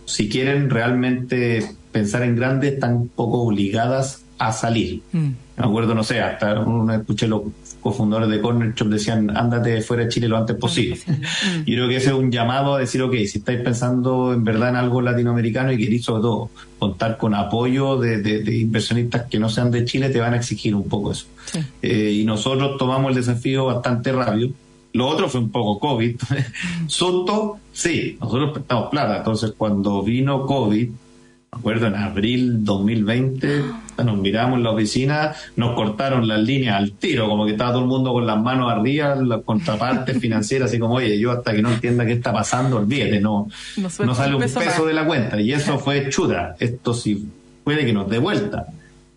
si 0.05 0.29
quieren 0.29 0.69
realmente 0.69 1.69
pensar 1.91 2.23
en 2.23 2.35
grande, 2.35 2.69
están 2.69 3.09
poco 3.15 3.41
obligadas 3.41 4.23
a 4.37 4.51
salir. 4.51 5.01
Mm. 5.11 5.29
Me 5.57 5.65
acuerdo, 5.65 5.95
no 5.95 6.03
sé, 6.03 6.19
hasta 6.19 6.59
uno 6.59 6.93
escuché 6.93 7.27
los 7.27 7.43
cofundadores 7.91 8.29
de 8.29 8.41
Corner 8.41 8.73
Shop 8.73 8.87
decían, 8.89 9.35
ándate 9.35 9.81
fuera 9.81 10.03
de 10.03 10.09
Chile 10.09 10.27
lo 10.27 10.37
antes 10.37 10.55
posible. 10.55 10.97
Yo 11.05 11.63
creo 11.75 11.87
que 11.89 11.95
ese 11.97 12.07
es 12.09 12.13
un 12.15 12.31
llamado 12.31 12.75
a 12.75 12.79
decir, 12.79 13.01
ok, 13.01 13.13
si 13.25 13.39
estáis 13.39 13.61
pensando 13.61 14.33
en 14.33 14.43
verdad 14.43 14.69
en 14.69 14.75
algo 14.75 15.01
latinoamericano 15.01 15.71
y 15.71 15.77
queréis 15.77 16.03
sobre 16.05 16.21
todo 16.21 16.49
contar 16.79 17.17
con 17.17 17.33
apoyo 17.33 17.97
de, 17.97 18.21
de- 18.21 18.43
de 18.43 18.57
inversionistas 18.57 19.23
que 19.29 19.39
no 19.39 19.49
sean 19.49 19.71
de 19.71 19.83
Chile, 19.85 20.09
te 20.09 20.19
van 20.19 20.33
a 20.33 20.37
exigir 20.37 20.75
un 20.75 20.87
poco 20.87 21.11
eso. 21.11 21.25
Sí. 21.51 21.59
Eh, 21.81 22.11
y 22.21 22.23
nosotros 22.25 22.77
tomamos 22.77 23.09
el 23.11 23.15
desafío 23.15 23.65
bastante 23.65 24.11
rápido. 24.11 24.49
Lo 24.93 25.07
otro 25.07 25.29
fue 25.29 25.41
un 25.41 25.49
poco 25.49 25.79
COVID. 25.79 26.15
Susto, 26.87 27.57
sí, 27.73 28.17
nosotros 28.19 28.51
prestamos 28.53 28.89
plata. 28.89 29.17
Entonces, 29.17 29.53
cuando 29.57 30.01
vino 30.03 30.45
COVID, 30.45 30.87
me 30.89 31.59
acuerdo 31.59 31.87
en 31.87 31.95
abril 31.95 32.63
2020, 32.65 33.61
nos 34.03 34.17
miramos 34.17 34.57
en 34.57 34.63
la 34.63 34.71
oficina, 34.71 35.33
nos 35.55 35.75
cortaron 35.75 36.27
las 36.27 36.39
líneas 36.39 36.75
al 36.77 36.91
tiro, 36.93 37.27
como 37.27 37.45
que 37.45 37.51
estaba 37.51 37.71
todo 37.71 37.81
el 37.81 37.87
mundo 37.87 38.13
con 38.13 38.25
las 38.27 38.39
manos 38.41 38.71
arriba, 38.71 39.15
las 39.15 39.41
contrapartes 39.43 40.17
financieras, 40.21 40.69
así 40.69 40.79
como, 40.79 40.95
oye, 40.95 41.19
yo 41.19 41.31
hasta 41.31 41.53
que 41.53 41.61
no 41.61 41.71
entienda 41.71 42.05
qué 42.05 42.13
está 42.13 42.31
pasando, 42.33 42.77
olvídate, 42.77 43.19
no, 43.19 43.47
sale 43.89 44.35
un 44.35 44.41
peso 44.41 44.85
de 44.85 44.93
la 44.93 45.05
cuenta. 45.05 45.39
Y 45.39 45.53
eso 45.53 45.77
fue 45.79 46.09
chuta. 46.09 46.55
Esto 46.59 46.93
sí 46.93 47.27
puede 47.63 47.85
que 47.85 47.93
nos 47.93 48.09
dé 48.09 48.17
vuelta. 48.19 48.67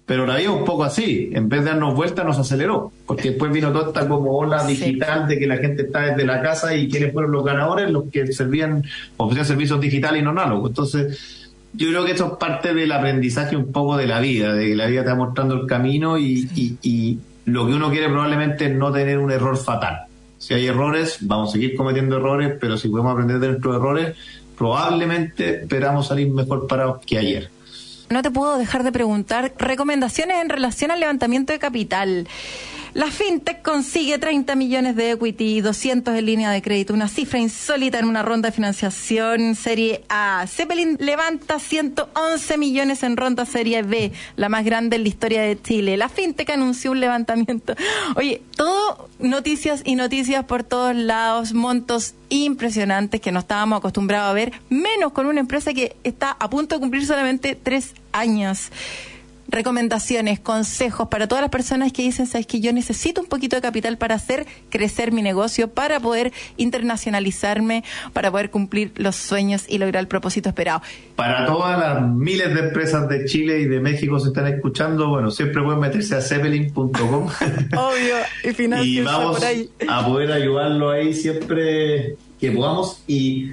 Pero 0.07 0.27
la 0.27 0.39
vida 0.39 0.51
un 0.51 0.65
poco 0.65 0.83
así. 0.83 1.31
En 1.33 1.49
vez 1.49 1.61
de 1.63 1.71
darnos 1.71 1.95
vuelta, 1.95 2.25
nos 2.25 2.37
aceleró. 2.37 2.91
Porque 3.07 3.31
después 3.31 3.53
vino 3.53 3.71
toda 3.71 3.87
esta 3.89 4.09
como 4.09 4.33
ola 4.37 4.59
Sí. 4.67 4.75
digital 4.75 5.29
de 5.29 5.39
que 5.39 5.47
la 5.47 5.59
gente 5.59 5.83
está 5.83 6.01
desde 6.01 6.27
la 6.27 6.43
casa 6.43 6.75
y 6.75 6.89
quiénes 6.89 7.13
fueron 7.13 7.31
los 7.31 7.45
ganadores, 7.45 7.89
los 7.93 8.07
que 8.11 8.27
servían, 8.33 8.83
ofrecían 9.17 9.47
servicios 9.47 9.81
digitales 9.81 10.21
y 10.21 10.25
no 10.25 10.31
análogos. 10.31 10.71
Entonces, 10.71 11.40
yo 11.73 11.89
creo 11.89 12.05
que 12.05 12.13
esto 12.13 12.27
es 12.33 12.39
parte 12.39 12.75
del 12.75 12.91
aprendizaje 12.93 13.57
un 13.57 13.71
poco 13.73 13.97
de 13.97 14.07
la 14.07 14.21
vida, 14.21 14.53
de 14.53 14.69
que 14.69 14.77
la 14.77 14.87
vida 14.87 15.03
va 15.05 15.15
mostrando 15.15 15.55
el 15.55 15.67
camino 15.67 16.19
y, 16.19 16.49
y- 16.55 16.77
y 16.83 17.19
lo 17.47 17.67
que 17.67 17.73
uno 17.75 17.91
quiere 17.91 18.09
probablemente 18.09 18.67
es 18.67 18.73
no 18.77 18.93
tener 18.93 19.19
un 19.19 19.31
error 19.31 19.57
fatal. 19.57 20.03
Si 20.39 20.55
hay 20.55 20.67
errores, 20.67 21.19
vamos 21.21 21.51
a 21.51 21.53
seguir 21.53 21.77
cometiendo 21.77 22.17
errores, 22.17 22.55
pero 22.61 22.77
si 22.79 22.89
podemos 22.89 23.13
aprender 23.13 23.39
de 23.39 23.49
nuestros 23.49 23.77
errores, 23.77 24.17
probablemente 24.57 25.63
esperamos 25.63 26.07
salir 26.09 26.29
mejor 26.31 26.67
parados 26.67 27.01
que 27.05 27.19
ayer. 27.19 27.51
No 28.09 28.23
te 28.23 28.31
puedo 28.31 28.59
dejar 28.59 28.83
de 28.83 28.93
preguntar 28.93 29.53
recomendaciones 29.59 30.43
en 30.43 30.49
relación 30.49 30.91
al 30.91 31.01
levantamiento 31.01 31.53
de 31.53 31.59
capital. 31.59 32.27
La 32.93 33.07
FinTech 33.07 33.63
consigue 33.63 34.19
30 34.19 34.57
millones 34.57 34.97
de 34.97 35.13
equity, 35.13 35.61
200 35.61 36.13
en 36.17 36.27
línea 36.27 36.51
de 36.51 36.61
crédito, 36.61 36.93
una 36.93 37.07
cifra 37.07 37.39
insólita 37.39 38.01
en 38.01 38.07
una 38.07 38.23
ronda 38.23 38.49
de 38.49 38.53
financiación 38.53 39.55
Serie 39.55 40.03
A. 40.09 40.45
Zeppelin 40.49 40.97
levanta 40.99 41.61
111 41.61 42.59
millones 42.59 43.05
en 43.05 43.17
ronda 43.17 43.47
Serie 43.47 43.83
B, 43.83 44.11
la 44.35 44.49
más 44.49 44.65
grande 44.65 44.97
en 44.97 45.05
la 45.05 45.09
historia 45.09 45.43
de 45.43 45.61
Chile. 45.61 45.97
La 45.97 46.09
FinTech 46.09 46.51
anunció 46.51 46.91
un 46.91 46.99
levantamiento. 46.99 47.77
Oye, 48.17 48.43
todo 48.57 49.09
noticias 49.21 49.83
y 49.85 49.95
noticias 49.95 50.45
por 50.45 50.65
todos 50.65 50.97
lados, 50.97 51.53
montos 51.53 52.15
impresionantes 52.29 53.21
que 53.21 53.31
no 53.31 53.39
estábamos 53.39 53.79
acostumbrados 53.79 54.31
a 54.31 54.35
ver, 54.35 54.53
menos 54.69 55.13
con 55.13 55.27
una 55.27 55.39
empresa 55.39 55.73
que 55.73 55.97
está 56.03 56.33
a 56.33 56.51
punto 56.51 56.75
de 56.75 56.81
cumplir 56.81 57.07
solamente 57.07 57.55
tres 57.55 57.95
años 58.13 58.71
recomendaciones, 59.51 60.41
consejos 60.41 61.09
para 61.09 61.27
todas 61.29 61.43
las 61.43 61.51
personas 61.51 61.93
que 61.93 62.03
dicen, 62.03 62.27
sabes 62.27 62.47
que 62.47 62.61
yo 62.61 62.73
necesito 62.73 63.21
un 63.21 63.27
poquito 63.27 63.57
de 63.57 63.63
capital 63.63 63.99
para 63.99 64.15
hacer 64.15 64.47
crecer 64.71 65.13
mi 65.13 65.23
negocio, 65.23 65.69
para 65.69 66.01
poder 66.01 66.33
internacionalizarme, 66.57 67.85
para 68.13 68.31
poder 68.31 68.51
cumplir 68.51 68.93
los 68.97 69.17
sueños 69.17 69.65
y 69.69 69.79
lograr 69.79 70.01
el 70.01 70.09
propósito 70.09 70.49
esperado. 70.49 70.83
Para 71.17 71.47
todas 71.47 71.79
las 71.79 72.03
miles 72.09 72.53
de 72.55 72.61
empresas 72.61 73.09
de 73.09 73.25
Chile 73.25 73.61
y 73.61 73.65
de 73.67 73.81
México 73.81 74.19
se 74.21 74.29
están 74.29 74.47
escuchando, 74.47 75.09
bueno, 75.09 75.31
siempre 75.31 75.63
pueden 75.63 75.81
meterse 75.81 76.15
a 76.17 76.21
zeppelin.com 76.21 77.27
Obvio, 77.77 78.17
y 78.45 78.49
y 78.49 78.53
financiarse 78.55 79.03
vamos 79.03 79.37
por 79.39 79.47
ahí. 79.47 79.71
a 79.89 80.07
poder 80.07 80.33
ayudarlo 80.33 80.91
ahí 80.91 81.15
siempre 81.15 82.17
que 82.41 82.51
podamos 82.53 83.03
y 83.07 83.53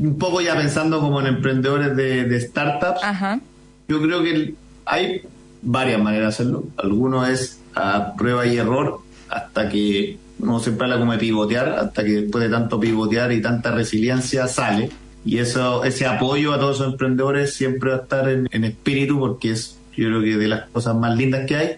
un 0.00 0.18
poco 0.18 0.40
ya 0.40 0.56
pensando 0.56 1.00
como 1.00 1.20
en 1.20 1.26
emprendedores 1.26 1.96
de, 1.96 2.24
de 2.24 2.40
startups, 2.40 3.02
Ajá. 3.02 3.40
yo 3.88 4.00
creo 4.00 4.22
que 4.22 4.54
hay 4.86 5.22
varias 5.66 6.00
maneras 6.00 6.38
de 6.38 6.44
hacerlo. 6.44 6.64
Alguno 6.78 7.26
es 7.26 7.60
a 7.74 8.14
prueba 8.14 8.46
y 8.46 8.56
error 8.56 9.00
hasta 9.28 9.68
que 9.68 10.18
uno 10.38 10.60
siempre 10.60 10.84
habla 10.84 10.98
como 10.98 11.12
de 11.12 11.18
pivotear, 11.18 11.68
hasta 11.70 12.04
que 12.04 12.22
después 12.22 12.44
de 12.44 12.50
tanto 12.50 12.78
pivotear 12.78 13.32
y 13.32 13.42
tanta 13.42 13.72
resiliencia 13.72 14.46
sale. 14.46 14.90
Y 15.24 15.38
eso, 15.38 15.84
ese 15.84 16.06
apoyo 16.06 16.52
a 16.52 16.60
todos 16.60 16.76
esos 16.76 16.92
emprendedores 16.92 17.54
siempre 17.54 17.90
va 17.90 17.96
a 17.96 18.00
estar 18.00 18.28
en, 18.28 18.48
en 18.52 18.64
espíritu 18.64 19.18
porque 19.18 19.50
es, 19.50 19.76
yo 19.96 20.06
creo 20.08 20.22
que 20.22 20.36
de 20.36 20.48
las 20.48 20.68
cosas 20.70 20.94
más 20.94 21.16
lindas 21.16 21.46
que 21.46 21.56
hay. 21.56 21.70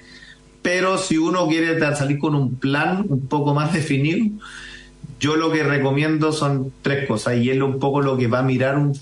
Pero 0.61 0.99
si 0.99 1.17
uno 1.17 1.49
quiere 1.49 1.79
salir 1.97 2.19
con 2.19 2.35
un 2.35 2.57
plan 2.57 3.07
un 3.09 3.27
poco 3.27 3.55
más 3.55 3.73
definido, 3.73 4.27
yo 5.19 5.37
lo 5.37 5.51
que 5.51 5.63
recomiendo 5.63 6.33
son 6.33 6.73
tres 6.83 7.09
cosas 7.09 7.37
y 7.37 7.49
es 7.49 7.61
un 7.61 7.79
poco 7.79 8.03
lo 8.03 8.19
que 8.19 8.27
va 8.27 8.41
a 8.41 8.43
mirar 8.43 8.77
un 8.77 8.93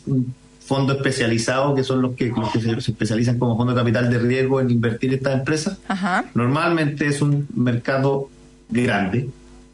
fondo 0.66 0.94
especializado, 0.94 1.74
que 1.74 1.84
son 1.84 2.02
los 2.02 2.14
que, 2.14 2.26
los 2.28 2.50
que 2.50 2.60
se, 2.60 2.80
se 2.80 2.90
especializan 2.90 3.38
como 3.38 3.56
fondo 3.56 3.72
de 3.72 3.78
capital 3.78 4.10
de 4.10 4.18
riesgo 4.18 4.60
en 4.60 4.70
invertir 4.70 5.10
en 5.10 5.18
estas 5.18 5.34
empresas. 5.34 5.78
Ajá. 5.88 6.24
Normalmente 6.34 7.06
es 7.06 7.22
un 7.22 7.46
mercado 7.54 8.28
grande, 8.68 9.28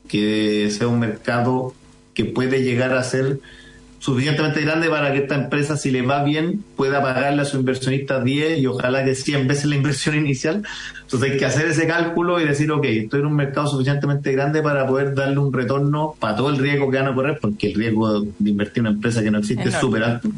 que 0.08 0.70
sea 0.70 0.88
un 0.88 1.00
mercado 1.00 1.74
que 2.14 2.26
puede 2.26 2.62
llegar 2.62 2.94
a 2.94 3.02
ser 3.02 3.40
suficientemente 4.02 4.60
grande 4.62 4.88
para 4.88 5.12
que 5.12 5.18
esta 5.18 5.36
empresa, 5.36 5.76
si 5.76 5.92
le 5.92 6.02
va 6.02 6.24
bien, 6.24 6.64
pueda 6.76 7.00
pagarle 7.00 7.42
a 7.42 7.44
su 7.44 7.56
inversionista 7.56 8.20
10 8.20 8.58
y 8.58 8.66
ojalá 8.66 9.04
que 9.04 9.14
100 9.14 9.46
veces 9.46 9.66
la 9.66 9.76
inversión 9.76 10.16
inicial. 10.24 10.64
Entonces 11.02 11.30
hay 11.30 11.38
que 11.38 11.44
hacer 11.44 11.68
ese 11.68 11.86
cálculo 11.86 12.40
y 12.40 12.44
decir, 12.44 12.70
ok, 12.72 12.84
estoy 12.84 13.20
en 13.20 13.26
un 13.26 13.36
mercado 13.36 13.68
suficientemente 13.68 14.32
grande 14.32 14.60
para 14.60 14.88
poder 14.88 15.14
darle 15.14 15.38
un 15.38 15.52
retorno 15.52 16.16
para 16.18 16.34
todo 16.34 16.50
el 16.50 16.58
riesgo 16.58 16.90
que 16.90 16.98
van 16.98 17.06
a 17.06 17.14
correr, 17.14 17.38
porque 17.40 17.68
el 17.68 17.74
riesgo 17.74 18.22
de 18.22 18.50
invertir 18.50 18.80
en 18.80 18.86
una 18.88 18.96
empresa 18.96 19.22
que 19.22 19.30
no 19.30 19.38
existe 19.38 19.68
es 19.68 19.74
súper 19.76 20.02
alto. 20.02 20.28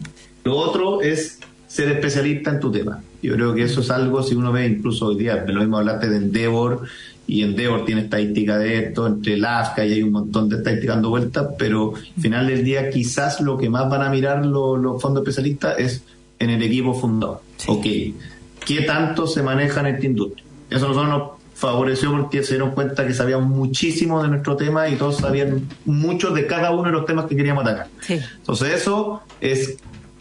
Lo 0.45 0.57
otro 0.57 1.01
es 1.03 1.39
ser 1.67 1.91
especialista 1.91 2.51
en 2.51 2.61
tu 2.61 2.71
tema. 2.71 3.03
Yo 3.23 3.35
creo 3.35 3.55
que 3.55 3.63
eso 3.63 3.81
es 3.81 3.91
algo, 3.91 4.23
si 4.23 4.35
uno 4.35 4.53
ve 4.53 4.67
incluso 4.67 5.07
hoy 5.07 5.17
día, 5.17 5.45
lo 5.47 5.61
mismo 5.61 5.79
hablaste 5.79 6.09
de 6.09 6.19
Endeavor 6.19 6.83
y 7.27 7.43
Endeavor 7.43 7.85
tiene 7.85 8.03
estadística 8.03 8.59
de 8.59 8.79
esto, 8.79 9.07
entre 9.07 9.39
Lasca 9.39 9.85
y 9.85 9.95
hay 9.95 10.03
un 10.03 10.13
montón 10.13 10.49
de 10.49 10.57
estadísticas 10.57 10.97
dando 10.97 11.09
vueltas, 11.09 11.49
pero 11.59 11.95
al 11.95 12.23
final 12.23 12.47
del 12.47 12.63
día 12.63 12.91
quizás 12.91 13.41
lo 13.41 13.57
que 13.57 13.71
más 13.71 13.89
van 13.89 14.03
a 14.03 14.11
mirar 14.11 14.45
los, 14.45 14.79
los 14.79 15.01
fondos 15.01 15.23
especialistas 15.23 15.79
es 15.79 16.03
en 16.39 16.51
el 16.51 16.63
equipo 16.63 16.95
fundador. 16.95 17.41
Ok, 17.67 17.87
¿qué 18.65 18.83
tanto 18.87 19.27
se 19.27 19.43
maneja 19.43 19.81
en 19.81 19.87
esta 19.87 20.07
industria? 20.07 20.45
Eso 20.71 20.85
a 20.85 20.89
nosotros 20.89 21.09
nos 21.09 21.31
favoreció 21.55 22.11
porque 22.11 22.43
se 22.43 22.55
dieron 22.55 22.73
cuenta 22.73 23.07
que 23.07 23.15
sabíamos 23.15 23.49
muchísimo 23.49 24.23
de 24.23 24.29
nuestro 24.29 24.57
tema 24.57 24.89
y 24.89 24.97
todos 24.97 25.17
sabían 25.17 25.67
mucho 25.87 26.31
de 26.31 26.47
cada 26.47 26.73
uno 26.73 26.85
de 26.85 26.93
los 26.93 27.07
temas 27.07 27.27
que 27.27 27.37
queríamos 27.37 27.65
atacar. 27.65 27.89
Sí. 28.01 28.19
Entonces 28.39 28.75
eso 28.75 29.23
es 29.41 29.79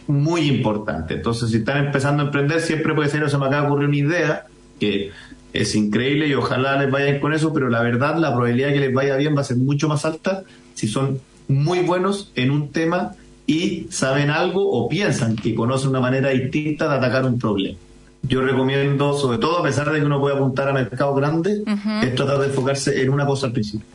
muy 0.08 0.41
importante. 0.41 1.16
Entonces 1.16 1.51
si 1.51 1.58
están 1.58 1.86
empezando 1.86 2.24
a 2.24 2.26
emprender 2.28 2.62
siempre 2.62 2.93
puede 2.93 3.10
ser, 3.10 3.24
o 3.24 3.30
se 3.30 3.38
me 3.38 3.45
acaba 3.45 3.62
de 3.64 3.68
ocurrir 3.68 3.88
una 3.88 3.97
idea 3.97 4.45
que 4.80 5.12
es 5.54 5.76
increíble 5.76 6.28
y 6.28 6.34
ojalá 6.34 6.82
les 6.82 6.91
vaya 6.91 7.06
bien 7.06 7.20
con 7.20 7.34
eso, 7.34 7.54
pero 7.54 7.70
la 7.70 7.82
verdad 7.82 8.18
la 8.18 8.34
probabilidad 8.34 8.70
de 8.70 8.74
que 8.74 8.80
les 8.80 8.93
vaya 8.93 9.16
bien 9.16 9.36
va 9.36 9.41
a 9.41 9.45
ser 9.45 9.58
mucho 9.58 9.88
más 9.88 10.06
alta 10.06 10.43
si 10.74 10.88
son 10.88 11.20
muy 11.47 11.80
buenos 11.80 12.32
en 12.36 12.51
un 12.51 12.72
tema 12.72 13.14
y 13.45 13.88
saben 13.89 14.30
algo 14.30 14.72
o 14.72 14.88
piensan 14.88 15.36
que 15.36 15.54
conocen 15.54 15.89
una 15.89 15.99
manera 15.99 16.30
distinta 16.30 16.89
de 16.89 16.95
atacar 16.95 17.26
un 17.26 17.38
problema. 17.38 17.78
Yo 18.24 18.41
recomiendo, 18.41 19.18
sobre 19.18 19.38
todo 19.38 19.60
a 19.60 19.64
pesar 19.64 19.91
de 19.91 19.99
que 19.99 20.06
uno 20.06 20.20
puede 20.20 20.36
apuntar 20.36 20.70
a 20.70 20.74
mercados 20.74 21.16
grandes, 21.18 21.62
es 22.01 22.16
tratar 22.16 22.39
de 22.39 22.47
enfocarse 22.47 23.01
en 23.01 23.10
una 23.10 23.26
cosa 23.26 23.47
al 23.47 23.51
principio. 23.51 23.86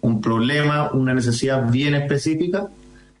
Un 0.00 0.22
problema, 0.22 0.90
una 0.92 1.12
necesidad 1.12 1.70
bien 1.70 1.94
específica. 1.94 2.68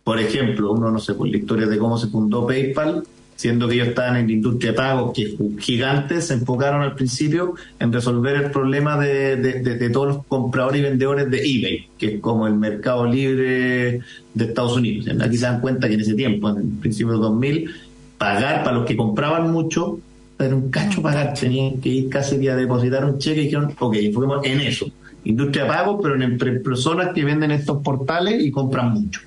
Por 0.06 0.20
ejemplo, 0.20 0.70
uno 0.70 0.92
no 0.92 1.00
sé, 1.00 1.14
por 1.14 1.26
la 1.26 1.36
historia 1.36 1.66
de 1.66 1.78
cómo 1.78 1.98
se 1.98 2.06
fundó 2.06 2.46
PayPal, 2.46 3.02
siendo 3.34 3.66
que 3.66 3.74
ellos 3.74 3.88
estaban 3.88 4.14
en 4.14 4.28
la 4.28 4.32
industria 4.34 4.70
de 4.70 4.76
pagos, 4.76 5.12
que 5.12 5.22
es 5.24 5.34
gigante, 5.58 6.20
se 6.20 6.34
enfocaron 6.34 6.82
al 6.82 6.94
principio 6.94 7.54
en 7.80 7.92
resolver 7.92 8.36
el 8.36 8.52
problema 8.52 8.96
de, 9.00 9.90
todos 9.92 10.06
los 10.06 10.24
compradores 10.26 10.78
y 10.78 10.84
vendedores 10.84 11.28
de 11.28 11.38
eBay, 11.38 11.88
que 11.98 12.06
es 12.06 12.20
como 12.20 12.46
el 12.46 12.54
mercado 12.54 13.04
libre 13.04 14.00
de 14.32 14.44
Estados 14.44 14.76
Unidos. 14.76 15.08
Aquí 15.20 15.38
se 15.38 15.46
dan 15.46 15.60
cuenta 15.60 15.88
que 15.88 15.94
en 15.94 16.00
ese 16.02 16.14
tiempo, 16.14 16.50
en 16.50 16.58
el 16.58 16.68
principio 16.80 17.14
de 17.14 17.18
2000, 17.18 17.70
pagar 18.16 18.62
para 18.62 18.76
los 18.76 18.86
que 18.86 18.96
compraban 18.96 19.50
mucho 19.50 19.98
era 20.38 20.54
un 20.54 20.70
cacho 20.70 21.02
pagar, 21.02 21.34
tenían 21.34 21.80
que 21.80 21.88
ir 21.88 22.08
casi 22.10 22.46
a 22.46 22.54
depositar 22.54 23.04
un 23.04 23.18
cheque 23.18 23.40
y 23.40 23.44
dijeron, 23.46 23.74
ok, 23.76 23.96
enfoquemos 23.96 24.46
en 24.46 24.60
eso. 24.60 24.86
Industria 25.24 25.64
de 25.64 25.68
pagos, 25.68 25.98
pero 26.00 26.14
en 26.14 26.38
personas 26.62 27.08
que 27.12 27.24
venden 27.24 27.50
estos 27.50 27.82
portales 27.82 28.40
y 28.44 28.52
compran 28.52 28.92
mucho. 28.92 29.20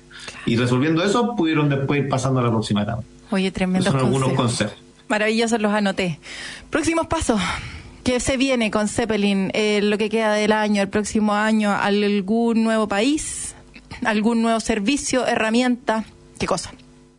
Y 0.46 0.56
resolviendo 0.56 1.02
eso, 1.02 1.34
pudieron 1.36 1.68
después 1.68 2.00
ir 2.00 2.08
pasando 2.08 2.40
a 2.40 2.42
la 2.42 2.50
próxima 2.50 2.82
etapa. 2.82 3.02
Oye, 3.30 3.50
tremendos 3.50 3.88
Esos 3.88 4.00
son 4.00 4.06
algunos 4.06 4.32
consejos. 4.34 4.74
Maravillosos 5.08 5.60
los 5.60 5.72
anoté. 5.72 6.18
Próximos 6.70 7.06
pasos. 7.06 7.40
¿Qué 8.04 8.18
se 8.20 8.36
viene 8.36 8.70
con 8.70 8.88
Zeppelin? 8.88 9.50
Eh, 9.54 9.80
lo 9.82 9.98
que 9.98 10.08
queda 10.08 10.32
del 10.32 10.52
año, 10.52 10.82
el 10.82 10.88
próximo 10.88 11.34
año, 11.34 11.70
algún 11.72 12.64
nuevo 12.64 12.88
país, 12.88 13.54
algún 14.04 14.42
nuevo 14.42 14.58
servicio, 14.60 15.26
herramienta, 15.26 16.04
¿qué 16.38 16.46
cosa? 16.46 16.72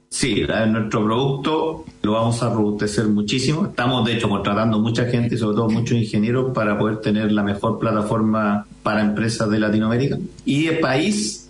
Sí, 0.10 0.44
nuestro 0.68 1.06
producto 1.06 1.86
lo 2.02 2.12
vamos 2.12 2.44
a 2.44 2.50
robustecer 2.50 3.08
muchísimo. 3.08 3.68
Estamos, 3.68 4.06
de 4.06 4.16
hecho, 4.16 4.28
contratando 4.28 4.80
mucha 4.80 5.06
gente 5.06 5.36
y 5.36 5.38
sobre 5.38 5.56
todo 5.56 5.70
muchos 5.70 5.98
ingenieros 5.98 6.54
para 6.54 6.78
poder 6.78 6.98
tener 6.98 7.32
la 7.32 7.44
mejor 7.44 7.80
plataforma 7.80 8.66
para 8.84 9.02
empresas 9.02 9.50
de 9.50 9.60
Latinoamérica. 9.60 10.18
Y 10.44 10.66
de 10.66 10.74
país, 10.74 11.50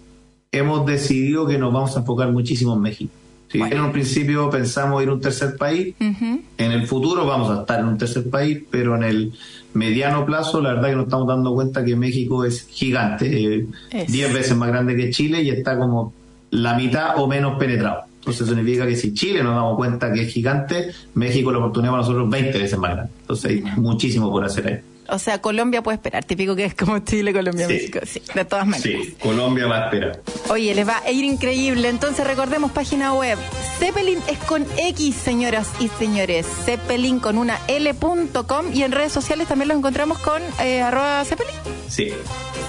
hemos 0.52 0.86
decidido 0.86 1.48
que 1.48 1.58
nos 1.58 1.74
vamos 1.74 1.96
a 1.96 2.00
enfocar 2.00 2.32
muchísimo 2.32 2.74
en 2.74 2.82
México. 2.82 3.12
Si 3.50 3.58
bien 3.58 3.74
en 3.74 3.82
un 3.82 3.92
principio 3.92 4.50
pensamos 4.50 5.04
ir 5.04 5.10
a 5.10 5.14
un 5.14 5.20
tercer 5.20 5.58
país, 5.58 5.94
en 6.00 6.72
el 6.72 6.88
futuro 6.88 7.26
vamos 7.26 7.50
a 7.50 7.62
estar 7.62 7.82
en 7.82 7.88
un 7.88 7.98
tercer 7.98 8.30
país, 8.30 8.60
pero 8.70 8.96
en 8.96 9.04
el 9.04 9.34
mediano 9.74 10.26
plazo, 10.26 10.62
la 10.62 10.74
verdad 10.74 10.90
que 10.90 10.96
nos 10.96 11.06
estamos 11.06 11.28
dando 11.28 11.54
cuenta 11.54 11.84
que 11.84 11.98
México 11.98 12.46
es 12.46 12.66
gigante, 12.68 13.56
eh, 13.56 13.68
Es. 13.92 14.12
10 14.12 14.34
veces 14.34 14.56
más 14.56 14.70
grande 14.70 14.96
que 14.96 15.10
Chile 15.10 15.42
y 15.42 15.50
está 15.50 15.78
como 15.78 16.14
la 16.52 16.76
mitad 16.76 17.18
o 17.18 17.28
menos 17.28 17.58
penetrado. 17.58 18.04
Entonces 18.20 18.48
significa 18.48 18.86
que 18.86 18.96
si 18.96 19.14
Chile 19.14 19.44
nos 19.44 19.56
damos 19.56 19.76
cuenta 19.76 20.14
que 20.14 20.22
es 20.22 20.34
gigante, 20.34 20.92
México 21.16 21.52
la 21.52 21.58
oportunidad 21.58 21.92
para 21.92 22.04
nosotros 22.04 22.30
20 22.30 22.58
veces 22.58 22.80
más 22.80 22.92
grande. 22.92 23.12
Entonces 23.22 23.52
hay 23.52 23.64
muchísimo 23.76 24.32
por 24.32 24.46
hacer 24.46 24.68
ahí. 24.68 24.80
O 25.12 25.20
sea, 25.20 25.42
Colombia 25.42 25.84
puede 25.84 25.96
esperar, 25.96 26.24
típico 26.24 26.56
que 26.56 26.66
es 26.66 26.74
como 26.74 26.98
Chile, 27.00 27.34
Colombia, 27.34 27.68
Sí. 27.68 27.74
México. 27.74 28.00
Sí, 28.06 28.22
de 28.34 28.46
todas 28.46 28.66
maneras. 28.66 28.84
Sí, 29.06 29.16
Colombia 29.22 29.68
va 29.68 29.78
a 29.78 29.84
esperar. 29.86 30.22
Oye, 30.50 30.74
les 30.74 30.88
va 30.88 31.02
a 31.06 31.12
ir 31.12 31.24
increíble. 31.26 31.90
Entonces 31.90 32.26
recordemos 32.26 32.72
página 32.72 33.14
web. 33.14 33.38
Zeppelin 33.78 34.20
es 34.30 34.38
con 34.40 34.66
X, 34.78 35.16
señoras 35.16 35.68
y 35.80 35.90
señores. 36.00 36.46
Zeppelin 36.66 37.20
con 37.20 37.38
una 37.38 37.60
L.com 37.68 38.68
y 38.74 38.84
en 38.84 38.92
redes 38.94 39.12
sociales 39.12 39.48
también 39.48 39.68
los 39.68 39.78
encontramos 39.78 40.18
con 40.20 40.42
eh, 40.60 40.82
arroba 40.82 41.24
Zeppelin. 41.26 41.56
Sí. 41.90 42.10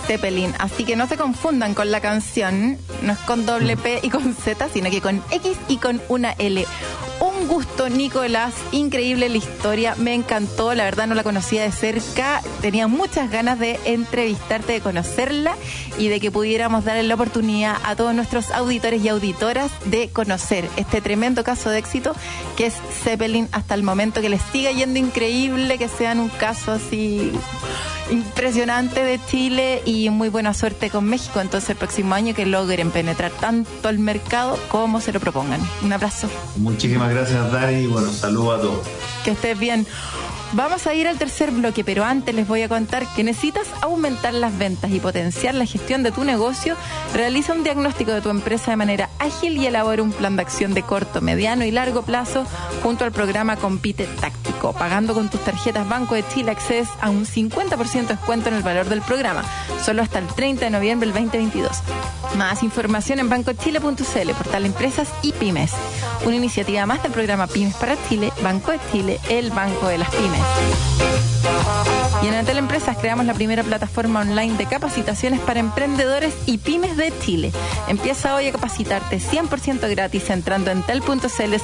Zeppelin. 0.07 0.53
Así 0.59 0.85
que 0.85 0.97
no 0.97 1.07
se 1.07 1.17
confundan 1.17 1.75
con 1.75 1.91
la 1.93 2.01
canción. 2.01 2.77
No 3.03 3.13
es 3.13 3.19
con 3.21 3.47
doble 3.47 3.77
P 3.77 4.01
y 4.03 4.11
con 4.11 4.35
Z, 4.35 4.69
sino 4.73 4.91
que 4.91 5.01
con 5.01 5.23
X 5.31 5.57
y 5.69 5.77
con 5.77 6.01
una 6.09 6.33
L. 6.39 6.67
Gusto, 7.49 7.89
Nicolás. 7.89 8.55
Increíble 8.73 9.29
la 9.29 9.37
historia. 9.37 9.95
Me 9.97 10.15
encantó. 10.15 10.75
La 10.75 10.85
verdad 10.85 11.07
no 11.07 11.15
la 11.15 11.23
conocía 11.23 11.63
de 11.63 11.73
cerca. 11.73 12.43
Tenía 12.61 12.87
muchas 12.89 13.31
ganas 13.31 13.59
de 13.59 13.79
entrevistarte, 13.85 14.75
de 14.75 14.81
conocerla 14.81 15.57
y 15.99 16.09
de 16.09 16.21
que 16.21 16.31
pudiéramos 16.31 16.85
darle 16.85 17.03
la 17.03 17.15
oportunidad 17.15 17.77
a 17.85 17.97
todos 17.97 18.15
nuestros 18.15 18.51
auditores 18.51 19.05
y 19.05 19.09
auditoras 19.09 19.71
de 19.85 20.09
conocer 20.09 20.69
este 20.77 21.01
tremendo 21.01 21.45
caso 21.45 21.71
de 21.71 21.79
éxito 21.79 22.15
que 22.57 22.67
es 22.67 22.75
Zeppelin 23.03 23.49
hasta 23.53 23.75
el 23.75 23.83
momento. 23.83 24.21
Que 24.21 24.29
les 24.29 24.43
siga 24.53 24.71
yendo 24.71 24.99
increíble, 24.99 25.79
que 25.79 25.89
sean 25.89 26.21
un 26.21 26.29
caso 26.29 26.73
así 26.73 27.33
impresionante 28.11 29.05
de 29.05 29.19
Chile 29.27 29.83
y 29.85 30.11
muy 30.11 30.29
buena 30.29 30.55
suerte 30.55 30.91
con 30.91 31.05
México. 31.05 31.41
Entonces 31.41 31.71
el 31.71 31.77
próximo 31.77 32.15
año 32.15 32.35
que 32.35 32.47
logren 32.47 32.91
penetrar 32.91 33.33
tanto 33.33 33.89
el 33.89 33.99
mercado 33.99 34.59
como 34.69 35.01
se 35.01 35.13
lo 35.13 35.21
propongan. 35.21 35.61
Un 35.83 35.93
abrazo. 35.93 36.29
Muchísimas 36.57 37.11
gracias, 37.11 37.32
Dani. 37.33 37.83
y 37.83 37.87
Bueno, 37.87 38.13
saludos 38.13 38.59
a 38.59 38.63
todos. 38.63 38.87
Que 39.25 39.33
estés 39.33 39.59
bien. 39.59 39.87
Vamos 40.55 40.87
a 40.87 40.93
ir 40.93 41.09
al 41.09 41.17
tercer 41.17 41.51
bloque, 41.51 41.83
pero 41.83 42.05
antes 42.05 42.35
les 42.35 42.47
voy 42.47 42.61
a 42.61 42.69
contar 42.69 43.07
que 43.15 43.25
necesitas 43.25 43.67
aumentar 43.81 44.35
las 44.35 44.57
ventas 44.59 44.91
y 44.91 45.01
potenciar 45.01 45.55
la 45.55 45.65
gestión 45.65 46.03
de 46.03 46.13
tu 46.13 46.25
negocio. 46.25 46.77
Realiza 47.15 47.55
un 47.55 47.65
diagnóstico 47.65 48.13
de 48.13 48.21
tu 48.21 48.29
empresa 48.29 48.71
de 48.71 48.77
manera 48.77 49.09
ágil 49.19 49.57
y 49.57 49.67
elabora 49.67 50.03
un 50.03 50.13
plan 50.13 50.37
de 50.37 50.43
acción 50.43 50.75
de 50.75 50.83
corto, 50.83 51.23
mediano 51.23 51.65
y 51.65 51.71
largo 51.71 52.03
plazo 52.03 52.45
junto 52.83 53.07
al 53.07 53.13
programa 53.13 53.57
Compite 53.57 54.05
Táctico. 54.21 54.75
Pagando 54.75 55.15
con 55.15 55.31
tus 55.31 55.41
tarjetas 55.41 55.89
Banco 55.89 56.17
de 56.17 56.25
Chile 56.29 56.51
accedes 56.51 56.89
a 57.01 57.09
un 57.09 57.25
50% 57.25 57.93
de 57.93 58.03
descuento 58.09 58.51
en 58.51 58.57
el 58.57 58.63
valor 58.63 58.91
del 58.91 59.01
programa, 59.01 59.45
solo 59.83 60.03
hasta 60.03 60.19
el 60.19 60.27
30 60.27 60.67
de 60.67 60.71
noviembre 60.71 61.07
del 61.07 61.15
2022. 61.15 61.79
Más 62.37 62.63
información 62.63 63.21
en 63.21 63.31
bancochile.cl, 63.31 64.31
portal 64.37 64.67
Empresas 64.67 65.09
y 65.23 65.33
Pymes. 65.33 65.73
Una 66.27 66.37
iniciativa 66.37 66.85
más 66.85 67.03
del 67.03 67.13
programa 67.13 67.47
Pymes 67.47 67.75
para 67.75 67.97
Chile, 68.09 68.33
Banco 68.43 68.71
de 68.71 68.81
Chile, 68.93 69.21
el 69.31 69.51
banco 69.51 69.89
de 69.89 69.99
las 69.99 70.11
pymes. 70.11 70.42
Y 72.23 72.29
en 72.29 72.35
Entel 72.35 72.59
Empresas 72.59 72.97
creamos 72.97 73.27
la 73.27 73.35
primera 73.35 73.65
plataforma 73.65 74.21
online 74.21 74.57
de 74.57 74.67
capacitaciones 74.67 75.41
para 75.41 75.59
emprendedores 75.59 76.33
y 76.47 76.59
pymes 76.59 76.97
de 76.97 77.13
Chile. 77.21 77.51
Empieza 77.89 78.37
hoy 78.37 78.47
a 78.47 78.53
capacitarte 78.53 79.19
100% 79.19 79.91
gratis 79.91 80.31
entrando 80.31 80.71
en 80.71 80.83
tel.cl 80.83 81.55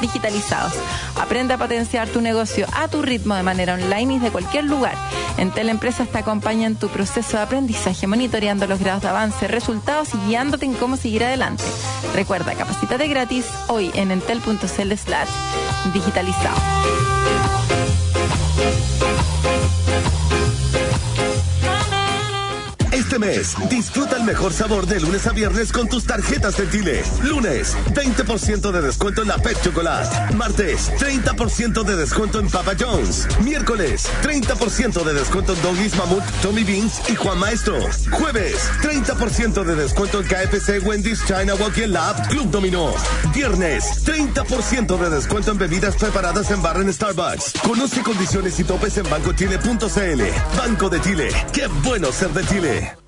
digitalizados. 0.00 0.72
Aprende 1.20 1.54
a 1.54 1.58
potenciar 1.58 2.08
tu 2.08 2.20
negocio 2.20 2.66
a 2.74 2.88
tu 2.88 3.02
ritmo 3.02 3.36
de 3.36 3.44
manera 3.44 3.74
online 3.74 4.14
y 4.14 4.18
de 4.18 4.32
cualquier 4.32 4.64
lugar. 4.64 4.96
Entel 5.36 5.68
Empresas 5.68 6.08
te 6.08 6.18
acompaña 6.18 6.66
en 6.66 6.74
tu 6.74 6.88
proceso 6.88 7.36
de 7.36 7.44
aprendizaje, 7.44 8.08
monitoreando 8.08 8.66
los 8.66 8.80
grados 8.80 9.02
de 9.02 9.08
avance, 9.08 9.46
resultados 9.46 10.08
y 10.14 10.18
guiándote 10.26 10.66
en 10.66 10.74
cómo 10.74 10.96
seguir 10.96 11.22
adelante. 11.22 11.62
Recuerda, 12.14 12.54
capacítate 12.54 13.06
gratis 13.06 13.46
hoy 13.68 13.92
en 13.94 14.10
entel.cl 14.10 14.94
slash 14.96 15.28
Thank 18.58 19.02
you. 19.02 19.17
Mes, 23.18 23.54
disfruta 23.68 24.16
el 24.16 24.24
mejor 24.24 24.52
sabor 24.52 24.86
de 24.86 25.00
lunes 25.00 25.26
a 25.26 25.32
viernes 25.32 25.72
con 25.72 25.88
tus 25.88 26.04
tarjetas 26.04 26.56
de 26.56 26.70
Chile. 26.70 27.02
Lunes, 27.24 27.76
20% 27.94 28.70
de 28.70 28.82
descuento 28.82 29.22
en 29.22 29.28
la 29.28 29.38
Pet 29.38 29.60
Chocolate. 29.62 30.34
Martes, 30.34 30.92
30% 30.98 31.82
de 31.82 31.96
descuento 31.96 32.38
en 32.38 32.48
Papa 32.48 32.72
John's. 32.78 33.26
Miércoles, 33.42 34.08
30% 34.22 35.02
de 35.02 35.14
descuento 35.14 35.54
en 35.54 35.62
Doggies 35.62 35.96
Mamut, 35.96 36.22
Tommy 36.42 36.62
Beans 36.64 37.00
y 37.08 37.16
Juan 37.16 37.38
Maestro. 37.38 37.80
Jueves, 38.12 38.70
30% 38.82 39.64
de 39.64 39.74
descuento 39.74 40.20
en 40.20 40.26
KFC, 40.26 40.86
Wendy's, 40.86 41.24
China 41.26 41.54
Walkie 41.54 41.86
Lab, 41.86 42.28
Club 42.28 42.50
Dominó. 42.50 42.94
Viernes, 43.34 44.04
30% 44.04 44.96
de 44.96 45.10
descuento 45.10 45.50
en 45.50 45.58
bebidas 45.58 45.96
preparadas 45.96 46.50
en 46.50 46.62
barra 46.62 46.80
en 46.80 46.92
Starbucks. 46.92 47.54
Conoce 47.62 48.02
condiciones 48.02 48.58
y 48.60 48.64
topes 48.64 48.96
en 48.98 49.10
bancochile.cl. 49.10 50.22
Banco 50.56 50.88
de 50.88 51.00
Chile. 51.00 51.28
Qué 51.52 51.66
bueno 51.82 52.12
ser 52.12 52.30
de 52.30 52.46
Chile. 52.46 53.07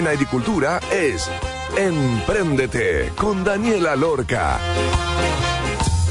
En 0.00 0.06
agricultura 0.06 0.80
es 0.90 1.30
Empréndete 1.76 3.12
con 3.16 3.44
Daniela 3.44 3.94
Lorca. 3.96 4.58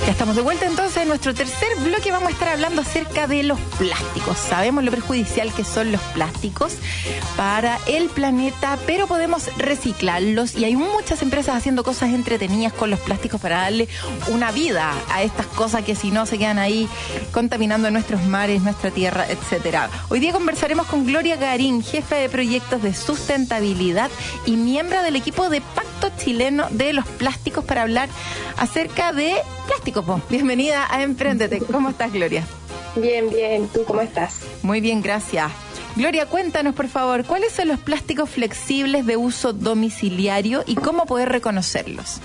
Ya 0.10 0.14
estamos 0.14 0.36
de 0.36 0.42
vuelta 0.42 0.66
entonces 0.66 1.04
en 1.04 1.08
nuestro 1.08 1.36
tercer 1.36 1.70
bloque. 1.84 2.12
Vamos 2.12 2.30
a 2.30 2.32
estar 2.32 2.48
hablando 2.48 2.82
acerca 2.82 3.28
de 3.28 3.44
los 3.44 3.60
plásticos. 3.78 4.40
Sabemos 4.40 4.84
lo 4.84 4.90
perjudicial 4.90 5.54
que 5.54 5.64
son 5.64 5.92
los 5.92 6.02
plásticos 6.02 6.78
para 7.38 7.78
el 7.86 8.10
planeta, 8.10 8.80
pero 8.88 9.06
podemos 9.06 9.56
reciclarlos 9.60 10.56
y 10.56 10.66
hay 10.66 10.76
muchas 10.76 11.22
empresas 11.22 11.56
haciendo 11.56 11.84
cosas 11.84 12.10
entretenidas 12.10 12.74
con 12.74 12.90
los 12.90 13.00
plásticos 13.02 13.40
para 13.40 13.58
darle 13.58 13.88
una 14.30 14.52
vida 14.52 14.96
a 15.12 15.22
estas 15.22 15.46
cosas 15.46 15.84
que 15.84 15.94
si 15.94 16.10
no 16.10 16.26
se 16.26 16.40
quedan 16.40 16.58
ahí 16.58 16.90
contaminando 17.32 17.92
nuestros 17.92 18.24
mares, 18.24 18.64
nuestra 18.64 18.90
tierra, 18.90 19.28
etcétera. 19.30 19.92
Hoy 20.10 20.20
día 20.20 20.32
conversaremos 20.32 20.88
con 20.88 21.06
Gloria 21.06 21.36
Garín, 21.36 21.84
jefa 21.84 22.16
de 22.16 22.30
proyectos 22.30 22.82
de 22.82 22.96
sustentabilidad 22.96 24.10
y 24.48 24.56
miembro 24.56 25.04
del 25.04 25.18
equipo 25.18 25.50
de 25.50 25.62
Pacto 25.62 26.10
Chileno 26.18 26.66
de 26.72 26.94
los 26.94 27.06
Plásticos 27.06 27.64
para 27.64 27.84
hablar 27.84 28.10
acerca 28.58 29.14
de 29.14 29.36
plástico. 29.70 30.04
po. 30.04 30.20
Bienvenida 30.30 30.88
a 30.90 31.04
Emprendete. 31.04 31.60
¿Cómo 31.60 31.90
estás, 31.90 32.12
Gloria? 32.12 32.44
Bien, 32.96 33.30
bien. 33.30 33.68
¿Tú 33.68 33.84
cómo 33.86 34.02
estás? 34.02 34.42
Muy 34.64 34.82
bien, 34.82 35.02
gracias. 35.02 35.52
Gloria, 35.96 36.26
cuéntanos, 36.26 36.74
por 36.74 36.88
favor, 36.88 37.24
¿cuáles 37.26 37.52
son 37.54 37.68
los 37.68 37.80
plásticos 37.80 38.30
flexibles 38.30 39.06
de 39.06 39.18
uso 39.18 39.54
domiciliario 39.54 40.64
y 40.66 40.76
cómo 40.76 41.06
poder 41.06 41.30
reconocerlos? 41.30 42.20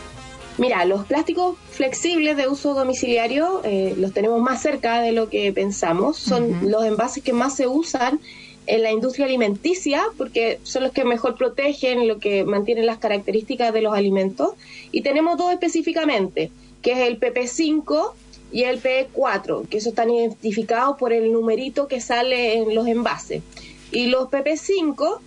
Mira, 0.56 0.84
los 0.84 1.04
plásticos 1.04 1.56
flexibles 1.70 2.36
de 2.36 2.48
uso 2.48 2.74
domiciliario 2.74 3.60
eh, 3.64 3.94
los 3.98 4.12
tenemos 4.12 4.40
más 4.40 4.62
cerca 4.62 5.00
de 5.00 5.12
lo 5.12 5.28
que 5.28 5.52
pensamos. 5.52 6.16
Son 6.16 6.70
los 6.70 6.84
envases 6.84 7.22
que 7.22 7.32
más 7.32 7.56
se 7.56 7.66
usan 7.66 8.20
en 8.66 8.82
la 8.82 8.90
industria 8.90 9.26
alimenticia 9.26 10.02
porque 10.16 10.60
son 10.62 10.84
los 10.84 10.92
que 10.92 11.04
mejor 11.04 11.36
protegen, 11.36 12.08
lo 12.08 12.18
que 12.18 12.44
mantienen 12.44 12.86
las 12.86 12.98
características 12.98 13.72
de 13.74 13.82
los 13.82 13.94
alimentos. 13.94 14.52
Y 14.92 15.02
tenemos 15.02 15.36
dos 15.36 15.52
específicamente, 15.52 16.50
que 16.84 16.92
es 16.92 16.98
el 17.08 17.18
PP5 17.18 18.12
y 18.52 18.62
el 18.62 18.80
P4, 18.80 19.66
que 19.68 19.78
esos 19.78 19.88
están 19.88 20.10
identificados 20.10 20.96
por 20.96 21.12
el 21.12 21.32
numerito 21.32 21.88
que 21.88 22.00
sale 22.00 22.58
en 22.58 22.74
los 22.74 22.86
envases. 22.86 23.42
Y 23.90 24.06
los 24.06 24.28
PP5 24.28 25.18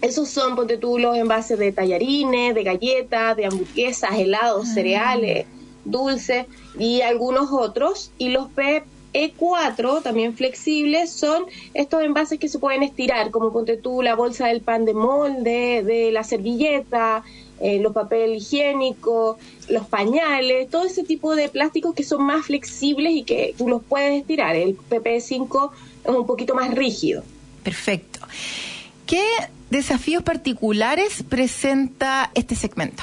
esos 0.00 0.28
son, 0.28 0.54
ponte 0.54 0.76
tú, 0.76 0.98
los 0.98 1.16
envases 1.16 1.58
de 1.58 1.72
tallarines, 1.72 2.54
de 2.54 2.62
galletas, 2.62 3.36
de 3.36 3.46
hamburguesas, 3.46 4.10
helados, 4.16 4.68
cereales, 4.68 5.46
dulces 5.84 6.46
y 6.78 7.00
algunos 7.00 7.50
otros. 7.50 8.12
Y 8.16 8.28
los 8.28 8.48
PE4, 8.50 10.02
también 10.02 10.36
flexibles, 10.36 11.10
son 11.10 11.46
estos 11.74 12.02
envases 12.02 12.38
que 12.38 12.48
se 12.48 12.60
pueden 12.60 12.84
estirar, 12.84 13.30
como 13.32 13.52
ponte 13.52 13.76
tú 13.76 14.02
la 14.02 14.14
bolsa 14.14 14.46
del 14.46 14.60
pan 14.60 14.84
de 14.84 14.94
molde, 14.94 15.82
de 15.82 16.12
la 16.12 16.22
servilleta, 16.22 17.24
eh, 17.60 17.78
los 17.80 17.92
papel 17.92 18.34
higiénico, 18.34 19.38
los 19.68 19.86
pañales, 19.86 20.68
todo 20.70 20.84
ese 20.84 21.04
tipo 21.04 21.34
de 21.34 21.48
plásticos 21.48 21.94
que 21.94 22.04
son 22.04 22.24
más 22.24 22.46
flexibles 22.46 23.12
y 23.12 23.22
que 23.24 23.54
tú 23.56 23.68
los 23.68 23.82
puedes 23.82 24.20
estirar. 24.20 24.56
El 24.56 24.76
PP5 24.76 25.70
es 26.04 26.10
un 26.10 26.26
poquito 26.26 26.54
más 26.54 26.74
rígido. 26.74 27.22
Perfecto. 27.62 28.20
¿Qué 29.06 29.24
desafíos 29.70 30.22
particulares 30.22 31.22
presenta 31.28 32.30
este 32.34 32.54
segmento? 32.54 33.02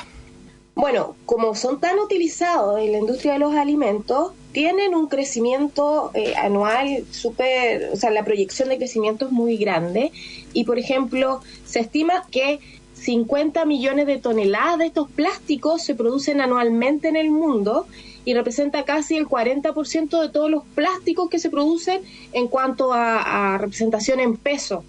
Bueno, 0.75 1.15
como 1.25 1.55
son 1.55 1.79
tan 1.79 1.97
utilizados 1.99 2.81
en 2.81 2.91
la 2.91 2.97
industria 2.97 3.33
de 3.33 3.39
los 3.39 3.55
alimentos, 3.55 4.33
tienen 4.51 4.93
un 4.93 5.07
crecimiento 5.07 6.11
eh, 6.13 6.35
anual 6.35 7.05
súper, 7.11 7.91
o 7.93 7.95
sea, 7.95 8.09
la 8.09 8.25
proyección 8.25 8.67
de 8.69 8.77
crecimiento 8.77 9.25
es 9.25 9.31
muy 9.31 9.55
grande 9.55 10.11
y, 10.51 10.65
por 10.65 10.77
ejemplo, 10.77 11.41
se 11.65 11.79
estima 11.79 12.25
que 12.29 12.59
50 13.05 13.65
millones 13.65 14.07
de 14.07 14.17
toneladas 14.17 14.79
de 14.79 14.87
estos 14.87 15.09
plásticos 15.11 15.83
se 15.83 15.93
producen 15.93 16.41
anualmente 16.41 17.07
en 17.07 17.15
el 17.15 17.29
mundo 17.29 17.85
y 18.25 18.33
representa 18.33 18.83
casi 18.83 19.15
el 19.15 19.27
40% 19.27 20.21
de 20.21 20.29
todos 20.29 20.49
los 20.49 20.63
plásticos 20.73 21.29
que 21.29 21.37
se 21.37 21.51
producen 21.51 22.01
en 22.33 22.47
cuanto 22.47 22.93
a, 22.93 23.53
a 23.53 23.57
representación 23.59 24.19
en 24.19 24.35
peso. 24.37 24.83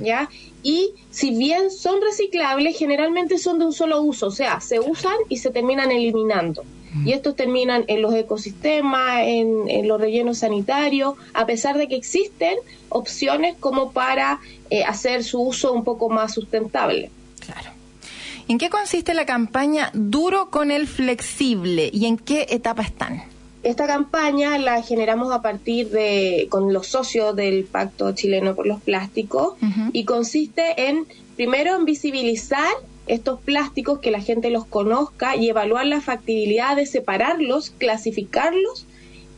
¿Ya? 0.00 0.28
Y 0.62 0.90
si 1.10 1.30
bien 1.30 1.70
son 1.70 2.02
reciclables, 2.02 2.76
generalmente 2.76 3.38
son 3.38 3.58
de 3.58 3.64
un 3.64 3.72
solo 3.72 4.02
uso, 4.02 4.26
o 4.26 4.30
sea, 4.30 4.60
se 4.60 4.80
usan 4.80 5.16
y 5.30 5.38
se 5.38 5.50
terminan 5.50 5.90
eliminando. 5.90 6.62
Y 7.04 7.12
estos 7.12 7.36
terminan 7.36 7.84
en 7.86 8.02
los 8.02 8.14
ecosistemas, 8.14 9.20
en, 9.22 9.68
en 9.68 9.88
los 9.88 9.98
rellenos 9.98 10.38
sanitarios, 10.38 11.14
a 11.32 11.46
pesar 11.46 11.78
de 11.78 11.88
que 11.88 11.96
existen 11.96 12.56
opciones 12.90 13.56
como 13.58 13.92
para 13.92 14.40
eh, 14.70 14.84
hacer 14.84 15.24
su 15.24 15.40
uso 15.40 15.72
un 15.72 15.84
poco 15.84 16.10
más 16.10 16.34
sustentable. 16.34 17.10
¿En 18.48 18.56
qué 18.56 18.70
consiste 18.70 19.12
la 19.12 19.26
campaña 19.26 19.90
Duro 19.92 20.48
con 20.48 20.70
el 20.70 20.86
Flexible 20.86 21.90
y 21.92 22.06
en 22.06 22.16
qué 22.16 22.46
etapa 22.48 22.80
están? 22.80 23.22
Esta 23.62 23.86
campaña 23.86 24.56
la 24.56 24.80
generamos 24.82 25.30
a 25.32 25.42
partir 25.42 25.90
de 25.90 26.46
con 26.48 26.72
los 26.72 26.86
socios 26.86 27.36
del 27.36 27.64
Pacto 27.64 28.12
Chileno 28.12 28.54
por 28.54 28.66
los 28.66 28.80
Plásticos 28.80 29.58
y 29.92 30.04
consiste 30.04 30.88
en 30.88 31.06
primero 31.36 31.76
en 31.76 31.84
visibilizar 31.84 32.72
estos 33.06 33.38
plásticos 33.38 33.98
que 33.98 34.10
la 34.10 34.22
gente 34.22 34.48
los 34.48 34.64
conozca 34.64 35.36
y 35.36 35.50
evaluar 35.50 35.84
la 35.84 36.00
factibilidad 36.00 36.74
de 36.74 36.86
separarlos, 36.86 37.70
clasificarlos 37.76 38.86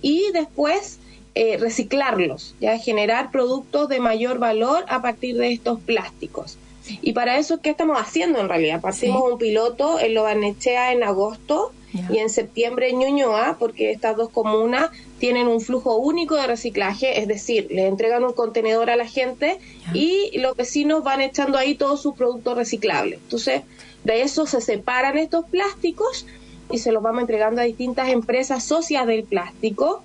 y 0.03 0.27
después 0.33 1.01
eh, 1.35 1.57
reciclarlos, 1.57 2.55
ya 2.61 2.79
generar 2.79 3.33
productos 3.33 3.89
de 3.89 3.99
mayor 3.99 4.39
valor 4.39 4.85
a 4.89 5.03
partir 5.03 5.37
de 5.37 5.53
estos 5.53 5.81
plásticos. 5.81 6.59
Y 7.03 7.13
para 7.13 7.39
eso, 7.39 7.61
¿qué 7.61 7.71
estamos 7.71 7.99
haciendo 7.99 8.39
en 8.41 8.49
realidad? 8.49 8.81
Partimos 8.81 9.23
Sí. 9.25 9.33
un 9.33 9.39
piloto 9.39 10.01
en 10.01 10.15
Lobarnechea 10.15 10.93
en 10.93 11.03
agosto 11.03 11.73
y 12.11 12.19
en 12.19 12.31
septiembre 12.31 12.89
en 12.91 13.01
Ñuñoa, 13.01 13.57
porque 13.59 13.91
estas 13.91 14.17
dos 14.17 14.29
comunas 14.31 14.91
tienen 15.19 15.49
un 15.49 15.61
flujo 15.61 15.97
único 15.97 16.37
de 16.37 16.47
reciclaje, 16.47 17.21
es 17.21 17.27
decir, 17.27 17.67
le 17.71 17.89
entregan 17.89 18.23
un 18.25 18.33
contenedor 18.33 18.91
a 18.91 18.97
la 18.97 19.07
gente 19.07 19.59
y 19.93 20.39
los 20.39 20.57
vecinos 20.57 21.03
van 21.03 21.21
echando 21.21 21.59
ahí 21.59 21.75
todos 21.75 22.01
sus 22.01 22.15
productos 22.15 22.57
reciclables. 22.57 23.19
Entonces, 23.25 23.63
de 24.05 24.23
eso 24.23 24.47
se 24.47 24.61
separan 24.61 25.19
estos 25.19 25.45
plásticos 25.47 26.27
y 26.71 26.79
se 26.79 26.93
los 26.93 27.03
vamos 27.03 27.23
entregando 27.23 27.61
a 27.61 27.65
distintas 27.65 28.09
empresas 28.09 28.63
socias 28.65 29.05
del 29.09 29.25
plástico, 29.25 30.05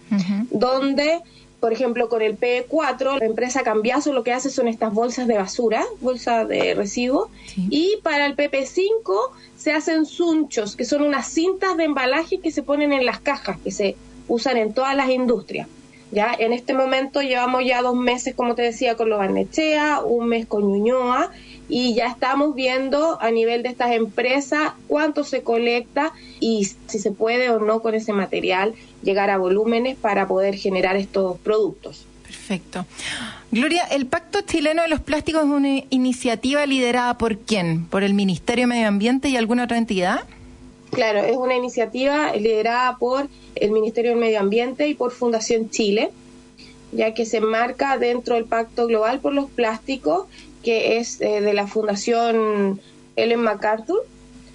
donde, 0.50 1.20
por 1.66 1.74
ejemplo, 1.74 2.10
con 2.10 2.22
el 2.22 2.38
P4, 2.40 3.18
la 3.18 3.26
empresa 3.26 3.64
Cambiazo 3.64 4.14
lo 4.14 4.22
que 4.24 4.32
hace 4.32 4.52
son 4.52 4.68
estas 4.68 4.94
bolsas 4.94 5.26
de 5.26 5.36
basura, 5.36 5.84
bolsas 6.00 6.48
de 6.48 6.76
residuos, 6.76 7.28
Sí. 7.48 7.66
y 7.72 7.98
para 8.04 8.28
el 8.28 8.36
PP5 8.36 9.32
se 9.58 9.72
hacen 9.74 10.06
sunchos, 10.06 10.76
que 10.76 10.86
son 10.86 11.02
unas 11.02 11.28
cintas 11.28 11.76
de 11.76 11.86
embalaje 11.86 12.38
que 12.38 12.52
se 12.52 12.62
ponen 12.62 12.94
en 12.94 13.04
las 13.04 13.20
cajas, 13.20 13.58
que 13.64 13.72
se 13.72 13.96
usan 14.28 14.58
en 14.58 14.74
todas 14.76 14.96
las 14.96 15.10
industrias. 15.10 15.68
Ya 16.12 16.36
en 16.38 16.54
este 16.54 16.76
momento 16.76 17.24
llevamos 17.24 17.66
ya 17.66 17.82
dos 17.82 17.96
meses, 17.96 18.36
como 18.36 18.54
te 18.54 18.62
decía, 18.62 18.94
con 18.96 19.10
Lobarnechea, 19.10 20.02
un 20.06 20.28
mes 20.28 20.46
con 20.46 20.68
Ñuñoa, 20.72 21.32
y 21.68 21.96
ya 21.96 22.08
estamos 22.08 22.56
viendo 22.56 23.22
a 23.22 23.32
nivel 23.32 23.64
de 23.64 23.70
estas 23.70 23.92
empresas 23.92 24.74
cuánto 24.88 25.24
se 25.24 25.42
colecta 25.42 26.14
y 26.40 26.68
si 26.88 27.00
se 27.00 27.12
puede 27.12 27.50
o 27.50 27.60
no 27.60 27.82
con 27.82 27.96
ese 27.96 28.14
material 28.14 28.76
llegar 29.04 29.30
a 29.30 29.38
volúmenes 29.38 29.98
para 29.98 30.28
poder 30.28 30.56
generar 30.56 30.96
estos 30.96 31.38
productos. 31.40 32.06
Perfecto. 32.24 32.86
Gloria, 33.52 33.84
el 33.84 34.06
Pacto 34.06 34.42
Chileno 34.42 34.82
de 34.82 34.88
los 34.88 35.00
Plásticos 35.00 35.44
es 35.44 35.50
una 35.50 35.84
iniciativa 35.90 36.66
liderada 36.66 37.18
por 37.18 37.38
quién? 37.38 37.86
¿Por 37.86 38.04
el 38.04 38.14
Ministerio 38.14 38.64
de 38.64 38.68
Medio 38.68 38.88
Ambiente 38.88 39.30
y 39.30 39.38
alguna 39.38 39.64
otra 39.64 39.78
entidad? 39.78 40.26
Claro, 40.92 41.20
es 41.20 41.36
una 41.36 41.56
iniciativa 41.56 42.36
liderada 42.36 42.98
por 42.98 43.28
el 43.56 43.72
Ministerio 43.72 44.12
del 44.12 44.20
Medio 44.20 44.40
Ambiente 44.40 44.88
y 44.88 44.94
por 44.94 45.12
Fundación 45.12 45.70
Chile, 45.70 46.12
ya 46.92 47.14
que 47.14 47.26
se 47.26 47.38
enmarca 47.38 47.98
dentro 47.98 48.36
del 48.36 48.46
Pacto 48.46 48.88
Global 48.88 49.20
por 49.20 49.34
los 49.34 49.50
Plásticos, 49.50 50.28
que 50.66 50.98
es 50.98 51.22
eh, 51.22 51.42
de 51.42 51.54
la 51.54 51.68
Fundación 51.68 52.82
Ellen 53.16 53.42
MacArthur, 53.42 54.00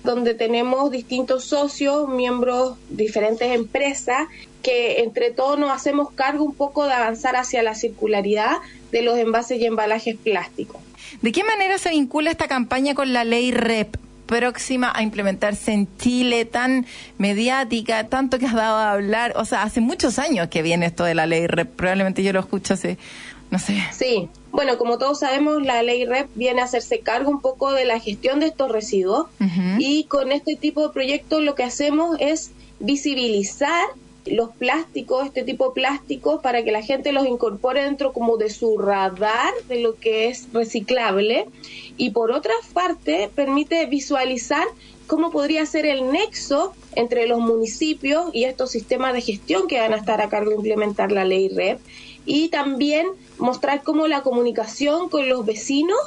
donde 0.03 0.35
tenemos 0.35 0.91
distintos 0.91 1.45
socios, 1.45 2.09
miembros, 2.09 2.77
diferentes 2.89 3.55
empresas, 3.55 4.27
que 4.61 5.03
entre 5.03 5.31
todos 5.31 5.57
nos 5.57 5.71
hacemos 5.71 6.11
cargo 6.11 6.45
un 6.45 6.55
poco 6.55 6.85
de 6.85 6.93
avanzar 6.93 7.37
hacia 7.37 7.63
la 7.63 7.77
circularidad 7.77 8.57
de 8.91 9.03
los 9.03 9.17
envases 9.19 9.61
y 9.61 9.67
embalajes 9.67 10.17
plásticos. 10.17 10.83
¿De 11.23 11.31
qué 11.31 11.45
manera 11.45 11.79
se 11.79 11.91
vincula 11.91 12.33
esta 12.33 12.49
campaña 12.49 12.95
con 12.95 13.13
la 13.13 13.25
ley 13.25 13.53
REP? 13.53 13.97
próxima 14.27 14.93
a 14.95 15.03
implementarse 15.03 15.73
en 15.73 15.89
Chile, 15.99 16.45
tan 16.45 16.87
mediática, 17.19 18.07
tanto 18.07 18.39
que 18.39 18.47
has 18.47 18.55
dado 18.55 18.77
a 18.77 18.93
hablar, 18.93 19.33
o 19.35 19.45
sea, 19.45 19.65
hace 19.65 19.81
muchos 19.81 20.21
años 20.21 20.47
que 20.47 20.63
viene 20.63 20.87
esto 20.87 21.03
de 21.03 21.17
la 21.17 21.27
ley 21.27 21.49
REP, 21.49 21.69
probablemente 21.75 22.23
yo 22.23 22.33
lo 22.33 22.39
escucho 22.39 22.75
hace, 22.75 22.97
no 23.51 23.59
sé. 23.59 23.83
Sí, 23.91 24.29
bueno, 24.53 24.79
como 24.79 24.99
todos 24.99 25.21
sabemos, 25.21 25.63
la 25.63 25.83
ley 25.83 26.05
REP 26.05 26.29
viene 26.35 26.61
a 26.61 26.65
hacerse 26.65 27.01
cargo 27.01 27.31
un 27.31 27.41
poco 27.41 27.73
de 27.73 27.85
la 27.85 28.01
gestión 28.01 28.41
de 28.41 28.47
estos 28.47 28.71
residuos 28.71 29.27
y 29.79 30.05
con 30.05 30.33
este 30.33 30.57
tipo 30.57 30.87
de 30.87 30.93
proyectos 30.93 31.43
lo 31.43 31.55
que 31.55 31.63
hacemos 31.63 32.17
es 32.21 32.51
visibilizar 32.81 33.87
los 34.27 34.51
plásticos, 34.51 35.27
este 35.27 35.45
tipo 35.45 35.69
de 35.69 35.75
plásticos, 35.75 36.43
para 36.43 36.63
que 36.65 36.73
la 36.73 36.83
gente 36.83 37.13
los 37.13 37.27
incorpore 37.27 37.85
dentro 37.85 38.13
como 38.13 38.37
de 38.37 38.51
su 38.51 38.79
radar 38.79 39.53
de 39.69 39.81
lo 39.81 39.97
que 39.97 40.29
es 40.29 40.49
reciclable. 40.53 41.47
Y 41.97 42.11
por 42.11 42.33
otra 42.33 42.53
parte, 42.73 43.31
permite 43.35 43.87
visualizar 43.87 44.65
cómo 45.07 45.31
podría 45.31 45.65
ser 45.67 45.87
el 45.87 46.11
nexo 46.13 46.73
entre 46.95 47.27
los 47.27 47.41
municipios 47.41 48.27
y 48.33 48.45
estos 48.45 48.71
sistemas 48.71 49.15
de 49.15 49.21
gestión 49.21 49.67
que 49.69 49.81
van 49.81 49.95
a 49.95 49.97
estar 49.97 50.21
a 50.21 50.29
cargo 50.29 50.51
de 50.51 50.57
implementar 50.57 51.13
la 51.13 51.25
ley 51.25 51.49
REP. 51.49 51.81
Y 52.27 52.49
también 52.49 53.07
mostrar 53.41 53.83
cómo 53.83 54.07
la 54.07 54.23
comunicación 54.23 55.09
con 55.09 55.29
los 55.29 55.45
vecinos 55.45 55.99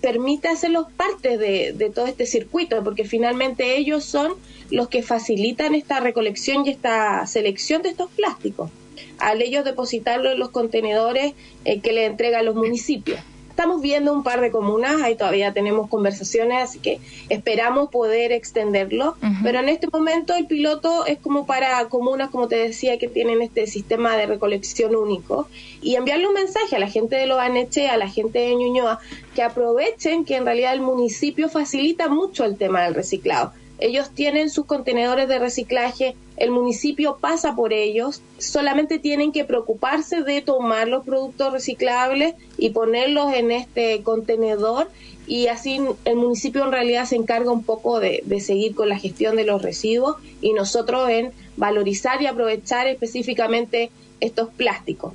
permite 0.00 0.48
hacerlos 0.48 0.86
parte 0.96 1.38
de, 1.38 1.72
de 1.72 1.90
todo 1.90 2.06
este 2.06 2.26
circuito, 2.26 2.82
porque 2.84 3.04
finalmente 3.04 3.76
ellos 3.76 4.04
son 4.04 4.34
los 4.70 4.88
que 4.88 5.02
facilitan 5.02 5.74
esta 5.74 6.00
recolección 6.00 6.66
y 6.66 6.70
esta 6.70 7.26
selección 7.26 7.82
de 7.82 7.90
estos 7.90 8.10
plásticos, 8.10 8.70
al 9.18 9.42
ellos 9.42 9.64
depositarlo 9.64 10.30
en 10.30 10.38
los 10.38 10.50
contenedores 10.50 11.34
eh, 11.64 11.80
que 11.80 11.92
le 11.92 12.06
entregan 12.06 12.44
los 12.44 12.54
municipios. 12.54 13.20
Estamos 13.58 13.82
viendo 13.82 14.12
un 14.12 14.22
par 14.22 14.40
de 14.40 14.52
comunas, 14.52 15.02
ahí 15.02 15.16
todavía 15.16 15.52
tenemos 15.52 15.88
conversaciones, 15.90 16.62
así 16.62 16.78
que 16.78 17.00
esperamos 17.28 17.90
poder 17.90 18.30
extenderlo, 18.30 19.16
pero 19.42 19.58
en 19.58 19.68
este 19.68 19.88
momento 19.92 20.36
el 20.36 20.46
piloto 20.46 21.04
es 21.06 21.18
como 21.18 21.44
para 21.44 21.84
comunas, 21.88 22.30
como 22.30 22.46
te 22.46 22.54
decía, 22.54 22.98
que 22.98 23.08
tienen 23.08 23.42
este 23.42 23.66
sistema 23.66 24.16
de 24.16 24.26
recolección 24.26 24.94
único 24.94 25.48
y 25.82 25.96
enviarle 25.96 26.28
un 26.28 26.34
mensaje 26.34 26.76
a 26.76 26.78
la 26.78 26.86
gente 26.86 27.16
de 27.16 27.26
Loaneche, 27.26 27.88
a 27.88 27.96
la 27.96 28.08
gente 28.08 28.38
de 28.38 28.54
Ñuñoa, 28.54 29.00
que 29.34 29.42
aprovechen 29.42 30.24
que 30.24 30.36
en 30.36 30.44
realidad 30.44 30.72
el 30.72 30.80
municipio 30.80 31.48
facilita 31.48 32.08
mucho 32.08 32.44
el 32.44 32.56
tema 32.56 32.84
del 32.84 32.94
reciclado 32.94 33.50
ellos 33.78 34.10
tienen 34.10 34.50
sus 34.50 34.66
contenedores 34.66 35.28
de 35.28 35.38
reciclaje, 35.38 36.16
el 36.36 36.50
municipio 36.50 37.18
pasa 37.20 37.54
por 37.54 37.72
ellos, 37.72 38.22
solamente 38.38 38.98
tienen 38.98 39.32
que 39.32 39.44
preocuparse 39.44 40.22
de 40.22 40.42
tomar 40.42 40.88
los 40.88 41.04
productos 41.04 41.52
reciclables 41.52 42.34
y 42.56 42.70
ponerlos 42.70 43.32
en 43.34 43.50
este 43.50 44.02
contenedor 44.02 44.88
y 45.28 45.48
así 45.48 45.80
el 46.04 46.16
municipio 46.16 46.64
en 46.64 46.72
realidad 46.72 47.04
se 47.04 47.16
encarga 47.16 47.52
un 47.52 47.62
poco 47.62 48.00
de, 48.00 48.22
seguir 48.40 48.74
con 48.74 48.88
la 48.88 48.98
gestión 48.98 49.36
de 49.36 49.44
los 49.44 49.62
residuos 49.62 50.16
y 50.40 50.54
nosotros 50.54 51.08
en 51.10 51.32
valorizar 51.56 52.22
y 52.22 52.26
aprovechar 52.26 52.86
específicamente 52.86 53.90
estos 54.20 54.48
plásticos. 54.48 55.12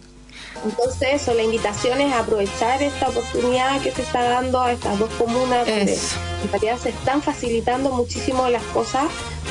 Entonces, 0.63 1.21
eso, 1.21 1.33
la 1.33 1.43
invitación 1.43 1.99
es 1.99 2.13
aprovechar 2.13 2.81
esta 2.81 3.09
oportunidad 3.09 3.81
que 3.81 3.91
se 3.91 4.01
está 4.01 4.23
dando 4.23 4.61
a 4.61 4.71
estas 4.71 4.97
dos 4.97 5.09
comunas 5.17 5.67
donde 5.67 5.93
en 5.93 6.51
realidad 6.51 6.77
se 6.77 6.89
están 6.89 7.21
facilitando 7.21 7.91
muchísimo 7.91 8.47
las 8.49 8.63
cosas 8.65 9.05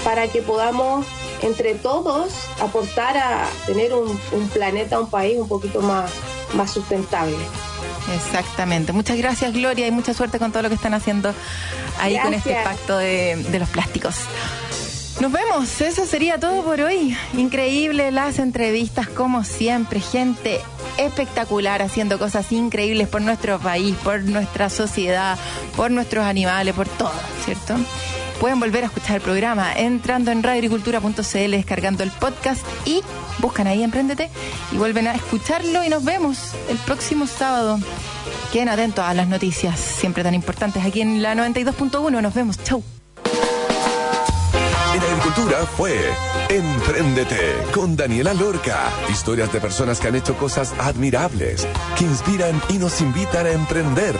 para 0.04 0.28
que 0.28 0.42
podamos 0.42 1.06
entre 1.42 1.74
todos 1.74 2.32
aportar 2.60 3.16
a 3.16 3.46
tener 3.66 3.92
un, 3.92 4.18
un 4.32 4.48
planeta, 4.48 4.98
un 4.98 5.10
país 5.10 5.38
un 5.38 5.48
poquito 5.48 5.80
más, 5.80 6.10
más 6.54 6.70
sustentable. 6.70 7.36
Exactamente. 8.14 8.92
Muchas 8.92 9.16
gracias, 9.16 9.52
Gloria, 9.52 9.86
y 9.86 9.90
mucha 9.90 10.14
suerte 10.14 10.38
con 10.38 10.52
todo 10.52 10.62
lo 10.62 10.68
que 10.68 10.74
están 10.74 10.94
haciendo 10.94 11.34
ahí 12.00 12.18
con 12.18 12.34
este 12.34 12.54
pacto 12.62 12.98
de, 12.98 13.36
de 13.36 13.58
los 13.58 13.68
plásticos. 13.68 14.16
Nos 15.20 15.30
vemos, 15.30 15.80
eso 15.80 16.06
sería 16.06 16.38
todo 16.38 16.62
por 16.62 16.80
hoy. 16.80 17.16
Increíble 17.36 18.10
las 18.10 18.38
entrevistas, 18.38 19.08
como 19.08 19.44
siempre, 19.44 20.00
gente 20.00 20.60
espectacular 20.96 21.82
haciendo 21.82 22.18
cosas 22.18 22.50
increíbles 22.52 23.08
por 23.08 23.22
nuestro 23.22 23.58
país, 23.58 23.94
por 24.02 24.22
nuestra 24.22 24.68
sociedad, 24.68 25.38
por 25.76 25.90
nuestros 25.90 26.24
animales, 26.24 26.74
por 26.74 26.88
todo, 26.88 27.12
¿cierto? 27.44 27.76
Pueden 28.40 28.58
volver 28.58 28.82
a 28.82 28.86
escuchar 28.86 29.16
el 29.16 29.22
programa 29.22 29.72
entrando 29.72 30.32
en 30.32 30.42
radioagricultura.cl, 30.42 31.50
descargando 31.50 32.02
el 32.02 32.10
podcast 32.10 32.66
y 32.84 33.02
buscan 33.38 33.68
ahí 33.68 33.84
Emprendete 33.84 34.30
y 34.72 34.76
vuelven 34.76 35.06
a 35.06 35.14
escucharlo 35.14 35.84
y 35.84 35.88
nos 35.88 36.04
vemos 36.04 36.52
el 36.68 36.78
próximo 36.78 37.28
sábado. 37.28 37.78
Queden 38.52 38.68
atentos 38.68 39.04
a 39.04 39.14
las 39.14 39.28
noticias, 39.28 39.78
siempre 39.78 40.24
tan 40.24 40.34
importantes 40.34 40.84
aquí 40.84 41.00
en 41.00 41.22
la 41.22 41.34
92.1. 41.34 42.20
Nos 42.20 42.34
vemos, 42.34 42.62
chau. 42.64 42.82
En 45.02 45.14
Agricultura 45.14 45.66
fue 45.66 45.94
Emprendete 46.48 47.56
con 47.74 47.96
Daniela 47.96 48.34
Lorca. 48.34 48.90
Historias 49.10 49.52
de 49.52 49.60
personas 49.60 49.98
que 49.98 50.08
han 50.08 50.14
hecho 50.14 50.36
cosas 50.36 50.74
admirables, 50.78 51.66
que 51.98 52.04
inspiran 52.04 52.60
y 52.68 52.78
nos 52.78 53.00
invitan 53.00 53.46
a 53.46 53.50
emprender. 53.50 54.14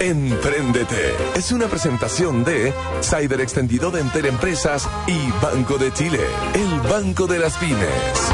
Emprendete 0.00 1.14
es 1.34 1.52
una 1.52 1.66
presentación 1.66 2.44
de 2.44 2.72
Cyber 3.02 3.40
Extendido 3.40 3.90
de 3.90 4.00
Enter 4.00 4.26
Empresas 4.26 4.88
y 5.06 5.30
Banco 5.42 5.78
de 5.78 5.92
Chile, 5.92 6.20
el 6.54 6.80
Banco 6.88 7.26
de 7.26 7.38
las 7.38 7.56
Pymes. 7.56 8.32